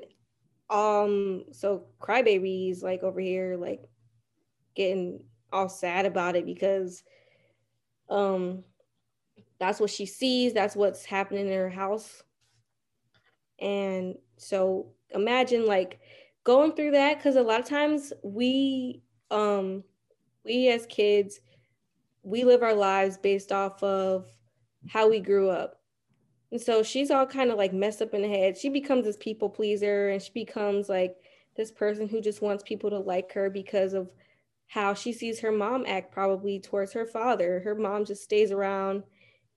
um 0.70 1.46
so 1.52 1.86
crybabies 2.02 2.84
like 2.84 3.02
over 3.04 3.20
here 3.22 3.56
like 3.58 3.88
getting 4.76 5.24
all 5.54 5.70
sad 5.70 6.06
about 6.06 6.36
it 6.36 6.46
because 6.46 7.04
um 8.10 8.64
that's 9.60 9.80
what 9.80 9.90
she 9.90 10.06
sees 10.06 10.54
that's 10.54 10.76
what's 10.76 11.06
happening 11.06 11.48
in 11.48 11.54
her 11.54 11.70
house. 11.70 12.24
And 13.60 14.16
so 14.38 14.92
imagine 15.12 15.66
like 15.66 16.00
going 16.44 16.74
through 16.74 16.92
that 16.92 17.18
because 17.18 17.36
a 17.36 17.42
lot 17.42 17.60
of 17.60 17.66
times 17.66 18.14
we 18.24 19.02
um 19.32 19.84
we 20.46 20.70
as 20.70 20.86
kids 20.86 21.40
we 22.24 22.44
live 22.44 22.62
our 22.62 22.74
lives 22.74 23.18
based 23.18 23.52
off 23.52 23.82
of 23.84 24.28
how 24.88 25.10
we 25.10 25.20
grew 25.20 25.50
up 25.50 25.77
and 26.52 26.62
so 26.62 26.84
she's 26.84 27.12
all 27.12 27.26
kind 27.26 27.52
of 27.52 27.58
like 27.58 27.74
messed 27.74 28.02
up 28.02 28.14
in 28.14 28.22
the 28.22 28.28
head. 28.28 28.58
She 28.58 28.70
becomes 28.70 29.06
this 29.06 29.18
people 29.18 29.50
pleaser 29.50 30.10
and 30.10 30.22
she 30.22 30.32
becomes 30.34 30.88
like 30.90 31.16
this 31.56 31.72
person 31.72 32.08
who 32.08 32.22
just 32.22 32.42
wants 32.42 32.64
people 32.64 32.90
to 32.92 33.00
like 33.00 33.34
her 33.34 33.50
because 33.50 33.94
of 33.94 34.10
how 34.68 34.94
she 34.94 35.12
sees 35.12 35.40
her 35.40 35.52
mom 35.52 35.86
act 35.88 36.12
probably 36.12 36.60
towards 36.60 36.94
her 36.94 37.06
father. 37.06 37.62
Her 37.64 37.76
mom 37.76 38.06
just 38.06 38.24
stays 38.24 38.52
around 38.52 39.04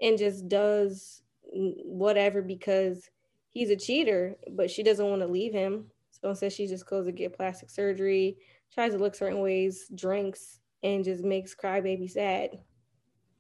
and 0.01 0.19
just 0.19 0.49
does 0.49 1.23
whatever 1.53 2.43
because 2.43 3.11
he's 3.51 3.71
a 3.71 3.77
cheater, 3.77 4.37
but 4.53 4.71
she 4.71 4.83
doesn't 4.83 5.09
want 5.09 5.21
to 5.23 5.29
leave 5.29 5.53
him. 5.53 5.87
So 6.11 6.31
instead, 6.31 6.53
she 6.53 6.67
just 6.67 6.87
goes 6.87 7.07
to 7.07 7.13
get 7.13 7.37
plastic 7.37 7.71
surgery, 7.71 8.37
tries 8.73 8.93
to 8.93 8.99
look 8.99 9.15
certain 9.15 9.41
ways, 9.41 9.91
drinks, 9.95 10.61
and 10.83 11.05
just 11.05 11.25
makes 11.25 11.55
crybaby 11.55 12.11
sad, 12.11 12.51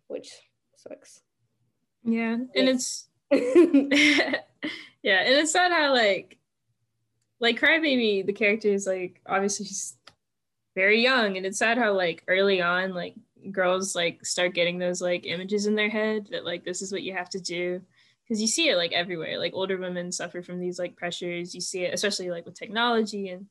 which 0.08 0.28
sucks. 0.76 1.22
Yeah, 2.04 2.38
and 2.54 2.68
it's 2.68 3.09
yeah, 5.02 5.20
and 5.20 5.34
it's 5.34 5.52
sad 5.52 5.72
how 5.72 5.94
like 5.94 6.38
like 7.40 7.58
crybaby 7.58 8.26
the 8.26 8.32
character 8.32 8.68
is 8.68 8.86
like 8.86 9.20
obviously 9.26 9.66
she's 9.66 9.96
very 10.76 11.02
young, 11.02 11.36
and 11.36 11.46
it's 11.46 11.58
sad 11.58 11.78
how 11.78 11.92
like 11.92 12.24
early 12.28 12.60
on 12.60 12.94
like 12.94 13.14
girls 13.52 13.94
like 13.94 14.24
start 14.24 14.54
getting 14.54 14.78
those 14.78 15.00
like 15.00 15.26
images 15.26 15.66
in 15.66 15.74
their 15.74 15.88
head 15.90 16.28
that 16.30 16.44
like 16.44 16.64
this 16.64 16.82
is 16.82 16.92
what 16.92 17.02
you 17.02 17.12
have 17.14 17.30
to 17.30 17.40
do. 17.40 17.80
Because 18.24 18.40
you 18.40 18.46
see 18.48 18.68
it 18.68 18.76
like 18.76 18.92
everywhere. 18.92 19.38
Like 19.38 19.54
older 19.54 19.76
women 19.78 20.12
suffer 20.12 20.42
from 20.42 20.60
these 20.60 20.78
like 20.78 20.96
pressures. 20.96 21.54
You 21.54 21.60
see 21.60 21.84
it 21.84 21.94
especially 21.94 22.30
like 22.30 22.46
with 22.46 22.54
technology 22.58 23.28
and 23.28 23.46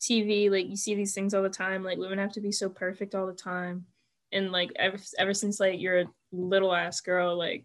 tv 0.00 0.50
like 0.50 0.68
you 0.68 0.76
see 0.76 0.94
these 0.94 1.14
things 1.14 1.34
all 1.34 1.42
the 1.42 1.48
time. 1.48 1.82
Like 1.84 1.98
women 1.98 2.18
have 2.18 2.32
to 2.32 2.40
be 2.40 2.52
so 2.52 2.68
perfect 2.68 3.14
all 3.14 3.26
the 3.26 3.32
time. 3.32 3.86
And 4.32 4.50
like 4.52 4.72
ever, 4.76 4.98
ever 5.18 5.34
since 5.34 5.60
like 5.60 5.80
you're 5.80 6.00
a 6.00 6.06
little 6.32 6.74
ass 6.74 7.00
girl 7.00 7.36
like 7.38 7.64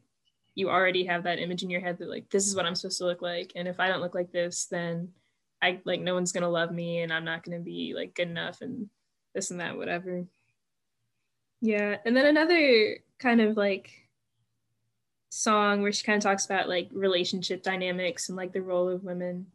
you 0.59 0.69
already 0.69 1.05
have 1.05 1.23
that 1.23 1.39
image 1.39 1.63
in 1.63 1.69
your 1.69 1.81
head 1.81 1.97
that 1.97 2.09
like 2.09 2.29
this 2.29 2.45
is 2.45 2.55
what 2.55 2.65
i'm 2.65 2.75
supposed 2.75 2.97
to 2.97 3.05
look 3.05 3.21
like 3.21 3.51
and 3.55 3.67
if 3.67 3.79
i 3.79 3.87
don't 3.87 4.01
look 4.01 4.13
like 4.13 4.31
this 4.31 4.65
then 4.65 5.09
i 5.61 5.79
like 5.85 6.01
no 6.01 6.13
one's 6.13 6.31
gonna 6.31 6.49
love 6.49 6.71
me 6.71 6.99
and 6.99 7.11
i'm 7.11 7.25
not 7.25 7.43
gonna 7.43 7.59
be 7.59 7.93
like 7.95 8.13
good 8.13 8.27
enough 8.27 8.61
and 8.61 8.89
this 9.33 9.51
and 9.51 9.59
that 9.59 9.77
whatever. 9.77 10.25
Yeah 11.61 11.97
and 12.05 12.15
then 12.15 12.25
another 12.25 12.97
kind 13.19 13.41
of 13.41 13.57
like 13.57 13.91
song 15.29 15.81
where 15.81 15.91
she 15.91 16.03
kind 16.03 16.17
of 16.17 16.23
talks 16.23 16.45
about 16.45 16.69
like 16.69 16.89
relationship 16.91 17.61
dynamics 17.61 18.29
and 18.29 18.37
like 18.37 18.53
the 18.53 18.61
role 18.61 18.89
of 18.89 19.03
women 19.03 19.47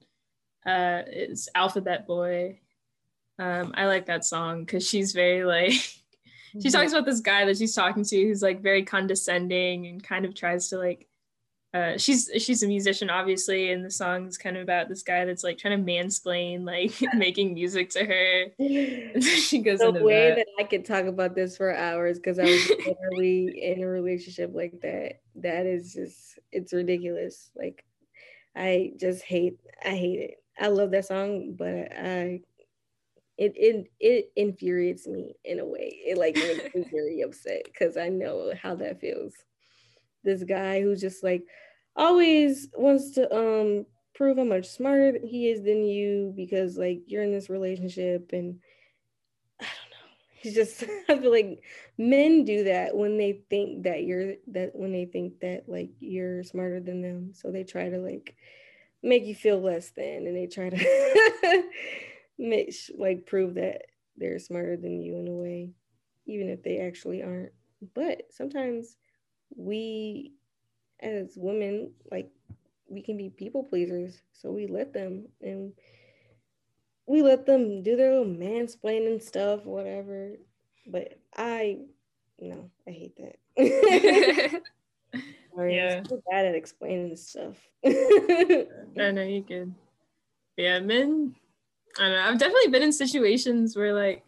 uh 0.67 1.03
is 1.07 1.49
alphabet 1.55 2.07
boy. 2.07 2.61
Um 3.39 3.73
i 3.77 3.87
like 3.87 4.07
that 4.07 4.25
song 4.25 4.61
because 4.65 4.87
she's 4.87 5.13
very 5.13 5.45
like 5.45 5.73
she 6.63 6.71
talks 6.71 6.93
about 6.93 7.07
this 7.07 7.21
guy 7.21 7.45
that 7.45 7.57
she's 7.57 7.75
talking 7.75 8.05
to 8.05 8.23
who's 8.23 8.43
like 8.43 8.61
very 8.61 8.83
condescending 8.83 9.87
and 9.87 10.03
kind 10.03 10.25
of 10.25 10.35
tries 10.35 10.69
to 10.69 10.79
like 10.79 11.09
uh, 11.75 11.99
she's 11.99 12.31
she's 12.39 12.63
a 12.63 12.69
musician 12.69 13.11
obviously 13.11 13.73
and 13.73 13.85
the 13.85 13.91
song's 13.91 14.39
kind 14.39 14.57
of 14.57 14.63
about 14.63 14.89
this 14.89 15.03
guy 15.03 15.25
that's 15.25 15.43
like 15.43 15.59
trying 15.59 15.85
to 15.85 15.93
mansplain 15.93 16.65
like 16.65 16.93
making 17.17 17.53
music 17.53 17.91
to 17.91 18.05
her 18.05 18.45
she 19.21 19.59
goes 19.59 19.81
the 19.81 19.91
way 20.01 20.29
that. 20.29 20.37
that. 20.37 20.47
i 20.61 20.63
could 20.63 20.85
talk 20.85 21.05
about 21.07 21.35
this 21.35 21.57
for 21.57 21.75
hours 21.75 22.19
because 22.19 22.39
i 22.39 22.45
was 22.45 22.71
literally 22.87 23.61
in 23.63 23.83
a 23.83 23.87
relationship 23.87 24.53
like 24.55 24.81
that 24.83 25.21
that 25.35 25.67
is 25.67 25.95
just 25.95 26.39
it's 26.53 26.73
ridiculous 26.73 27.51
like 27.57 27.85
i 28.55 28.93
just 28.97 29.25
hate 29.25 29.59
i 29.85 29.97
hate 29.97 30.21
it 30.21 30.35
i 30.61 30.69
love 30.69 30.93
that 30.93 31.05
song 31.05 31.55
but 31.59 31.91
i 31.99 32.41
it 33.37 33.53
it, 33.57 33.91
it 34.01 34.33
infuriates 34.37 35.07
me 35.07 35.35
in 35.45 35.59
a 35.59 35.65
way 35.65 35.99
it 36.07 36.17
like 36.19 36.37
makes 36.37 36.75
me 36.75 36.85
very 36.93 37.21
upset 37.23 37.63
because 37.65 37.97
i 37.97 38.09
know 38.09 38.53
how 38.61 38.75
that 38.75 39.01
feels 39.01 39.35
this 40.25 40.43
guy 40.45 40.81
who's 40.81 41.01
just 41.01 41.23
like 41.23 41.45
always 41.97 42.69
wants 42.77 43.13
to 43.13 43.33
um 43.35 43.87
prove 44.15 44.39
how 44.39 44.45
much 44.45 44.67
smarter 44.67 45.19
he 45.25 45.51
is 45.51 45.63
than 45.63 45.85
you 45.85 46.33
because 46.37 46.77
like 46.79 47.01
you're 47.07 47.23
in 47.23 47.33
this 47.33 47.51
relationship 47.51 48.31
and 48.33 48.59
I 49.61 49.65
don't 49.65 49.91
know. 49.91 50.05
It's 50.43 50.55
just 50.55 50.85
I 51.09 51.21
feel 51.21 51.31
like 51.31 51.63
men 51.99 52.45
do 52.45 52.65
that 52.65 52.97
when 52.97 53.19
they 53.19 53.41
think 53.51 53.85
that 53.85 54.05
you're 54.05 54.35
that 54.49 54.75
when 54.75 54.93
they 54.93 55.05
think 55.07 55.41
that 55.41 55.65
like 55.69 55.91
you're 56.01 56.45
smarter 56.45 56.81
than 56.81 57.03
them. 57.03 57.33
So 57.35 57.51
they 57.51 57.65
try 57.65 57.89
to 57.89 57.99
like 57.99 58.37
make 59.03 59.25
you 59.25 59.35
feel 59.35 59.61
less 59.61 59.91
than 59.91 60.27
and 60.27 60.37
they 60.37 60.47
try 60.47 60.71
to 60.71 60.77
make 62.39 62.75
like 62.97 63.27
prove 63.27 63.55
that 63.55 63.83
they're 64.17 64.39
smarter 64.39 64.77
than 64.77 65.01
you 65.01 65.17
in 65.17 65.29
a 65.29 65.33
way, 65.33 65.71
even 66.27 66.49
if 66.49 66.63
they 66.63 66.79
actually 66.81 67.23
aren't. 67.23 67.53
But 67.95 68.23
sometimes 68.31 68.97
we 69.57 70.33
as 71.01 71.35
women, 71.37 71.93
like 72.11 72.31
we 72.89 73.03
can 73.03 73.17
be 73.17 73.31
people 73.31 73.65
pleasers. 73.65 74.23
So 74.33 74.51
we 74.51 74.67
let 74.67 74.93
them 74.93 75.27
and 75.41 75.73
we 77.07 77.23
let 77.23 77.47
them 77.47 77.83
do 77.83 77.97
their 77.97 78.13
little 78.13 78.35
mansplaining 78.35 79.23
stuff, 79.23 79.65
whatever. 79.65 80.33
But 80.87 81.19
I 81.37 81.79
no, 82.41 82.71
I 82.87 82.91
hate 82.91 83.17
that. 83.17 83.37
yeah. 85.57 85.99
I'm 85.99 86.07
so 86.09 86.23
bad 86.31 86.47
at 86.47 86.55
explaining 86.55 87.17
stuff. 87.17 87.57
I 87.87 89.11
know 89.11 89.23
you 89.23 89.43
could. 89.43 89.75
Yeah, 90.57 90.81
men. 90.81 91.35
I 91.99 92.03
don't 92.03 92.13
know. 92.13 92.21
I've 92.23 92.39
definitely 92.39 92.71
been 92.71 92.83
in 92.83 92.93
situations 92.93 93.77
where 93.77 93.93
like 93.93 94.25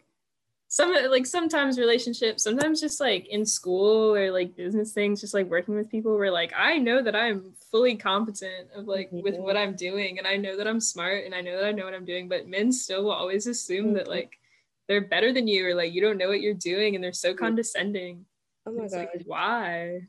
some 0.69 0.93
like 1.09 1.25
sometimes 1.25 1.79
relationships 1.79 2.43
sometimes 2.43 2.81
just 2.81 2.99
like 2.99 3.25
in 3.27 3.45
school 3.45 4.13
or 4.13 4.31
like 4.31 4.55
business 4.55 4.91
things 4.91 5.21
just 5.21 5.33
like 5.33 5.49
working 5.49 5.75
with 5.75 5.89
people 5.89 6.17
where 6.17 6.31
like 6.31 6.51
i 6.57 6.77
know 6.77 7.01
that 7.01 7.15
i'm 7.15 7.53
fully 7.71 7.95
competent 7.95 8.67
of 8.75 8.85
like 8.85 9.07
mm-hmm. 9.07 9.21
with 9.21 9.37
what 9.37 9.55
i'm 9.55 9.75
doing 9.75 10.17
and 10.17 10.27
i 10.27 10.35
know 10.35 10.57
that 10.57 10.67
i'm 10.67 10.81
smart 10.81 11.23
and 11.25 11.33
i 11.33 11.39
know 11.39 11.55
that 11.55 11.65
i 11.65 11.71
know 11.71 11.85
what 11.85 11.93
i'm 11.93 12.05
doing 12.05 12.27
but 12.27 12.47
men 12.47 12.71
still 12.71 13.05
will 13.05 13.11
always 13.11 13.47
assume 13.47 13.87
mm-hmm. 13.87 13.95
that 13.95 14.09
like 14.09 14.39
they're 14.87 15.01
better 15.01 15.31
than 15.31 15.47
you 15.47 15.65
or 15.65 15.73
like 15.73 15.93
you 15.93 16.01
don't 16.01 16.17
know 16.17 16.27
what 16.27 16.41
you're 16.41 16.53
doing 16.53 16.95
and 16.95 17.03
they're 17.03 17.13
so 17.13 17.33
condescending 17.33 18.25
oh 18.65 18.71
my 18.71 18.87
god 18.87 18.91
like, 18.91 19.23
why 19.25 20.01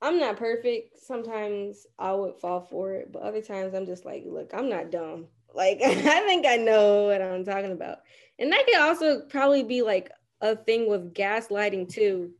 i'm 0.00 0.18
not 0.18 0.38
perfect 0.38 0.98
sometimes 0.98 1.86
i 1.98 2.12
would 2.12 2.34
fall 2.36 2.62
for 2.62 2.94
it 2.94 3.12
but 3.12 3.22
other 3.22 3.42
times 3.42 3.74
i'm 3.74 3.86
just 3.86 4.06
like 4.06 4.22
look 4.26 4.50
i'm 4.54 4.70
not 4.70 4.90
dumb 4.90 5.26
like 5.54 5.80
i 5.84 6.20
think 6.26 6.46
i 6.46 6.56
know 6.56 7.04
what 7.04 7.22
i'm 7.22 7.44
talking 7.44 7.72
about 7.72 7.98
and 8.38 8.52
that 8.52 8.66
could 8.66 8.80
also 8.80 9.20
probably 9.22 9.62
be 9.62 9.82
like 9.82 10.10
a 10.40 10.56
thing 10.56 10.88
with 10.88 11.14
gaslighting 11.14 11.88
too. 11.88 12.32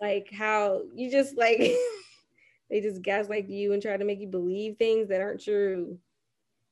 Like 0.00 0.30
how 0.32 0.82
you 0.94 1.10
just 1.10 1.36
like 1.36 1.58
they 2.70 2.80
just 2.80 3.02
gaslight 3.02 3.48
you 3.48 3.72
and 3.72 3.82
try 3.82 3.96
to 3.96 4.04
make 4.04 4.20
you 4.20 4.28
believe 4.28 4.76
things 4.76 5.08
that 5.08 5.20
aren't 5.20 5.42
true. 5.42 5.98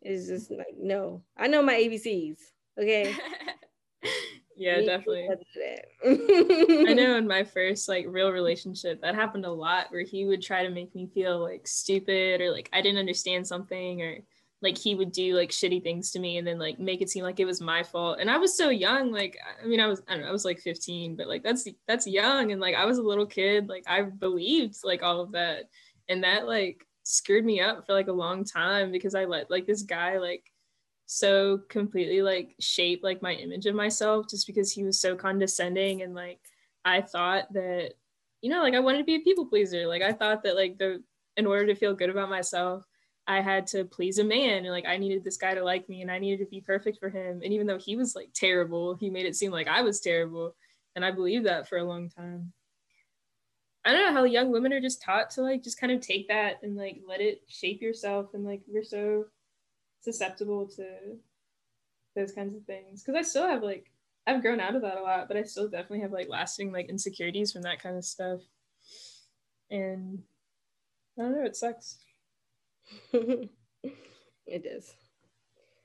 It's 0.03 0.29
just 0.29 0.50
like, 0.50 0.76
no. 0.79 1.22
I 1.37 1.46
know 1.46 1.62
my 1.62 1.74
ABCs. 1.74 2.38
Okay. 2.79 3.14
yeah, 4.57 4.81
definitely. 4.81 5.29
I 6.03 6.94
know 6.94 7.16
in 7.16 7.29
my 7.29 7.44
first 7.44 7.88
like 7.88 8.07
real 8.09 8.31
relationship 8.31 9.03
that 9.03 9.14
happened 9.14 9.44
a 9.44 9.50
lot 9.50 9.90
where 9.90 10.03
he 10.03 10.24
would 10.24 10.40
try 10.40 10.62
to 10.62 10.70
make 10.70 10.94
me 10.94 11.11
feel 11.12 11.38
like 11.40 11.66
stupid 11.66 12.40
or 12.40 12.50
like 12.50 12.70
I 12.72 12.81
didn't 12.81 12.98
understand 12.98 13.46
something 13.46 14.00
or 14.00 14.20
like 14.62 14.77
he 14.77 14.94
would 14.94 15.12
do 15.12 15.35
like 15.35 15.51
shitty 15.51 15.83
things 15.83 16.11
to 16.11 16.18
me 16.18 16.37
and 16.37 16.46
then 16.46 16.59
like 16.59 16.79
make 16.79 17.01
it 17.01 17.09
seem 17.09 17.25
like 17.25 17.40
it 17.40 17.46
was 17.46 17.61
my 17.61 17.83
fault. 17.83 18.18
And 18.20 18.31
i 18.31 18.37
was 18.37 18.57
so 18.57 18.68
young 18.68 19.11
like 19.11 19.38
i 19.62 19.66
mean 19.66 19.81
i 19.81 19.87
was 19.87 20.03
i 20.09 20.12
don't 20.12 20.23
know 20.23 20.29
i 20.29 20.33
was 20.33 20.44
like 20.44 20.61
15 20.61 21.16
but 21.16 21.29
like 21.29 21.42
that's 21.42 21.66
that's 21.88 22.07
young. 22.07 22.53
And 22.53 22.61
like 22.61 22.75
i 22.75 22.85
was 22.85 22.99
a 22.99 23.03
little 23.03 23.27
kid 23.27 23.68
like 23.68 23.85
i 23.87 24.03
believed 24.03 24.77
like 24.85 25.03
all 25.03 25.20
of 25.20 25.33
that. 25.33 25.64
And 26.09 26.25
that 26.25 26.46
like 26.46 26.85
screwed 27.03 27.44
me 27.44 27.61
up 27.61 27.87
for 27.87 27.92
like 27.92 28.09
a 28.09 28.12
long 28.12 28.44
time 28.44 28.92
because 28.92 29.14
i 29.14 29.25
let 29.25 29.51
like 29.51 29.66
this 29.66 29.83
guy 29.83 30.18
like 30.18 30.44
so 31.07 31.59
completely 31.68 32.23
like 32.23 32.55
shape 32.61 33.01
like 33.03 33.23
my 33.23 33.33
image 33.33 33.66
of 33.66 33.75
myself 33.75 34.27
just 34.29 34.46
because 34.46 34.70
he 34.70 34.85
was 34.85 35.01
so 35.01 35.16
condescending. 35.16 36.03
And 36.03 36.14
like 36.14 36.40
i 36.85 37.01
thought 37.01 37.53
that 37.55 37.94
you 38.42 38.51
know 38.51 38.62
like 38.62 38.75
i 38.75 38.81
wanted 38.81 38.99
to 38.99 39.05
be 39.05 39.16
a 39.16 39.20
people 39.20 39.46
pleaser. 39.46 39.87
Like 39.87 40.03
i 40.03 40.12
thought 40.12 40.42
that 40.42 40.55
like 40.55 40.77
the 40.77 41.03
in 41.37 41.46
order 41.46 41.66
to 41.66 41.75
feel 41.75 41.94
good 41.94 42.11
about 42.11 42.29
myself 42.29 42.85
I 43.31 43.43
had 43.43 43.69
to 43.69 43.85
please 43.85 44.19
a 44.19 44.25
man 44.25 44.64
and 44.64 44.71
like 44.71 44.87
I 44.87 44.97
needed 44.97 45.23
this 45.23 45.37
guy 45.37 45.55
to 45.55 45.62
like 45.62 45.88
me 45.88 46.03
and 46.03 46.11
I 46.11 46.19
needed 46.19 46.45
to 46.45 46.51
be 46.51 46.61
perfect 46.61 46.99
for 46.99 47.09
him. 47.09 47.43
And 47.45 47.53
even 47.53 47.69
though 47.69 47.79
he 47.79 47.95
was 47.95 48.16
like 48.16 48.31
terrible, 48.35 48.97
he 48.97 49.09
made 49.09 49.25
it 49.25 49.37
seem 49.37 49.53
like 49.53 49.69
I 49.69 49.83
was 49.83 50.01
terrible. 50.01 50.57
And 50.97 51.05
I 51.05 51.12
believed 51.12 51.47
that 51.47 51.69
for 51.69 51.79
a 51.79 51.85
long 51.85 52.09
time. 52.09 52.53
I 53.85 53.93
don't 53.93 54.05
know 54.12 54.21
how 54.21 54.25
young 54.25 54.51
women 54.51 54.73
are 54.73 54.81
just 54.81 55.01
taught 55.01 55.31
to 55.31 55.43
like 55.43 55.62
just 55.62 55.79
kind 55.79 55.93
of 55.93 56.01
take 56.01 56.27
that 56.27 56.57
and 56.64 56.77
like 56.77 57.03
let 57.07 57.21
it 57.21 57.43
shape 57.47 57.81
yourself 57.81 58.35
and 58.35 58.45
like 58.45 58.62
we're 58.66 58.83
so 58.83 59.27
susceptible 60.01 60.66
to 60.66 60.88
those 62.16 62.33
kinds 62.33 62.57
of 62.57 62.64
things. 62.64 63.05
Cause 63.05 63.14
I 63.14 63.23
still 63.23 63.47
have 63.47 63.62
like 63.62 63.93
I've 64.27 64.43
grown 64.43 64.59
out 64.59 64.75
of 64.75 64.83
that 64.83 64.99
a 64.99 65.03
lot, 65.03 65.29
but 65.29 65.37
I 65.37 65.45
still 65.45 65.69
definitely 65.69 66.01
have 66.01 66.11
like 66.11 66.29
lasting 66.29 66.73
like 66.73 66.88
insecurities 66.88 67.53
from 67.53 67.62
that 67.62 67.81
kind 67.81 67.97
of 67.97 68.05
stuff. 68.05 68.40
And 69.71 70.25
I 71.16 71.23
don't 71.23 71.37
know, 71.37 71.45
it 71.45 71.55
sucks. 71.55 71.99
it 73.12 73.50
is. 74.46 74.94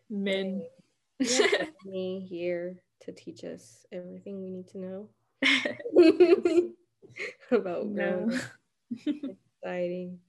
Men. 0.09 0.63
me 1.85 2.25
here 2.29 2.77
to 3.01 3.11
teach 3.11 3.43
us 3.43 3.85
everything 3.91 4.41
we 4.41 4.49
need 4.49 4.67
to 4.69 4.77
know 4.77 5.09
about 7.51 7.85
no. 7.87 8.29
exciting. 8.91 10.19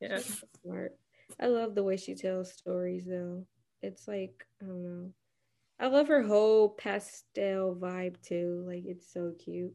Yeah. 0.00 0.20
Smart. 0.64 0.96
I 1.40 1.46
love 1.46 1.74
the 1.74 1.82
way 1.82 1.96
she 1.96 2.14
tells 2.14 2.52
stories 2.52 3.04
though. 3.06 3.46
It's 3.82 4.06
like, 4.06 4.46
I 4.62 4.66
don't 4.66 4.84
know. 4.84 5.12
I 5.80 5.88
love 5.88 6.08
her 6.08 6.22
whole 6.22 6.70
pastel 6.70 7.74
vibe 7.74 8.20
too. 8.22 8.64
Like 8.66 8.84
it's 8.86 9.12
so 9.12 9.32
cute. 9.38 9.74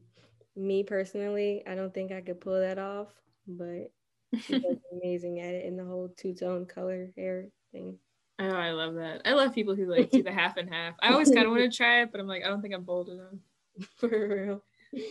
Me 0.56 0.82
personally, 0.82 1.62
I 1.66 1.74
don't 1.74 1.92
think 1.92 2.12
I 2.12 2.20
could 2.20 2.40
pull 2.40 2.58
that 2.60 2.78
off, 2.78 3.08
but 3.46 3.92
She 4.40 4.54
was 4.54 4.78
amazing 4.92 5.40
at 5.40 5.54
it 5.54 5.64
in 5.64 5.76
the 5.76 5.84
whole 5.84 6.12
two 6.16 6.34
tone 6.34 6.66
color 6.66 7.08
hair 7.16 7.46
thing. 7.72 7.98
Oh, 8.40 8.48
I 8.48 8.70
love 8.70 8.94
that. 8.94 9.22
I 9.24 9.32
love 9.32 9.54
people 9.54 9.74
who 9.74 9.86
like 9.86 10.10
do 10.10 10.22
the 10.22 10.32
half 10.32 10.56
and 10.56 10.72
half. 10.72 10.94
I 11.00 11.12
always 11.12 11.30
kind 11.30 11.46
of 11.46 11.50
want 11.50 11.70
to 11.70 11.76
try 11.76 12.02
it, 12.02 12.12
but 12.12 12.20
I'm 12.20 12.28
like, 12.28 12.44
I 12.44 12.48
don't 12.48 12.62
think 12.62 12.74
I'm 12.74 12.84
bold 12.84 13.08
enough. 13.08 13.34
For 13.96 14.08
real. 14.08 15.02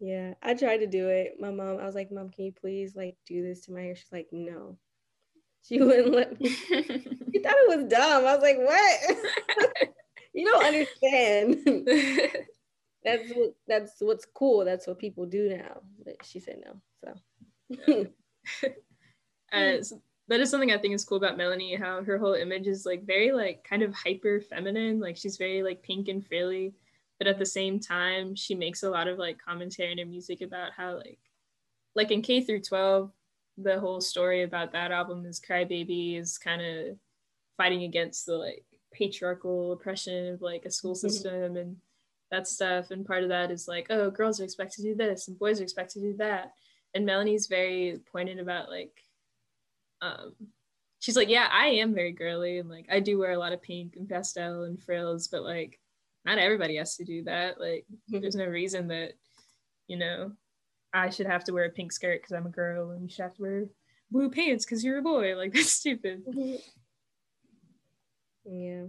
Yeah, 0.00 0.34
I 0.42 0.54
tried 0.54 0.78
to 0.78 0.86
do 0.86 1.08
it. 1.08 1.36
My 1.40 1.50
mom, 1.50 1.78
I 1.78 1.84
was 1.86 1.94
like, 1.94 2.12
Mom, 2.12 2.30
can 2.30 2.44
you 2.44 2.52
please 2.52 2.94
like 2.94 3.16
do 3.26 3.42
this 3.42 3.62
to 3.62 3.72
my 3.72 3.82
hair? 3.82 3.96
She's 3.96 4.12
like, 4.12 4.28
No. 4.32 4.78
She 5.66 5.80
wouldn't 5.80 6.14
let 6.14 6.40
me. 6.40 6.48
she 6.48 6.62
thought 7.40 7.56
it 7.56 7.78
was 7.78 7.88
dumb. 7.88 8.26
I 8.26 8.36
was 8.36 8.42
like, 8.42 8.58
What? 8.58 9.80
you 10.32 10.44
don't 10.44 10.64
understand. 10.64 11.58
that's 13.04 13.30
what 13.32 13.54
that's 13.66 13.92
what's 13.98 14.26
cool. 14.26 14.64
That's 14.64 14.86
what 14.86 14.98
people 15.00 15.26
do 15.26 15.48
now. 15.48 15.80
But 16.04 16.24
she 16.24 16.38
said 16.38 16.62
no. 16.64 16.80
So 17.84 18.06
uh, 19.52 19.82
so 19.82 20.00
that 20.28 20.40
is 20.40 20.50
something 20.50 20.70
I 20.70 20.78
think 20.78 20.94
is 20.94 21.04
cool 21.04 21.18
about 21.18 21.36
Melanie, 21.36 21.74
how 21.74 22.02
her 22.02 22.18
whole 22.18 22.34
image 22.34 22.66
is 22.66 22.84
like 22.84 23.06
very 23.06 23.32
like 23.32 23.64
kind 23.64 23.82
of 23.82 23.94
hyper 23.94 24.40
feminine. 24.40 25.00
Like 25.00 25.16
she's 25.16 25.36
very 25.36 25.62
like 25.62 25.82
pink 25.82 26.08
and 26.08 26.24
frilly, 26.26 26.74
but 27.18 27.26
at 27.26 27.38
the 27.38 27.46
same 27.46 27.80
time, 27.80 28.34
she 28.34 28.54
makes 28.54 28.82
a 28.82 28.90
lot 28.90 29.08
of 29.08 29.18
like 29.18 29.38
commentary 29.38 29.92
in 29.92 29.98
her 29.98 30.06
music 30.06 30.42
about 30.42 30.72
how 30.76 30.96
like 30.96 31.18
like 31.94 32.10
in 32.10 32.22
K 32.22 32.42
through 32.42 32.60
12, 32.60 33.10
the 33.56 33.80
whole 33.80 34.00
story 34.00 34.42
about 34.42 34.72
that 34.72 34.92
album 34.92 35.24
is 35.26 35.40
Crybaby 35.40 36.18
is 36.18 36.38
kind 36.38 36.62
of 36.62 36.96
fighting 37.56 37.82
against 37.82 38.26
the 38.26 38.34
like 38.34 38.64
patriarchal 38.92 39.72
oppression 39.72 40.34
of 40.34 40.42
like 40.42 40.64
a 40.64 40.70
school 40.70 40.94
mm-hmm. 40.94 41.08
system 41.08 41.34
mm-hmm. 41.34 41.56
and 41.56 41.76
that 42.30 42.46
stuff. 42.46 42.90
And 42.90 43.06
part 43.06 43.22
of 43.22 43.30
that 43.30 43.50
is 43.50 43.66
like, 43.66 43.86
oh, 43.90 44.10
girls 44.10 44.40
are 44.40 44.44
expected 44.44 44.82
to 44.82 44.88
do 44.90 44.94
this 44.94 45.28
and 45.28 45.38
boys 45.38 45.60
are 45.60 45.64
expected 45.64 46.00
to 46.00 46.12
do 46.12 46.16
that. 46.18 46.52
And 46.94 47.06
Melanie's 47.06 47.46
very 47.46 48.00
pointed 48.10 48.38
about 48.38 48.68
like 48.68 49.02
um, 50.00 50.34
she's 51.00 51.16
like, 51.16 51.28
yeah, 51.28 51.48
I 51.50 51.66
am 51.66 51.94
very 51.94 52.12
girly 52.12 52.58
and 52.58 52.68
like 52.68 52.86
I 52.90 53.00
do 53.00 53.18
wear 53.18 53.32
a 53.32 53.38
lot 53.38 53.52
of 53.52 53.62
pink 53.62 53.96
and 53.96 54.08
pastel 54.08 54.64
and 54.64 54.80
frills, 54.80 55.28
but 55.28 55.42
like 55.42 55.78
not 56.24 56.38
everybody 56.38 56.76
has 56.76 56.96
to 56.96 57.04
do 57.04 57.24
that. 57.24 57.60
Like 57.60 57.86
mm-hmm. 57.92 58.20
there's 58.20 58.36
no 58.36 58.46
reason 58.46 58.88
that, 58.88 59.12
you 59.86 59.96
know, 59.96 60.32
I 60.92 61.10
should 61.10 61.26
have 61.26 61.44
to 61.44 61.52
wear 61.52 61.66
a 61.66 61.70
pink 61.70 61.92
skirt 61.92 62.22
because 62.22 62.32
I'm 62.32 62.46
a 62.46 62.50
girl 62.50 62.90
and 62.90 63.02
you 63.02 63.08
should 63.08 63.22
have 63.22 63.34
to 63.34 63.42
wear 63.42 63.64
blue 64.10 64.30
pants 64.30 64.64
because 64.64 64.84
you're 64.84 64.98
a 64.98 65.02
boy. 65.02 65.36
Like 65.36 65.52
that's 65.54 65.72
stupid. 65.72 66.24
Mm-hmm. 66.26 66.56
Yeah. 68.50 68.84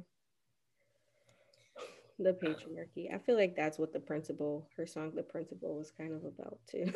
The 2.21 2.33
patriarchy. 2.33 3.13
I 3.13 3.17
feel 3.17 3.37
like 3.37 3.55
that's 3.55 3.79
what 3.79 3.93
the 3.93 3.99
principal, 3.99 4.67
her 4.75 4.85
song 4.85 5.13
The 5.15 5.23
Principal 5.23 5.77
was 5.77 5.91
kind 5.91 6.13
of 6.13 6.25
about 6.25 6.59
too. 6.69 6.91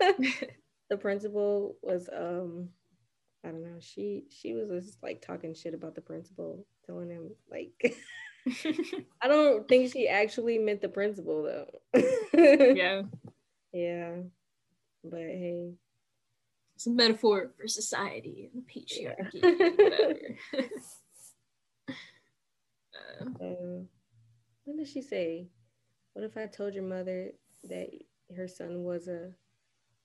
the 0.90 0.96
principal 0.98 1.76
was 1.82 2.08
um 2.14 2.68
I 3.44 3.48
don't 3.48 3.62
know. 3.62 3.78
She 3.80 4.24
she 4.28 4.52
was 4.52 4.68
just 4.84 5.02
like 5.02 5.22
talking 5.22 5.54
shit 5.54 5.72
about 5.72 5.94
the 5.94 6.02
principal, 6.02 6.66
telling 6.84 7.08
him 7.08 7.30
like 7.50 7.96
I 9.22 9.28
don't 9.28 9.66
think 9.66 9.90
she 9.90 10.06
actually 10.06 10.58
meant 10.58 10.82
the 10.82 10.88
principal 10.90 11.42
though. 11.44 11.70
yeah. 12.74 13.02
Yeah. 13.72 14.16
But 15.02 15.20
hey. 15.20 15.72
It's 16.74 16.86
a 16.86 16.90
metaphor 16.90 17.52
for 17.58 17.66
society 17.66 18.50
and 18.52 18.62
the 18.62 18.70
patriarchy. 18.70 20.38
Yeah. 20.52 20.66
uh, 23.40 23.44
uh, 23.44 23.82
what 24.68 24.76
did 24.76 24.88
she 24.88 25.00
say? 25.00 25.48
What 26.12 26.24
if 26.24 26.36
I 26.36 26.46
told 26.46 26.74
your 26.74 26.84
mother 26.84 27.30
that 27.64 27.88
her 28.36 28.46
son 28.46 28.84
was 28.84 29.08
a 29.08 29.30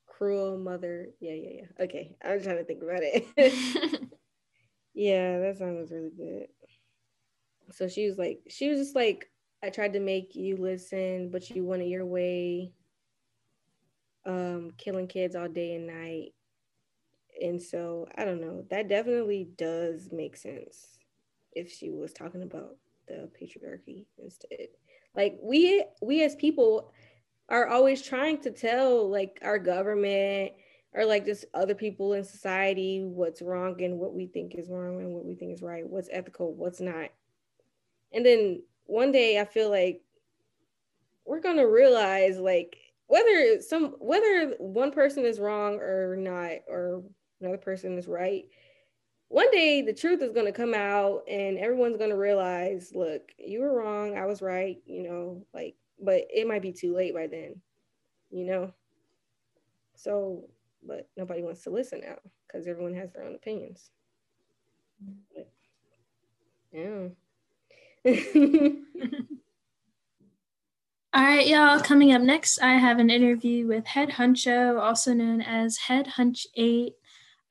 cruel 0.08 0.58
mother. 0.58 1.08
Yeah, 1.20 1.34
yeah, 1.34 1.50
yeah. 1.62 1.84
Okay, 1.84 2.16
I 2.24 2.34
was 2.34 2.44
trying 2.44 2.58
to 2.58 2.64
think 2.64 2.82
about 2.82 3.02
it. 3.02 3.26
yeah, 4.94 5.40
that 5.40 5.58
song 5.58 5.80
was 5.80 5.92
really 5.92 6.12
good. 6.16 6.48
So 7.72 7.88
she 7.88 8.08
was 8.08 8.18
like, 8.18 8.40
she 8.50 8.70
was 8.70 8.80
just 8.80 8.96
like, 8.96 9.30
I 9.64 9.70
tried 9.70 9.94
to 9.94 10.00
make 10.00 10.36
you 10.36 10.58
listen, 10.58 11.30
but 11.32 11.50
you 11.50 11.64
wanted 11.64 11.88
your 11.88 12.06
way. 12.06 12.72
Um, 14.26 14.72
killing 14.78 15.08
kids 15.08 15.36
all 15.36 15.50
day 15.50 15.76
and 15.76 15.88
night. 15.88 16.34
And 17.42 17.62
so 17.62 18.08
I 18.18 18.24
don't 18.24 18.40
know. 18.40 18.66
That 18.70 18.88
definitely 18.88 19.50
does 19.58 20.10
make 20.12 20.38
sense 20.38 20.98
if 21.54 21.72
she 21.72 21.90
was 21.90 22.14
talking 22.14 22.44
about 22.44 22.78
the 23.08 23.30
patriarchy 23.40 24.06
instead. 24.22 24.68
Like 25.16 25.38
we 25.42 25.84
we 26.02 26.24
as 26.24 26.36
people 26.36 26.92
are 27.50 27.68
always 27.68 28.02
trying 28.02 28.40
to 28.42 28.52
tell 28.52 29.10
like 29.10 29.40
our 29.44 29.60
government 29.60 30.54
or 30.94 31.06
like 31.06 31.26
just 31.26 31.46
other 31.54 31.76
people 31.76 32.14
in 32.14 32.24
society 32.24 33.04
what's 33.04 33.42
wrong 33.42 33.82
and 33.82 34.00
what 34.00 34.14
we 34.14 34.28
think 34.28 34.56
is 34.56 34.70
wrong 34.70 35.00
and 35.02 35.14
what 35.14 35.26
we 35.26 35.36
think 35.36 35.54
is 35.54 35.62
right, 35.62 35.88
what's 35.88 36.10
ethical, 36.12 36.54
what's 36.54 36.80
not. 36.80 37.10
And 38.12 38.26
then 38.26 38.64
one 38.86 39.12
day 39.12 39.40
I 39.40 39.46
feel 39.46 39.70
like 39.70 40.02
we're 41.26 41.42
to 41.58 41.64
realize 41.64 42.38
like 42.38 42.78
whether 43.08 43.62
some 43.62 43.96
whether 44.00 44.56
one 44.60 44.92
person 44.92 45.26
is 45.26 45.40
wrong 45.40 45.76
or 45.76 46.16
not 46.18 46.52
or 46.68 47.04
another 47.42 47.58
person 47.58 47.98
is 47.98 48.08
right 48.08 48.46
one 49.34 49.50
day 49.52 49.82
the 49.82 49.94
truth 49.94 50.22
is 50.22 50.32
going 50.32 50.46
to 50.46 50.52
come 50.52 50.74
out 50.74 51.24
and 51.28 51.58
everyone's 51.58 51.98
going 51.98 52.10
to 52.10 52.18
realize 52.18 52.92
look 52.94 53.32
you 53.38 53.60
were 53.60 53.74
wrong 53.74 54.18
i 54.18 54.26
was 54.26 54.42
right 54.42 54.82
you 54.86 55.04
know 55.04 55.46
like 55.54 55.76
but 56.04 56.28
it 56.30 56.48
might 56.48 56.62
be 56.62 56.72
too 56.72 56.96
late 56.96 57.14
by 57.14 57.28
then, 57.28 57.56
you 58.30 58.46
know? 58.46 58.74
So, 59.96 60.44
but 60.86 61.10
nobody 61.16 61.42
wants 61.42 61.64
to 61.64 61.70
listen 61.70 62.02
now 62.02 62.18
because 62.46 62.68
everyone 62.68 62.94
has 62.96 63.14
their 63.14 63.24
own 63.24 63.36
opinions. 63.36 63.90
But, 65.34 65.50
yeah. 66.72 67.08
All 71.14 71.22
right, 71.22 71.48
y'all. 71.48 71.80
Coming 71.80 72.12
up 72.12 72.22
next, 72.22 72.60
I 72.62 72.74
have 72.74 73.00
an 73.00 73.10
interview 73.10 73.68
with 73.68 73.86
Head 73.86 74.10
Huncho, 74.10 74.80
also 74.80 75.14
known 75.14 75.42
as 75.42 75.78
Head 75.78 76.08
Hunch 76.08 76.48
8. 76.56 76.94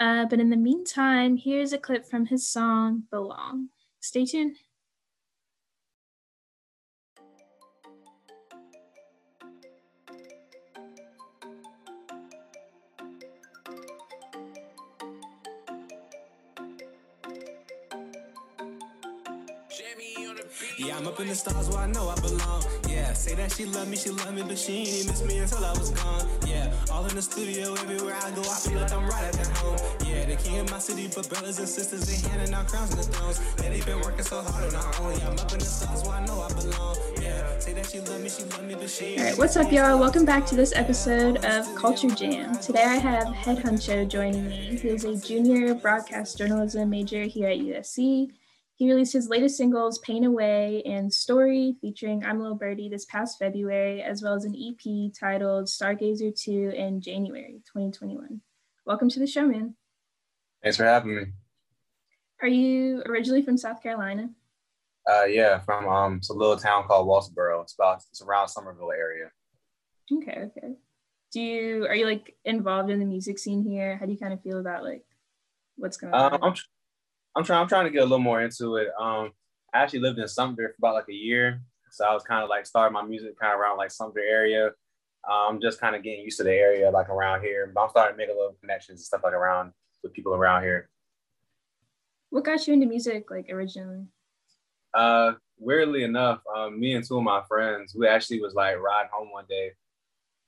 Uh, 0.02 0.24
but 0.24 0.40
in 0.40 0.50
the 0.50 0.56
meantime, 0.56 1.36
here's 1.36 1.72
a 1.72 1.78
clip 1.78 2.04
from 2.04 2.26
his 2.26 2.44
song 2.44 3.04
Belong. 3.08 3.68
Stay 4.00 4.26
tuned. 4.26 4.56
Yeah, 20.78 20.96
I'm 20.96 21.06
up 21.06 21.18
in 21.20 21.28
the 21.28 21.34
stars 21.34 21.68
where 21.70 21.78
I 21.78 21.86
know 21.86 22.08
I 22.08 22.14
belong. 22.20 22.62
Yeah, 22.88 23.12
say 23.14 23.34
that 23.36 23.52
she 23.52 23.64
love 23.64 23.88
me, 23.88 23.96
she 23.96 24.10
love 24.10 24.34
me, 24.34 24.42
but 24.42 24.58
she 24.58 24.84
ain't 24.84 25.06
miss 25.08 25.24
me 25.24 25.38
until 25.38 25.64
I 25.64 25.72
was 25.72 25.90
gone. 25.90 26.28
Yeah, 26.46 26.72
all 26.90 27.06
in 27.06 27.14
the 27.14 27.22
studio, 27.22 27.72
everywhere 27.74 28.14
I 28.14 28.30
go, 28.32 28.42
I 28.42 28.56
feel 28.60 28.80
like 28.80 28.92
I'm 28.92 29.06
right 29.06 29.24
at 29.24 29.46
home. 29.58 29.78
Yeah, 30.06 30.26
the 30.26 30.36
king 30.36 30.58
of 30.60 30.70
my 30.70 30.78
city, 30.78 31.08
but 31.14 31.28
brothers 31.28 31.58
and 31.58 31.68
sisters, 31.68 32.06
they 32.06 32.28
handing 32.28 32.52
out 32.54 32.68
crowns 32.68 32.90
and 32.92 33.00
the 33.00 33.04
thrones. 33.04 33.40
Yeah, 33.62 33.70
they 33.70 33.80
been 33.80 34.00
working 34.00 34.24
so 34.24 34.42
hard 34.42 34.64
on 34.64 34.70
their 34.70 35.00
own. 35.00 35.18
Yeah, 35.18 35.28
I'm 35.28 35.38
up 35.38 35.52
in 35.52 35.58
the 35.58 35.64
stars 35.64 36.04
where 36.04 36.16
I 36.16 36.26
know 36.26 36.40
I 36.40 36.48
belong. 36.52 36.96
Yeah, 37.20 37.58
say 37.58 37.72
that 37.72 37.86
she 37.86 38.00
love 38.00 38.20
me, 38.20 38.28
she 38.28 38.44
love 38.44 38.64
me, 38.64 38.74
but 38.74 38.90
she 38.90 39.18
All 39.18 39.24
right, 39.24 39.38
what's 39.38 39.56
up, 39.56 39.72
y'all? 39.72 39.98
Welcome 39.98 40.24
back 40.24 40.44
to 40.46 40.54
this 40.54 40.72
episode 40.74 41.44
of 41.44 41.72
Culture 41.76 42.10
Jam. 42.10 42.58
Today 42.58 42.84
I 42.84 42.96
have 42.96 43.32
Head 43.34 43.58
Huncho 43.58 44.06
joining 44.06 44.48
me. 44.48 44.76
He 44.76 44.88
is 44.88 45.04
a 45.04 45.16
junior 45.16 45.74
broadcast 45.74 46.36
journalism 46.38 46.90
major 46.90 47.22
here 47.22 47.48
at 47.48 47.58
USC. 47.58 48.32
He 48.82 48.90
released 48.90 49.12
his 49.12 49.28
latest 49.28 49.56
singles, 49.56 50.00
Pain 50.00 50.24
Away 50.24 50.82
and 50.84 51.14
Story, 51.14 51.76
featuring 51.80 52.24
I'm 52.24 52.40
a 52.40 52.42
Little 52.42 52.58
Birdie 52.58 52.88
this 52.88 53.04
past 53.04 53.38
February, 53.38 54.02
as 54.02 54.24
well 54.24 54.34
as 54.34 54.44
an 54.44 54.56
EP 54.56 55.12
titled 55.16 55.66
Stargazer 55.66 56.34
2 56.36 56.72
in 56.74 57.00
January 57.00 57.62
2021. 57.72 58.40
Welcome 58.84 59.08
to 59.10 59.20
the 59.20 59.26
show, 59.28 59.46
man. 59.46 59.76
Thanks 60.64 60.78
for 60.78 60.84
having 60.84 61.14
me. 61.14 61.22
Are 62.42 62.48
you 62.48 63.04
originally 63.06 63.42
from 63.42 63.56
South 63.56 63.80
Carolina? 63.80 64.30
Uh, 65.08 65.26
yeah, 65.26 65.60
from 65.60 65.86
um, 65.86 66.16
it's 66.16 66.30
a 66.30 66.34
little 66.34 66.56
town 66.56 66.82
called 66.88 67.06
Walterboro. 67.06 67.62
It's 67.62 67.74
about 67.74 68.02
it's 68.10 68.20
around 68.20 68.48
Summerville 68.48 68.90
area. 68.90 69.30
Okay, 70.12 70.50
okay. 70.56 70.74
Do 71.32 71.40
you 71.40 71.86
are 71.86 71.94
you 71.94 72.06
like 72.06 72.34
involved 72.44 72.90
in 72.90 72.98
the 72.98 73.06
music 73.06 73.38
scene 73.38 73.62
here? 73.62 73.96
How 73.96 74.06
do 74.06 74.12
you 74.12 74.18
kind 74.18 74.32
of 74.32 74.42
feel 74.42 74.58
about 74.58 74.82
like 74.82 75.04
what's 75.76 75.98
going 75.98 76.12
on? 76.12 76.34
Um, 76.34 76.40
I'm 76.42 76.54
I'm 77.34 77.44
trying. 77.44 77.60
I'm 77.62 77.68
trying 77.68 77.84
to 77.84 77.90
get 77.90 78.00
a 78.00 78.04
little 78.04 78.18
more 78.18 78.42
into 78.42 78.76
it. 78.76 78.88
Um, 78.98 79.32
I 79.72 79.82
actually 79.82 80.00
lived 80.00 80.18
in 80.18 80.28
Sumter 80.28 80.68
for 80.68 80.74
about 80.78 80.94
like 80.94 81.08
a 81.08 81.14
year, 81.14 81.60
so 81.90 82.04
I 82.04 82.12
was 82.12 82.22
kind 82.22 82.42
of 82.42 82.50
like 82.50 82.66
starting 82.66 82.92
my 82.92 83.02
music 83.02 83.38
kind 83.38 83.54
of 83.54 83.60
around 83.60 83.78
like 83.78 83.90
Sumter 83.90 84.20
area. 84.20 84.70
I'm 85.24 85.54
um, 85.54 85.60
just 85.60 85.80
kind 85.80 85.94
of 85.94 86.02
getting 86.02 86.24
used 86.24 86.38
to 86.38 86.44
the 86.44 86.52
area 86.52 86.90
like 86.90 87.08
around 87.08 87.42
here, 87.42 87.70
but 87.72 87.82
I'm 87.82 87.90
starting 87.90 88.14
to 88.14 88.18
make 88.18 88.28
a 88.28 88.36
little 88.36 88.56
connections 88.60 89.00
and 89.00 89.04
stuff 89.04 89.20
like 89.22 89.34
around 89.34 89.72
with 90.02 90.12
people 90.12 90.34
around 90.34 90.62
here. 90.62 90.88
What 92.30 92.44
got 92.44 92.66
you 92.66 92.74
into 92.74 92.86
music 92.86 93.30
like 93.30 93.48
originally? 93.48 94.06
Uh, 94.92 95.34
weirdly 95.58 96.02
enough, 96.02 96.40
um, 96.54 96.78
me 96.78 96.94
and 96.94 97.06
two 97.06 97.18
of 97.18 97.22
my 97.22 97.42
friends, 97.46 97.94
we 97.94 98.08
actually 98.08 98.40
was 98.40 98.54
like 98.54 98.78
riding 98.78 99.10
home 99.12 99.30
one 99.30 99.44
day, 99.48 99.72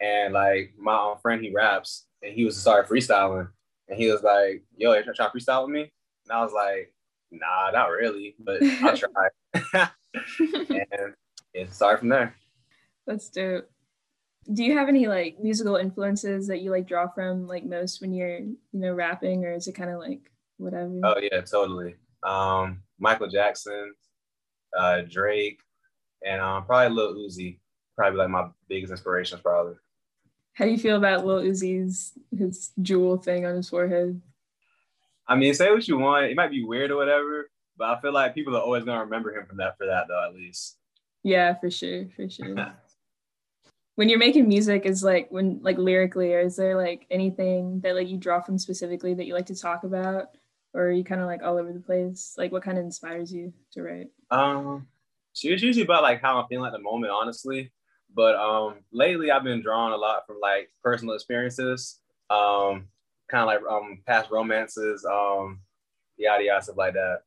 and 0.00 0.34
like 0.34 0.74
my 0.76 1.14
friend 1.22 1.40
he 1.42 1.52
raps, 1.52 2.06
and 2.22 2.32
he 2.32 2.44
was 2.44 2.56
started 2.56 2.90
freestyling, 2.90 3.48
and 3.88 3.98
he 3.98 4.10
was 4.10 4.22
like, 4.22 4.64
"Yo, 4.76 4.92
you 4.92 5.02
trying 5.02 5.30
to 5.30 5.38
freestyle 5.38 5.66
with 5.66 5.72
me?" 5.72 5.92
And 6.28 6.36
I 6.36 6.42
was 6.42 6.52
like, 6.52 6.92
"Nah, 7.30 7.70
not 7.72 7.90
really, 7.90 8.34
but 8.38 8.62
I'll 8.62 8.96
try." 8.96 9.28
and 10.38 11.14
it 11.52 11.72
started 11.72 11.98
from 11.98 12.08
there. 12.08 12.34
That's 13.06 13.28
dope. 13.28 13.70
Do 14.52 14.62
you 14.62 14.76
have 14.76 14.88
any 14.88 15.06
like 15.06 15.38
musical 15.40 15.76
influences 15.76 16.46
that 16.48 16.60
you 16.60 16.70
like 16.70 16.86
draw 16.86 17.08
from 17.08 17.46
like 17.46 17.64
most 17.64 18.00
when 18.00 18.12
you're 18.12 18.38
you 18.38 18.56
know 18.72 18.92
rapping, 18.92 19.44
or 19.44 19.52
is 19.52 19.66
it 19.66 19.74
kind 19.74 19.90
of 19.90 19.98
like 20.00 20.30
whatever? 20.58 21.00
Oh 21.02 21.18
yeah, 21.20 21.40
totally. 21.40 21.96
Um, 22.22 22.82
Michael 22.98 23.28
Jackson, 23.28 23.94
uh, 24.76 25.02
Drake, 25.08 25.60
and 26.24 26.40
um, 26.40 26.64
probably 26.64 26.94
Lil 26.94 27.14
Uzi. 27.14 27.58
Probably 27.96 28.18
like 28.18 28.30
my 28.30 28.48
biggest 28.68 28.90
inspirations, 28.90 29.40
probably. 29.40 29.74
How 30.54 30.64
do 30.64 30.70
you 30.70 30.78
feel 30.78 30.96
about 30.96 31.24
Lil 31.24 31.42
Uzi's 31.42 32.12
his 32.36 32.72
jewel 32.82 33.16
thing 33.16 33.46
on 33.46 33.56
his 33.56 33.68
forehead? 33.68 34.20
I 35.26 35.36
mean, 35.36 35.54
say 35.54 35.70
what 35.70 35.88
you 35.88 35.98
want. 35.98 36.26
It 36.26 36.36
might 36.36 36.50
be 36.50 36.64
weird 36.64 36.90
or 36.90 36.96
whatever, 36.96 37.50
but 37.76 37.88
I 37.88 38.00
feel 38.00 38.12
like 38.12 38.34
people 38.34 38.56
are 38.56 38.62
always 38.62 38.84
gonna 38.84 39.04
remember 39.04 39.36
him 39.36 39.46
from 39.46 39.58
that 39.58 39.76
for 39.78 39.86
that 39.86 40.06
though, 40.08 40.26
at 40.26 40.34
least. 40.34 40.76
Yeah, 41.22 41.54
for 41.54 41.70
sure, 41.70 42.06
for 42.14 42.28
sure. 42.28 42.54
when 43.96 44.08
you're 44.08 44.18
making 44.18 44.48
music, 44.48 44.84
is 44.84 45.02
like 45.02 45.28
when 45.30 45.60
like 45.62 45.78
lyrically, 45.78 46.34
or 46.34 46.40
is 46.40 46.56
there 46.56 46.76
like 46.76 47.06
anything 47.10 47.80
that 47.80 47.94
like 47.94 48.08
you 48.08 48.18
draw 48.18 48.40
from 48.40 48.58
specifically 48.58 49.14
that 49.14 49.26
you 49.26 49.34
like 49.34 49.46
to 49.46 49.54
talk 49.54 49.84
about, 49.84 50.28
or 50.74 50.82
are 50.82 50.92
you 50.92 51.04
kind 51.04 51.20
of 51.20 51.26
like 51.26 51.42
all 51.42 51.58
over 51.58 51.72
the 51.72 51.80
place? 51.80 52.34
Like, 52.36 52.52
what 52.52 52.62
kind 52.62 52.78
of 52.78 52.84
inspires 52.84 53.32
you 53.32 53.52
to 53.72 53.82
write? 53.82 54.08
Um, 54.30 54.86
so 55.32 55.48
it's 55.48 55.62
usually 55.62 55.84
about 55.84 56.02
like 56.02 56.20
how 56.20 56.38
I'm 56.38 56.46
feeling 56.48 56.66
at 56.66 56.72
the 56.72 56.82
moment, 56.82 57.12
honestly. 57.12 57.72
But 58.14 58.36
um, 58.36 58.76
lately 58.92 59.30
I've 59.30 59.42
been 59.44 59.62
drawing 59.62 59.92
a 59.92 59.96
lot 59.96 60.26
from 60.26 60.36
like 60.40 60.70
personal 60.82 61.14
experiences, 61.14 62.00
um, 62.30 62.88
kind 63.34 63.42
of 63.42 63.46
like 63.46 63.72
um 63.72 64.00
past 64.06 64.30
romances, 64.30 65.04
um, 65.04 65.60
yada 66.16 66.44
yada 66.44 66.62
stuff 66.62 66.76
like 66.76 66.94
that. 66.94 67.20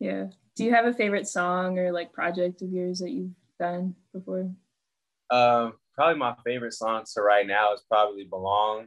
Yeah. 0.00 0.26
Do 0.56 0.64
you 0.64 0.74
have 0.74 0.84
a 0.84 0.92
favorite 0.92 1.28
song 1.28 1.78
or 1.78 1.92
like 1.92 2.12
project 2.12 2.60
of 2.62 2.72
yours 2.72 2.98
that 2.98 3.10
you've 3.10 3.30
done 3.58 3.94
before? 4.12 4.50
Um, 5.30 5.74
probably 5.94 6.18
my 6.18 6.34
favorite 6.44 6.74
song 6.74 7.04
to 7.14 7.22
right 7.22 7.46
now 7.46 7.72
is 7.72 7.82
probably 7.88 8.24
"Belong." 8.24 8.86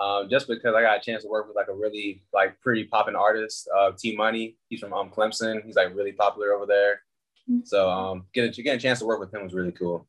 Um, 0.00 0.30
just 0.30 0.48
because 0.48 0.74
I 0.74 0.80
got 0.80 0.96
a 0.96 1.00
chance 1.00 1.22
to 1.22 1.28
work 1.28 1.46
with 1.46 1.54
like 1.54 1.68
a 1.68 1.74
really 1.74 2.22
like 2.32 2.58
pretty 2.60 2.84
popping 2.84 3.14
artist, 3.14 3.68
uh, 3.76 3.92
T 3.96 4.16
Money. 4.16 4.56
He's 4.68 4.80
from 4.80 4.94
um, 4.94 5.10
Clemson. 5.10 5.62
He's 5.64 5.76
like 5.76 5.94
really 5.94 6.12
popular 6.12 6.54
over 6.54 6.64
there. 6.64 7.02
Mm-hmm. 7.48 7.60
So 7.64 7.90
um, 7.90 8.24
getting 8.32 8.52
getting 8.52 8.78
a 8.78 8.80
chance 8.80 9.00
to 9.00 9.06
work 9.06 9.20
with 9.20 9.34
him 9.34 9.42
was 9.42 9.52
really 9.52 9.72
cool. 9.72 10.08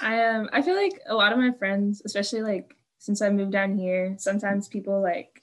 I 0.00 0.24
um 0.24 0.48
I 0.52 0.62
feel 0.62 0.76
like 0.76 1.00
a 1.06 1.14
lot 1.14 1.32
of 1.32 1.38
my 1.38 1.52
friends, 1.52 2.02
especially 2.06 2.40
like 2.40 2.74
since 2.98 3.22
I 3.22 3.30
moved 3.30 3.52
down 3.52 3.76
here, 3.76 4.14
sometimes 4.18 4.68
people 4.68 5.02
like 5.02 5.42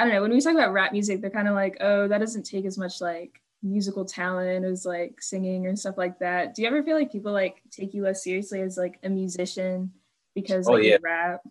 I 0.00 0.04
don't 0.04 0.14
know, 0.14 0.22
when 0.22 0.30
we 0.30 0.40
talk 0.40 0.54
about 0.54 0.72
rap 0.72 0.92
music, 0.92 1.20
they're 1.20 1.28
kind 1.28 1.46
of 1.46 1.54
like, 1.54 1.76
oh, 1.82 2.08
that 2.08 2.18
doesn't 2.18 2.44
take 2.44 2.64
as 2.64 2.78
much 2.78 3.02
like 3.02 3.42
musical 3.62 4.06
talent 4.06 4.64
as 4.64 4.86
like 4.86 5.20
singing 5.20 5.66
or 5.66 5.76
stuff 5.76 5.98
like 5.98 6.18
that. 6.20 6.54
Do 6.54 6.62
you 6.62 6.68
ever 6.68 6.82
feel 6.82 6.96
like 6.96 7.12
people 7.12 7.32
like 7.32 7.62
take 7.70 7.92
you 7.92 8.02
less 8.02 8.24
seriously 8.24 8.62
as 8.62 8.78
like 8.78 8.98
a 9.02 9.10
musician 9.10 9.92
because 10.34 10.68
oh, 10.68 10.72
like, 10.72 10.84
yeah. 10.84 10.96
rap? 11.02 11.42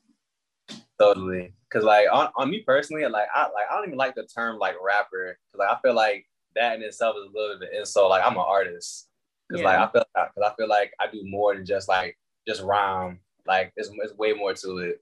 Totally. 1.00 1.54
Cause 1.72 1.84
like 1.84 2.08
on, 2.12 2.30
on 2.36 2.50
me 2.50 2.64
personally, 2.66 3.06
like 3.06 3.28
I 3.36 3.44
like 3.44 3.66
I 3.70 3.76
don't 3.76 3.86
even 3.86 4.00
like 4.00 4.16
the 4.16 4.24
term 4.26 4.58
like 4.58 4.74
rapper. 4.84 5.38
Cause 5.52 5.60
like 5.60 5.70
I 5.70 5.80
feel 5.82 5.94
like 5.94 6.26
that 6.56 6.76
in 6.76 6.82
itself 6.82 7.16
is 7.18 7.32
a 7.32 7.38
little 7.38 7.60
bit 7.60 7.68
of 7.68 7.74
an 7.74 7.80
insult. 7.80 8.10
Like 8.10 8.26
I'm 8.26 8.34
an 8.34 8.40
artist. 8.40 9.08
Cause 9.52 9.62
yeah. 9.62 9.66
like 9.68 9.78
I 9.78 9.92
feel 9.92 10.06
because 10.16 10.52
I 10.52 10.56
feel 10.56 10.68
like 10.68 10.92
I 11.00 11.06
do 11.12 11.22
more 11.24 11.54
than 11.54 11.68
just 11.68 11.88
like 11.88 12.18
just 12.48 12.64
rhyme. 12.64 13.20
Like 13.46 13.74
there's, 13.76 13.90
there's 13.98 14.18
way 14.18 14.34
more 14.34 14.54
to 14.54 14.78
it. 14.80 15.02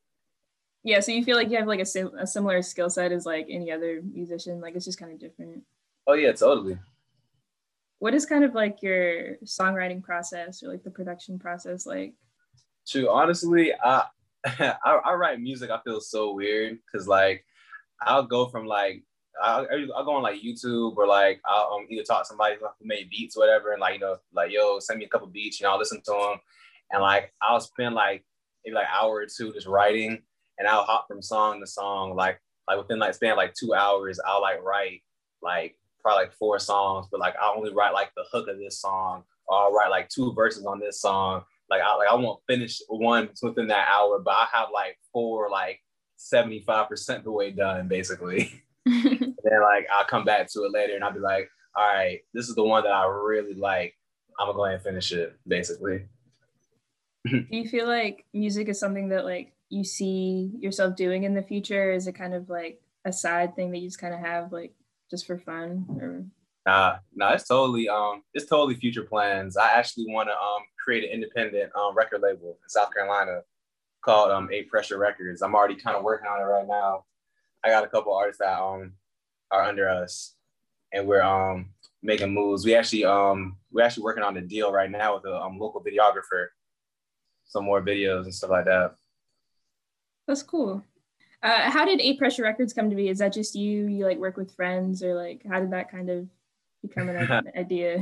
Yeah, 0.84 1.00
so 1.02 1.12
you 1.12 1.24
feel 1.24 1.36
like 1.36 1.50
you 1.50 1.58
have 1.58 1.68
like 1.68 1.82
a, 1.82 1.86
sim- 1.86 2.16
a 2.18 2.26
similar 2.26 2.62
skill 2.62 2.90
set 2.90 3.12
as 3.12 3.26
like 3.26 3.48
any 3.50 3.72
other 3.72 4.02
musician. 4.02 4.62
Like 4.62 4.76
it's 4.76 4.86
just 4.86 5.00
kind 5.00 5.12
of 5.12 5.20
different. 5.20 5.64
Oh 6.06 6.14
yeah, 6.14 6.32
totally. 6.32 6.78
What 8.00 8.14
is 8.14 8.26
kind 8.26 8.44
of 8.44 8.54
like 8.54 8.82
your 8.82 9.38
songwriting 9.44 10.04
process 10.04 10.64
or 10.64 10.70
like 10.70 10.84
the 10.84 10.92
production 10.92 11.40
process 11.40 11.86
like? 11.86 12.14
True, 12.88 13.10
honestly, 13.10 13.74
I 13.84 14.04
I, 14.46 14.76
I 14.84 15.14
write 15.16 15.42
music. 15.42 15.72
I 15.72 15.80
feel 15.84 16.00
so 16.00 16.34
weird 16.34 16.80
because 16.86 17.08
like 17.08 17.44
I'll 18.02 18.24
go 18.24 18.48
from 18.48 18.66
like 18.66 19.04
I'll, 19.42 19.68
I'll 19.96 20.06
go 20.06 20.16
on 20.16 20.24
like 20.24 20.42
YouTube 20.42 20.96
or 20.96 21.08
like 21.08 21.42
I'll 21.46 21.80
um, 21.80 21.88
either 21.90 22.04
talk 22.04 22.24
to 22.24 22.28
somebody 22.28 22.56
who 22.60 22.68
made 22.82 23.10
beats 23.10 23.36
or 23.36 23.42
whatever, 23.42 23.74
and 23.74 23.82
like 23.82 23.96
you 23.96 24.00
know, 24.00 24.18
like 24.34 24.52
yo, 24.52 24.80
send 24.80 25.00
me 25.00 25.06
a 25.06 25.10
couple 25.10 25.28
beats, 25.28 25.60
you 25.60 25.66
know, 25.66 25.72
I'll 25.72 25.80
listen 25.80 26.02
to 26.06 26.12
them, 26.12 26.40
and 26.92 27.02
like 27.02 27.34
I'll 27.42 27.60
spend 27.60 27.96
like 27.96 28.26
maybe 28.66 28.76
like 28.76 28.88
hour 28.92 29.16
or 29.16 29.26
two 29.26 29.54
just 29.54 29.68
writing, 29.68 30.22
and 30.58 30.68
I'll 30.68 30.84
hop 30.84 31.08
from 31.08 31.22
song 31.22 31.60
to 31.60 31.68
song, 31.68 32.16
like 32.16 32.40
like 32.68 32.78
within 32.78 33.00
like 33.00 33.14
span 33.14 33.36
like 33.36 33.54
two 33.54 33.74
hours, 33.74 34.20
I'll 34.26 34.42
like 34.42 34.62
write 34.64 35.02
like 35.42 35.78
probably 36.02 36.26
like 36.26 36.34
four 36.34 36.60
songs, 36.60 37.08
but 37.12 37.20
like 37.20 37.36
I 37.42 37.54
only 37.56 37.74
write 37.74 37.94
like 37.94 38.12
the 38.16 38.26
hook 38.32 38.48
of 38.48 38.58
this 38.58 38.82
song, 38.82 39.24
or 39.48 39.58
I'll 39.58 39.74
write 39.74 39.90
like 39.90 40.10
two 40.10 40.34
verses 40.34 40.66
on 40.66 40.80
this 40.80 41.02
song. 41.02 41.44
Like 41.70 41.82
I 41.82 41.96
like 41.96 42.10
I 42.10 42.16
won't 42.16 42.42
finish 42.48 42.82
one 42.88 43.30
within 43.42 43.68
that 43.68 43.88
hour, 43.90 44.20
but 44.20 44.32
I 44.32 44.48
have 44.54 44.70
like 44.74 44.98
four 45.12 45.50
like 45.50 45.82
75% 46.18 47.24
the 47.24 47.32
way 47.32 47.52
done 47.52 47.88
basically. 47.88 48.64
then 48.88 49.62
like 49.62 49.86
I'll 49.94 50.06
come 50.06 50.24
back 50.24 50.50
to 50.54 50.62
it 50.62 50.72
later 50.72 50.96
and 50.96 51.04
I'll 51.04 51.14
be 51.14 51.20
like, 51.20 51.50
all 51.76 51.86
right, 51.86 52.20
this 52.34 52.50
is 52.50 52.56
the 52.56 52.64
one 52.64 52.84
that 52.84 52.92
I 52.92 53.06
really 53.06 53.54
like. 53.54 53.94
I'm 54.40 54.48
gonna 54.48 54.56
go 54.56 54.66
ahead 54.66 54.76
and 54.76 54.84
finish 54.84 55.12
it, 55.12 55.36
basically. 55.48 56.06
Do 57.52 57.58
you 57.58 57.68
feel 57.68 57.88
like 57.88 58.26
music 58.34 58.70
is 58.70 58.80
something 58.80 59.10
that 59.10 59.26
like 59.26 59.54
you 59.70 59.84
see 59.84 60.52
yourself 60.60 60.96
doing 60.96 61.24
in 61.24 61.34
the 61.34 61.44
future? 61.44 61.92
Is 61.92 62.08
it 62.08 62.14
kind 62.14 62.34
of 62.34 62.50
like 62.50 62.82
a 63.06 63.14
side 63.14 63.56
thing 63.56 63.72
that 63.72 63.80
you 63.80 63.88
just 63.88 64.00
kind 64.00 64.14
of 64.14 64.20
have 64.20 64.52
like 64.52 64.74
just 65.10 65.26
for 65.26 65.38
fun 65.38 65.86
or 66.02 66.26
Nah, 66.68 66.98
nah, 67.16 67.32
it's 67.32 67.48
totally 67.48 67.88
um 67.88 68.24
it's 68.34 68.46
totally 68.46 68.76
future 68.76 69.04
plans. 69.04 69.56
I 69.56 69.72
actually 69.72 70.08
wanna 70.10 70.32
um 70.32 70.64
create 70.84 71.06
an 71.06 71.12
independent 71.12 71.72
um 71.76 71.96
record 71.96 72.22
label 72.22 72.58
in 72.62 72.70
South 72.70 72.94
Carolina 72.94 73.42
called 74.02 74.32
um 74.32 74.50
A 74.52 74.64
Pressure 74.64 74.98
Records. 74.98 75.42
I'm 75.42 75.56
already 75.56 75.76
kind 75.76 75.96
of 75.96 76.04
working 76.04 76.28
on 76.28 76.42
it 76.42 76.44
right 76.44 76.68
now. 76.68 77.06
I 77.64 77.70
got 77.70 77.86
a 77.86 77.88
couple 77.88 78.14
artists 78.14 78.40
that 78.40 78.60
um 78.60 78.92
are 79.50 79.64
under 79.64 79.88
us, 79.88 80.36
and 80.92 81.08
we're 81.08 81.22
um 81.22 81.70
making 82.04 82.34
moves. 82.34 82.66
We 82.66 82.76
actually 82.76 83.06
um 83.06 83.56
we're 83.72 83.84
actually 83.84 84.04
working 84.04 84.24
on 84.24 84.36
a 84.36 84.42
deal 84.42 84.74
right 84.74 84.92
now 84.92 85.16
with 85.16 85.26
a 85.26 85.42
um, 85.42 85.58
local 85.58 85.82
videographer, 85.82 86.48
some 87.48 87.66
more 87.66 87.82
videos 87.82 88.24
and 88.24 88.34
stuff 88.34 88.52
like 88.52 88.66
that. 88.66 88.96
That's 90.28 90.44
cool. 90.44 90.84
Uh, 91.42 91.70
how 91.70 91.86
did 91.86 92.02
A 92.02 92.18
Pressure 92.18 92.44
Records 92.44 92.74
come 92.74 92.90
to 92.90 92.96
be? 92.96 93.10
Is 93.10 93.20
that 93.20 93.34
just 93.34 93.56
you? 93.56 93.88
You 93.88 94.06
like 94.06 94.18
work 94.18 94.38
with 94.38 94.56
friends, 94.56 95.04
or 95.04 95.14
like 95.14 95.44
how 95.48 95.60
did 95.60 95.72
that 95.72 95.92
kind 95.92 96.10
of 96.10 96.28
become 96.82 97.10
an 97.10 97.48
idea? 97.58 98.02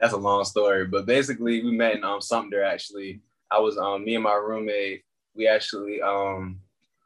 That's 0.00 0.12
a 0.12 0.18
long 0.18 0.44
story, 0.44 0.86
but 0.86 1.06
basically 1.06 1.62
we 1.62 1.70
met 1.70 1.94
in 1.94 2.04
um 2.04 2.20
Sumter. 2.20 2.62
Actually, 2.62 3.20
I 3.50 3.58
was 3.58 3.78
um 3.78 4.04
me 4.04 4.14
and 4.16 4.24
my 4.24 4.34
roommate. 4.34 5.02
We 5.34 5.46
actually 5.46 6.02
um 6.02 6.60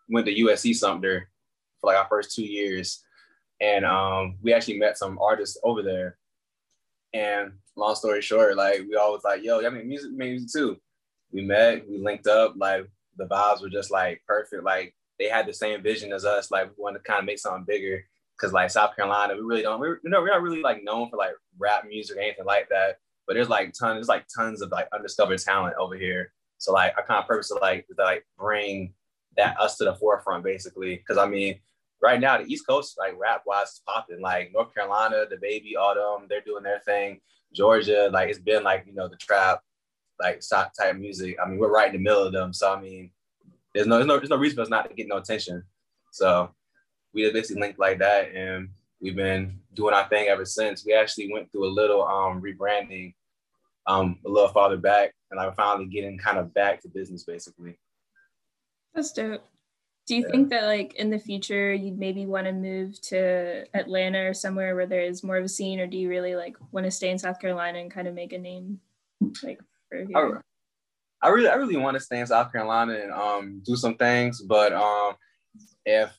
went 0.08 0.26
to 0.26 0.34
USC 0.34 0.74
Sumter 0.74 1.28
for 1.80 1.88
like 1.88 1.98
our 1.98 2.08
first 2.08 2.34
two 2.34 2.44
years, 2.44 3.04
and 3.60 3.84
um, 3.84 4.36
we 4.42 4.52
actually 4.52 4.78
met 4.78 4.98
some 4.98 5.18
artists 5.18 5.58
over 5.62 5.82
there. 5.82 6.18
And 7.12 7.52
long 7.76 7.94
story 7.94 8.22
short, 8.22 8.56
like 8.56 8.80
we 8.88 8.96
always 8.96 9.24
like, 9.24 9.42
yo, 9.42 9.64
I 9.64 9.70
mean 9.70 9.88
music, 9.88 10.12
music 10.12 10.50
too. 10.52 10.76
We 11.36 11.42
met, 11.42 11.86
we 11.86 11.98
linked 11.98 12.26
up, 12.26 12.54
like 12.56 12.88
the 13.18 13.26
vibes 13.26 13.60
were 13.60 13.68
just 13.68 13.90
like 13.90 14.22
perfect. 14.26 14.64
Like 14.64 14.94
they 15.18 15.28
had 15.28 15.46
the 15.46 15.52
same 15.52 15.82
vision 15.82 16.10
as 16.14 16.24
us. 16.24 16.50
Like 16.50 16.68
we 16.68 16.82
wanted 16.82 17.00
to 17.00 17.04
kind 17.04 17.18
of 17.18 17.26
make 17.26 17.38
something 17.38 17.66
bigger. 17.68 18.02
Cause 18.40 18.54
like 18.54 18.70
South 18.70 18.96
Carolina, 18.96 19.34
we 19.34 19.42
really 19.42 19.60
don't, 19.60 19.78
we're, 19.78 20.00
you 20.02 20.08
know, 20.08 20.22
we're 20.22 20.28
not 20.28 20.40
really 20.40 20.62
like 20.62 20.82
known 20.82 21.10
for 21.10 21.18
like 21.18 21.34
rap 21.58 21.84
music 21.86 22.16
or 22.16 22.20
anything 22.20 22.46
like 22.46 22.70
that. 22.70 23.00
But 23.26 23.34
there's 23.34 23.50
like 23.50 23.74
tons, 23.78 23.96
there's 23.96 24.08
like 24.08 24.24
tons 24.34 24.62
of 24.62 24.70
like 24.70 24.88
undiscovered 24.94 25.38
talent 25.38 25.76
over 25.78 25.94
here. 25.94 26.32
So 26.56 26.72
like 26.72 26.94
I 26.96 27.02
kind 27.02 27.20
of 27.20 27.28
purpose 27.28 27.48
to 27.48 27.56
like 27.56 27.86
to 27.88 28.02
like 28.02 28.26
bring 28.38 28.94
that 29.36 29.60
us 29.60 29.76
to 29.76 29.84
the 29.84 29.94
forefront 29.94 30.42
basically. 30.42 30.96
Cause 31.06 31.18
I 31.18 31.26
mean, 31.26 31.60
right 32.02 32.18
now 32.18 32.38
the 32.38 32.44
East 32.44 32.66
Coast, 32.66 32.96
like 32.98 33.14
rap 33.18 33.42
wise, 33.46 33.68
is 33.68 33.82
popping. 33.86 34.22
Like 34.22 34.52
North 34.54 34.74
Carolina, 34.74 35.24
DaBaby, 35.30 35.76
Autumn, 35.78 36.26
they're 36.30 36.40
doing 36.40 36.62
their 36.62 36.80
thing. 36.80 37.20
Georgia, 37.52 38.10
like 38.12 38.30
it's 38.30 38.38
been 38.38 38.62
like 38.62 38.84
you 38.86 38.94
know 38.94 39.08
the 39.08 39.16
trap, 39.16 39.60
like 40.20 40.42
shock 40.42 40.72
type 40.78 40.96
music. 40.96 41.36
I 41.42 41.48
mean, 41.48 41.58
we're 41.58 41.72
right 41.72 41.88
in 41.88 41.92
the 41.94 42.02
middle 42.02 42.24
of 42.24 42.32
them. 42.32 42.52
So 42.52 42.72
I 42.72 42.80
mean, 42.80 43.10
there's 43.74 43.86
no 43.86 43.96
there's 43.96 44.06
no 44.06 44.16
there's 44.16 44.30
no 44.30 44.36
reason 44.36 44.56
for 44.56 44.62
us 44.62 44.70
not 44.70 44.88
to 44.88 44.94
get 44.94 45.08
no 45.08 45.18
attention. 45.18 45.62
So 46.12 46.50
we 47.12 47.22
just 47.22 47.34
basically 47.34 47.60
linked 47.60 47.78
like 47.78 47.98
that, 47.98 48.34
and 48.34 48.70
we've 49.00 49.16
been 49.16 49.60
doing 49.74 49.94
our 49.94 50.08
thing 50.08 50.28
ever 50.28 50.44
since. 50.44 50.84
We 50.84 50.94
actually 50.94 51.32
went 51.32 51.50
through 51.52 51.66
a 51.66 51.72
little 51.72 52.02
um 52.06 52.42
rebranding, 52.42 53.14
um 53.86 54.18
a 54.24 54.28
little 54.28 54.48
farther 54.48 54.78
back, 54.78 55.14
and 55.30 55.38
I'm 55.38 55.54
finally 55.54 55.86
getting 55.86 56.18
kind 56.18 56.38
of 56.38 56.54
back 56.54 56.80
to 56.82 56.88
business 56.88 57.24
basically. 57.24 57.78
That's 58.94 59.12
dope. 59.12 59.44
Do 60.06 60.14
you 60.14 60.22
yeah. 60.22 60.30
think 60.30 60.50
that 60.50 60.64
like 60.64 60.94
in 60.94 61.10
the 61.10 61.18
future 61.18 61.74
you'd 61.74 61.98
maybe 61.98 62.26
want 62.26 62.46
to 62.46 62.52
move 62.52 63.00
to 63.02 63.66
Atlanta 63.74 64.30
or 64.30 64.34
somewhere 64.34 64.74
where 64.76 64.86
there 64.86 65.02
is 65.02 65.24
more 65.24 65.36
of 65.36 65.44
a 65.44 65.48
scene, 65.48 65.80
or 65.80 65.86
do 65.86 65.98
you 65.98 66.08
really 66.08 66.34
like 66.34 66.56
want 66.72 66.86
to 66.86 66.90
stay 66.90 67.10
in 67.10 67.18
South 67.18 67.40
Carolina 67.40 67.78
and 67.78 67.90
kind 67.90 68.08
of 68.08 68.14
make 68.14 68.32
a 68.32 68.38
name 68.38 68.80
like? 69.42 69.60
I, 69.92 70.30
I 71.22 71.28
really, 71.28 71.48
I 71.48 71.54
really 71.54 71.76
want 71.76 71.96
to 71.96 72.00
stay 72.00 72.20
in 72.20 72.26
South 72.26 72.52
Carolina 72.52 72.94
and 72.94 73.12
um 73.12 73.62
do 73.64 73.76
some 73.76 73.96
things, 73.96 74.42
but 74.42 74.72
um 74.72 75.14
if 75.84 76.16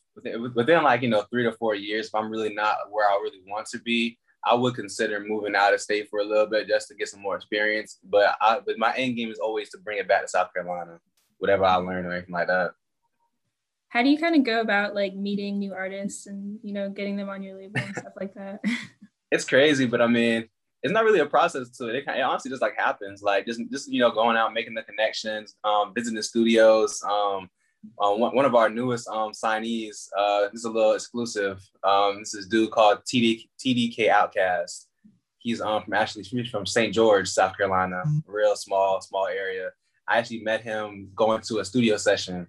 within 0.55 0.83
like 0.83 1.01
you 1.01 1.09
know 1.09 1.23
three 1.29 1.43
to 1.43 1.51
four 1.51 1.75
years, 1.75 2.07
if 2.07 2.15
I'm 2.15 2.29
really 2.29 2.53
not 2.53 2.77
where 2.89 3.07
I 3.07 3.19
really 3.23 3.41
want 3.47 3.67
to 3.67 3.79
be, 3.79 4.17
I 4.45 4.55
would 4.55 4.75
consider 4.75 5.19
moving 5.19 5.55
out 5.55 5.73
of 5.73 5.81
state 5.81 6.09
for 6.09 6.19
a 6.19 6.23
little 6.23 6.47
bit 6.47 6.67
just 6.67 6.87
to 6.87 6.95
get 6.95 7.09
some 7.09 7.21
more 7.21 7.35
experience. 7.35 7.99
But 8.03 8.35
I, 8.41 8.59
but 8.65 8.77
my 8.77 8.93
end 8.95 9.15
game 9.15 9.29
is 9.29 9.39
always 9.39 9.69
to 9.71 9.77
bring 9.77 9.99
it 9.99 10.07
back 10.07 10.21
to 10.21 10.27
South 10.27 10.53
Carolina, 10.53 10.99
whatever 11.37 11.65
I 11.65 11.75
learn 11.75 12.05
or 12.05 12.13
anything 12.13 12.33
like 12.33 12.47
that. 12.47 12.71
How 13.89 14.03
do 14.03 14.09
you 14.09 14.17
kind 14.17 14.35
of 14.35 14.43
go 14.43 14.61
about 14.61 14.95
like 14.95 15.15
meeting 15.15 15.59
new 15.59 15.73
artists 15.73 16.27
and 16.27 16.59
you 16.63 16.73
know 16.73 16.89
getting 16.89 17.15
them 17.15 17.29
on 17.29 17.43
your 17.43 17.57
label 17.57 17.79
and 17.79 17.95
stuff 17.95 18.13
like 18.19 18.33
that? 18.33 18.61
it's 19.31 19.45
crazy, 19.45 19.85
but 19.85 20.01
I 20.01 20.07
mean, 20.07 20.49
it's 20.83 20.93
not 20.93 21.03
really 21.03 21.19
a 21.19 21.25
process 21.25 21.69
to 21.77 21.87
it. 21.87 21.95
It, 21.95 22.03
it 22.07 22.21
honestly 22.21 22.49
just 22.49 22.61
like 22.61 22.75
happens. 22.77 23.21
Like 23.21 23.45
just 23.45 23.59
just 23.71 23.91
you 23.91 23.99
know 23.99 24.11
going 24.11 24.37
out, 24.37 24.53
making 24.53 24.73
the 24.73 24.83
connections, 24.83 25.55
um, 25.63 25.93
visiting 25.95 26.21
studios. 26.21 27.01
Um, 27.03 27.49
um, 28.01 28.19
one, 28.19 28.35
one 28.35 28.45
of 28.45 28.55
our 28.55 28.69
newest 28.69 29.07
um, 29.07 29.31
signees, 29.31 30.09
uh, 30.17 30.49
this 30.51 30.59
is 30.59 30.65
a 30.65 30.69
little 30.69 30.93
exclusive. 30.93 31.61
Um, 31.83 32.19
this 32.19 32.33
is 32.33 32.47
dude 32.47 32.71
called 32.71 32.99
TD, 33.05 33.47
TDK 33.59 34.09
Outcast. 34.09 34.87
He's 35.37 35.61
um, 35.61 35.83
from 35.83 35.93
actually 35.93 36.23
he's 36.23 36.49
from 36.49 36.65
St. 36.65 36.93
George, 36.93 37.27
South 37.29 37.55
Carolina, 37.55 38.03
real 38.25 38.55
small, 38.55 38.99
small 39.01 39.27
area. 39.27 39.69
I 40.07 40.17
actually 40.17 40.41
met 40.41 40.61
him 40.61 41.11
going 41.15 41.41
to 41.41 41.59
a 41.59 41.65
studio 41.65 41.97
session. 41.97 42.47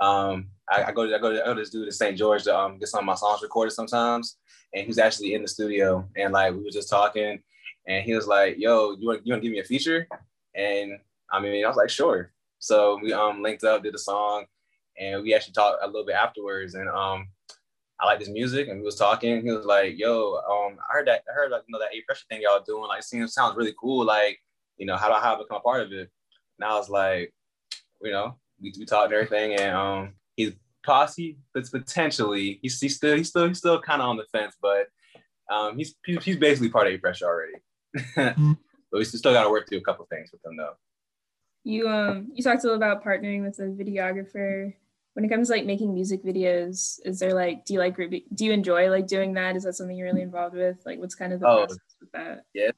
Um, 0.00 0.48
I, 0.70 0.84
I, 0.84 0.92
go 0.92 1.06
to 1.06 1.14
I 1.14 1.18
go 1.18 1.32
to, 1.32 1.42
I 1.42 1.46
go 1.46 1.54
to 1.54 1.60
this 1.60 1.70
dude 1.70 1.86
in 1.86 1.92
St. 1.92 2.16
George 2.16 2.44
to 2.44 2.56
um, 2.56 2.78
get 2.78 2.88
some 2.88 3.00
of 3.00 3.06
my 3.06 3.14
songs 3.14 3.42
recorded 3.42 3.72
sometimes, 3.72 4.36
and 4.74 4.86
he's 4.86 4.98
actually 4.98 5.34
in 5.34 5.42
the 5.42 5.48
studio. 5.48 6.08
And 6.16 6.32
like 6.32 6.54
we 6.54 6.62
were 6.62 6.70
just 6.70 6.88
talking, 6.88 7.42
and 7.86 8.04
he 8.04 8.14
was 8.14 8.26
like, 8.26 8.56
"Yo, 8.58 8.96
you 8.98 9.08
want 9.08 9.26
you 9.26 9.32
want 9.32 9.42
to 9.42 9.48
give 9.48 9.52
me 9.52 9.60
a 9.60 9.64
feature?" 9.64 10.08
And 10.54 10.98
I 11.30 11.40
mean, 11.40 11.64
I 11.64 11.68
was 11.68 11.76
like, 11.76 11.90
"Sure." 11.90 12.32
So 12.58 12.98
we 13.02 13.12
um 13.12 13.42
linked 13.42 13.64
up, 13.64 13.82
did 13.82 13.94
a 13.94 13.98
song, 13.98 14.46
and 14.98 15.22
we 15.22 15.34
actually 15.34 15.54
talked 15.54 15.82
a 15.82 15.86
little 15.86 16.06
bit 16.06 16.14
afterwards. 16.14 16.74
And 16.74 16.88
um, 16.88 17.28
I 17.98 18.06
like 18.06 18.20
his 18.20 18.28
music, 18.28 18.68
and 18.68 18.78
we 18.78 18.84
was 18.84 18.96
talking. 18.96 19.42
He 19.42 19.50
was 19.50 19.66
like, 19.66 19.98
"Yo, 19.98 20.40
um, 20.48 20.78
I 20.78 20.94
heard 20.94 21.06
that 21.08 21.22
I 21.28 21.32
heard 21.34 21.50
like 21.50 21.62
you 21.66 21.72
know 21.72 21.78
that 21.78 21.94
A 21.94 22.00
pressure 22.02 22.24
thing 22.28 22.42
y'all 22.42 22.62
doing. 22.62 22.88
Like, 22.88 23.00
it 23.00 23.04
seems 23.04 23.34
sounds 23.34 23.56
really 23.56 23.74
cool. 23.78 24.04
Like, 24.04 24.38
you 24.76 24.86
know, 24.86 24.96
how 24.96 25.08
do 25.08 25.14
I 25.14 25.20
how 25.20 25.34
I 25.34 25.38
become 25.38 25.58
a 25.58 25.60
part 25.60 25.82
of 25.82 25.92
it?" 25.92 26.10
And 26.58 26.70
I 26.70 26.74
was 26.74 26.88
like, 26.88 27.32
you 28.02 28.12
know, 28.12 28.36
we, 28.60 28.72
we 28.78 28.84
talked 28.84 29.12
and 29.12 29.14
everything, 29.14 29.54
and 29.54 29.74
um, 29.74 30.14
he's 30.36 30.52
posse, 30.84 31.38
but 31.54 31.70
potentially 31.70 32.58
he's, 32.62 32.80
he's 32.80 32.96
still 32.96 33.16
he's 33.16 33.28
still 33.28 33.48
he's 33.48 33.58
still 33.58 33.80
kind 33.80 34.02
of 34.02 34.08
on 34.08 34.16
the 34.16 34.26
fence, 34.32 34.56
but 34.60 34.88
um, 35.50 35.76
he's 35.76 35.94
he's 36.04 36.36
basically 36.36 36.70
part 36.70 36.86
of 36.86 36.94
A 36.94 36.98
pressure 36.98 37.26
already. 37.26 37.54
mm-hmm. 38.16 38.52
But 38.92 38.98
we 38.98 39.04
still 39.04 39.32
got 39.32 39.44
to 39.44 39.50
work 39.50 39.68
through 39.68 39.78
a 39.78 39.82
couple 39.82 40.04
things 40.10 40.30
with 40.32 40.44
him 40.44 40.56
though. 40.56 40.72
You 41.62 41.88
um 41.88 42.32
you 42.34 42.42
talked 42.42 42.64
a 42.64 42.66
little 42.66 42.76
about 42.76 43.04
partnering 43.04 43.44
with 43.44 43.56
a 43.60 43.70
videographer. 43.70 44.74
When 45.12 45.24
it 45.24 45.28
comes 45.28 45.46
to 45.46 45.54
like 45.54 45.64
making 45.64 45.94
music 45.94 46.24
videos 46.24 46.98
is 47.04 47.20
there 47.20 47.32
like 47.32 47.64
do 47.64 47.74
you 47.74 47.78
like 47.78 47.96
do 47.96 48.44
you 48.44 48.50
enjoy 48.50 48.90
like 48.90 49.06
doing 49.06 49.34
that? 49.34 49.54
Is 49.54 49.62
that 49.62 49.74
something 49.74 49.96
you're 49.96 50.08
really 50.08 50.22
involved 50.22 50.56
with? 50.56 50.78
Like 50.84 50.98
what's 50.98 51.14
kind 51.14 51.32
of 51.32 51.38
the 51.38 51.46
oh, 51.46 51.58
process 51.58 51.78
with 52.00 52.10
that? 52.10 52.40
Yeah 52.52 52.72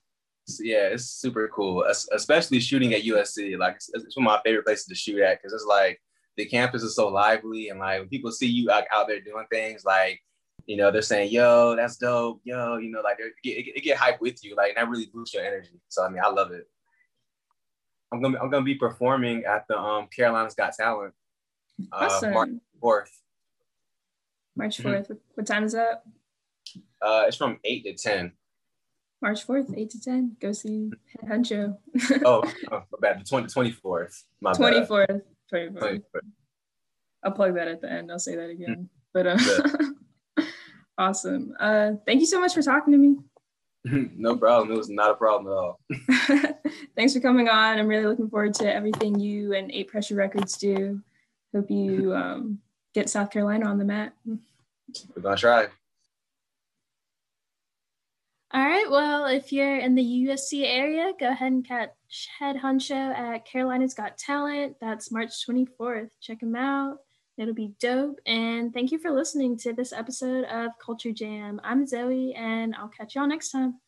yeah 0.61 0.89
it's 0.89 1.05
super 1.05 1.49
cool 1.49 1.85
especially 2.13 2.59
shooting 2.59 2.93
at 2.95 3.03
usc 3.03 3.59
like 3.59 3.77
it's, 3.77 3.91
it's 3.95 4.17
one 4.17 4.27
of 4.27 4.33
my 4.33 4.41
favorite 4.45 4.65
places 4.65 4.87
to 4.87 4.95
shoot 4.95 5.21
at 5.21 5.39
because 5.39 5.53
it's 5.53 5.67
like 5.67 6.01
the 6.37 6.45
campus 6.45 6.83
is 6.83 6.97
so 6.97 7.09
lively 7.09 7.69
and 7.69 7.79
like 7.79 8.01
when 8.01 8.09
people 8.09 8.31
see 8.31 8.49
you 8.49 8.71
out, 8.71 8.85
out 8.93 9.07
there 9.07 9.21
doing 9.21 9.47
things 9.51 9.85
like 9.85 10.21
you 10.67 10.77
know 10.77 10.91
they're 10.91 11.03
saying 11.03 11.31
yo 11.31 11.77
that's 11.77 11.97
dope 11.97 12.41
yo 12.45 12.77
you 12.77 12.91
know 12.91 13.01
like 13.03 13.19
it 13.21 13.33
get, 13.43 13.77
it 13.77 13.85
get 13.85 13.97
hype 13.97 14.21
with 14.21 14.45
you 14.45 14.57
like 14.57 14.75
that 14.75 14.89
really 14.89 15.07
boosts 15.13 15.35
your 15.35 15.45
energy 15.45 15.81
so 15.89 16.05
i 16.05 16.09
mean 16.09 16.23
i 16.25 16.29
love 16.29 16.51
it 16.51 16.67
I'm 18.13 18.21
gonna 18.21 18.39
I'm 18.39 18.51
gonna 18.51 18.65
be 18.65 18.75
performing 18.75 19.45
at 19.45 19.67
the 19.69 19.79
um 19.79 20.07
Carolina's 20.15 20.55
Got 20.55 20.75
Talent. 20.75 21.15
Uh, 21.91 21.97
awesome. 21.97 22.35
March 22.35 22.51
fourth. 22.79 23.19
March 24.55 24.79
4th 24.79 24.85
mm-hmm. 24.85 25.15
What 25.35 25.47
time 25.47 25.65
is 25.65 25.73
that? 25.73 26.03
Uh, 27.01 27.25
it's 27.27 27.39
from 27.39 27.59
eight 27.65 27.85
to 27.85 27.95
ten. 27.95 28.33
March 29.23 29.45
fourth, 29.45 29.73
eight 29.77 29.91
to 29.91 30.01
ten. 30.01 30.37
Go 30.41 30.53
see 30.53 30.91
Head 31.21 31.31
Huncho. 31.31 31.79
oh, 32.25 32.43
oh, 32.73 32.83
bad. 33.01 33.21
The 33.21 33.25
twenty 33.25 33.49
twenty 33.49 33.71
fourth. 33.71 34.25
Twenty 34.55 34.85
fourth. 34.85 35.23
Twenty 35.49 35.79
fourth. 35.79 36.03
I'll 37.23 37.33
plug 37.33 37.55
that 37.55 37.69
at 37.69 37.81
the 37.81 37.91
end. 37.91 38.11
I'll 38.11 38.19
say 38.19 38.35
that 38.35 38.51
again. 38.51 38.89
Mm-hmm. 39.15 39.83
But 40.35 40.41
uh, 40.41 40.45
awesome. 40.99 41.55
Uh, 41.61 41.93
thank 42.05 42.21
you 42.21 42.27
so 42.27 42.41
much 42.41 42.53
for 42.53 42.63
talking 42.63 42.93
to 42.93 42.99
me. 42.99 43.17
no 44.17 44.37
problem. 44.37 44.73
It 44.73 44.79
was 44.79 44.91
not 44.91 45.11
a 45.11 45.15
problem 45.15 45.53
at 45.53 45.57
all. 45.57 45.81
Thanks 46.97 47.13
for 47.13 47.21
coming 47.21 47.49
on. 47.49 47.79
I'm 47.79 47.87
really 47.87 48.07
looking 48.07 48.29
forward 48.29 48.55
to 48.55 48.73
everything 48.73 49.19
you 49.19 49.55
and 49.55 49.71
Eight 49.71 49.89
Pressure 49.89 50.15
Records 50.15 50.57
do. 50.57 51.01
Hope 51.55 51.71
you 51.71 52.15
um, 52.15 52.59
get 52.95 53.11
South 53.11 53.31
Carolina 53.31 53.67
on 53.67 53.79
the 53.79 53.85
map. 53.85 54.15
We're 54.27 55.23
gonna 55.23 55.37
try. 55.37 55.67
All 58.55 58.63
right. 58.63 58.91
Well, 58.91 59.25
if 59.27 59.51
you're 59.51 59.79
in 59.79 59.95
the 59.95 60.27
USC 60.29 60.65
area, 60.67 61.13
go 61.19 61.31
ahead 61.31 61.53
and 61.53 61.67
catch 61.67 61.89
Head 62.39 62.57
Huncho 62.57 63.17
at 63.17 63.47
Carolina's 63.47 63.95
Got 63.95 64.19
Talent. 64.19 64.77
That's 64.79 65.11
March 65.11 65.31
24th. 65.47 66.11
Check 66.21 66.43
him 66.43 66.55
out. 66.55 66.99
It'll 67.39 67.55
be 67.55 67.73
dope. 67.81 68.21
And 68.27 68.75
thank 68.75 68.93
you 68.93 68.99
for 68.99 69.11
listening 69.11 69.57
to 69.59 69.73
this 69.73 69.95
episode 69.95 70.45
of 70.45 70.73
Culture 70.85 71.13
Jam. 71.13 71.63
I'm 71.65 71.87
Zoe, 71.87 72.35
and 72.35 72.75
I'll 72.75 72.89
catch 72.89 73.15
y'all 73.15 73.27
next 73.27 73.53
time. 73.53 73.81